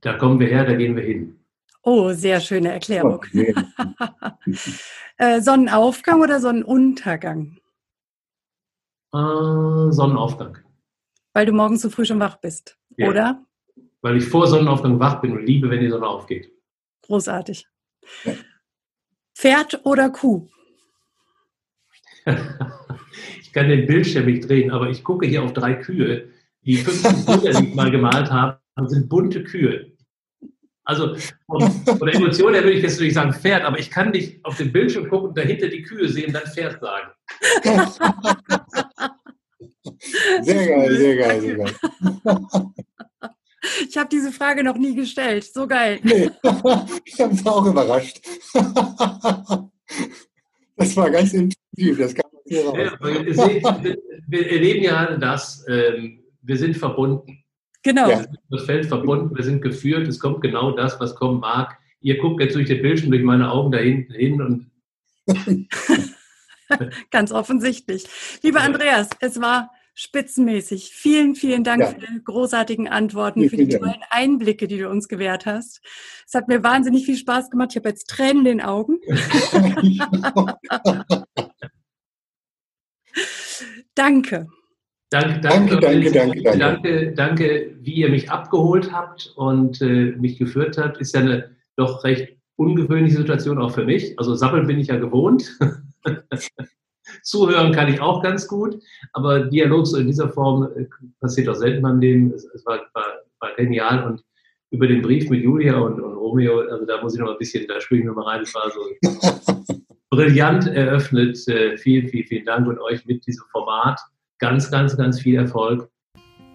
Da 0.00 0.14
kommen 0.14 0.40
wir 0.40 0.48
her, 0.48 0.64
da 0.64 0.74
gehen 0.74 0.96
wir 0.96 1.04
hin. 1.04 1.38
Oh, 1.82 2.12
sehr 2.12 2.40
schöne 2.40 2.72
Erklärung. 2.72 3.14
Okay. 3.14 3.54
äh, 5.18 5.40
Sonnenaufgang 5.40 6.20
oder 6.20 6.40
Sonnenuntergang? 6.40 7.58
Äh, 9.12 9.90
Sonnenaufgang. 9.90 10.61
Weil 11.32 11.46
du 11.46 11.52
morgens 11.52 11.82
so 11.82 11.90
früh 11.90 12.04
schon 12.04 12.20
wach 12.20 12.36
bist, 12.36 12.78
ja. 12.96 13.08
oder? 13.08 13.44
Weil 14.02 14.16
ich 14.16 14.24
vor 14.24 14.46
Sonnenaufgang 14.46 14.98
wach 14.98 15.20
bin 15.20 15.32
und 15.32 15.46
liebe, 15.46 15.70
wenn 15.70 15.80
die 15.80 15.88
Sonne 15.88 16.06
aufgeht. 16.06 16.52
Großartig. 17.02 17.66
Pferd 19.34 19.80
oder 19.84 20.10
Kuh? 20.10 20.48
ich 23.40 23.52
kann 23.52 23.68
den 23.68 23.86
Bildschirm 23.86 24.26
nicht 24.26 24.48
drehen, 24.48 24.70
aber 24.70 24.90
ich 24.90 25.02
gucke 25.02 25.26
hier 25.26 25.42
auf 25.42 25.52
drei 25.52 25.74
Kühe 25.74 26.28
die 26.64 26.76
50 26.76 27.26
Bilder, 27.26 27.60
die 27.60 27.68
ich 27.68 27.74
mal 27.74 27.90
gemalt 27.90 28.30
habe, 28.30 28.60
sind 28.86 29.08
bunte 29.08 29.42
Kühe. 29.42 29.92
Also 30.84 31.16
von, 31.46 31.70
von 31.84 32.06
der 32.06 32.14
Emotion 32.14 32.54
her 32.54 32.62
würde 32.62 32.76
ich 32.76 32.82
jetzt 32.82 33.00
nicht 33.00 33.14
sagen 33.14 33.32
Pferd, 33.32 33.62
aber 33.62 33.78
ich 33.78 33.90
kann 33.90 34.10
nicht 34.10 34.44
auf 34.44 34.56
den 34.56 34.72
Bildschirm 34.72 35.08
gucken 35.08 35.28
und 35.28 35.38
dahinter 35.38 35.68
die 35.68 35.82
Kühe 35.82 36.08
sehen 36.08 36.26
und 36.26 36.32
dann 36.34 36.46
Pferd 36.46 36.80
sagen. 36.80 37.12
Sehr 40.42 40.66
geil, 40.66 40.96
sehr 40.96 41.16
geil, 41.16 41.40
sehr 41.40 41.56
geil. 41.56 41.74
Ich 43.88 43.96
habe 43.96 44.08
diese 44.10 44.32
Frage 44.32 44.64
noch 44.64 44.76
nie 44.76 44.94
gestellt. 44.94 45.44
So 45.44 45.66
geil. 45.66 46.00
Nee, 46.02 46.30
ich 47.04 47.20
habe 47.20 47.32
es 47.32 47.46
auch 47.46 47.64
überrascht. 47.64 48.20
Das 50.76 50.96
war 50.96 51.10
ganz 51.10 51.32
intensiv. 51.32 51.98
Das 51.98 52.14
kam 52.14 52.30
hier 52.44 52.64
raus. 52.64 52.76
Ja, 52.76 53.84
wir, 53.84 53.96
wir 54.26 54.50
erleben 54.50 54.82
ja 54.82 55.16
das. 55.16 55.64
Ähm, 55.68 56.24
wir 56.42 56.56
sind 56.56 56.76
verbunden. 56.76 57.44
Genau. 57.82 58.10
Ja. 58.10 58.24
Das 58.50 58.64
Feld 58.64 58.86
verbunden, 58.86 59.36
wir 59.36 59.44
sind 59.44 59.62
geführt, 59.62 60.06
es 60.06 60.18
kommt 60.18 60.40
genau 60.40 60.72
das, 60.72 60.98
was 61.00 61.14
kommen 61.14 61.40
mag. 61.40 61.76
Ihr 62.00 62.18
guckt 62.18 62.40
jetzt 62.40 62.54
durch 62.54 62.68
den 62.68 62.82
Bildschirm, 62.82 63.10
durch 63.10 63.22
meine 63.22 63.50
Augen 63.50 63.72
da 63.72 63.78
hinten 63.78 64.12
hin 64.12 64.42
und. 64.42 64.70
Ganz 67.10 67.32
offensichtlich. 67.32 68.04
Lieber 68.42 68.60
Andreas, 68.60 69.08
es 69.20 69.40
war 69.40 69.70
spitzenmäßig. 69.94 70.90
Vielen, 70.94 71.34
vielen 71.34 71.64
Dank 71.64 71.82
ja. 71.82 71.88
für 71.88 72.00
die 72.00 72.24
großartigen 72.24 72.88
Antworten, 72.88 73.48
für 73.48 73.56
die 73.56 73.68
tollen 73.68 74.02
Einblicke, 74.10 74.66
die 74.68 74.78
du 74.78 74.88
uns 74.88 75.08
gewährt 75.08 75.46
hast. 75.46 75.80
Es 76.26 76.34
hat 76.34 76.48
mir 76.48 76.62
wahnsinnig 76.62 77.04
viel 77.04 77.16
Spaß 77.16 77.50
gemacht. 77.50 77.70
Ich 77.72 77.76
habe 77.76 77.88
jetzt 77.88 78.08
Tränen 78.08 78.46
in 78.46 78.58
den 78.58 78.60
Augen. 78.62 78.98
Danke. 83.94 84.48
Danke, 85.10 85.40
danke, 85.40 85.78
danke, 85.78 86.10
danke, 86.10 86.10
danke, 86.10 86.58
danke, 86.58 87.12
danke, 87.12 87.76
wie 87.80 87.96
ihr 87.96 88.08
mich 88.08 88.30
abgeholt 88.30 88.90
habt 88.92 89.30
und 89.36 89.82
äh, 89.82 90.12
mich 90.12 90.38
geführt 90.38 90.78
habt. 90.78 90.96
Ist 91.02 91.14
ja 91.14 91.20
eine 91.20 91.54
doch 91.76 92.02
recht 92.02 92.38
ungewöhnliche 92.56 93.18
Situation 93.18 93.58
auch 93.58 93.72
für 93.72 93.84
mich. 93.84 94.18
Also 94.18 94.34
Sappeln 94.34 94.66
bin 94.66 94.78
ich 94.78 94.88
ja 94.88 94.96
gewohnt. 94.96 95.58
Zuhören 97.22 97.72
kann 97.72 97.92
ich 97.92 98.00
auch 98.00 98.22
ganz 98.22 98.46
gut, 98.46 98.82
aber 99.12 99.40
Dialog 99.40 99.86
so 99.86 99.98
in 99.98 100.06
dieser 100.06 100.28
Form 100.28 100.68
äh, 100.76 100.86
passiert 101.20 101.48
auch 101.48 101.54
selten 101.54 101.82
meinem 101.82 102.00
Leben. 102.00 102.32
Es, 102.32 102.44
es 102.44 102.64
war, 102.66 102.80
war, 102.94 103.04
war, 103.40 103.54
genial 103.56 104.04
und 104.06 104.24
über 104.70 104.86
den 104.86 105.02
Brief 105.02 105.28
mit 105.28 105.42
Julia 105.42 105.78
und, 105.78 106.00
und 106.00 106.14
Romeo, 106.14 106.60
also 106.60 106.86
da 106.86 107.02
muss 107.02 107.14
ich 107.14 107.20
noch 107.20 107.30
ein 107.30 107.38
bisschen, 107.38 107.66
da 107.68 107.80
springe 107.80 108.02
ich 108.02 108.06
noch 108.06 108.14
mal 108.14 108.24
rein, 108.24 108.42
es 108.42 108.54
war 108.54 108.70
so 108.70 109.82
brillant 110.10 110.66
eröffnet. 110.66 111.36
Äh, 111.48 111.76
vielen, 111.76 112.08
vielen, 112.08 112.26
vielen 112.26 112.44
Dank 112.44 112.68
und 112.68 112.78
euch 112.78 113.04
mit 113.06 113.26
diesem 113.26 113.44
Format 113.50 114.00
ganz, 114.38 114.70
ganz, 114.70 114.96
ganz 114.96 115.20
viel 115.20 115.36
Erfolg. 115.36 115.88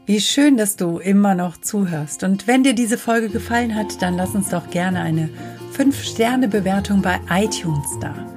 Wie 0.06 0.22
schön, 0.22 0.56
dass 0.56 0.78
du 0.78 1.00
immer 1.00 1.36
noch 1.36 1.58
zuhörst. 1.58 2.24
Und 2.24 2.48
wenn 2.48 2.64
dir 2.64 2.74
diese 2.74 2.98
Folge 2.98 3.30
gefallen 3.30 3.76
hat, 3.76 4.02
dann 4.02 4.16
lass 4.16 4.36
uns 4.36 4.50
doch 4.50 4.70
gerne 4.70 5.02
eine 5.02 5.30
5-Sterne-Bewertung 5.76 7.02
bei 7.02 7.20
iTunes 7.30 8.00
da. 8.00 8.37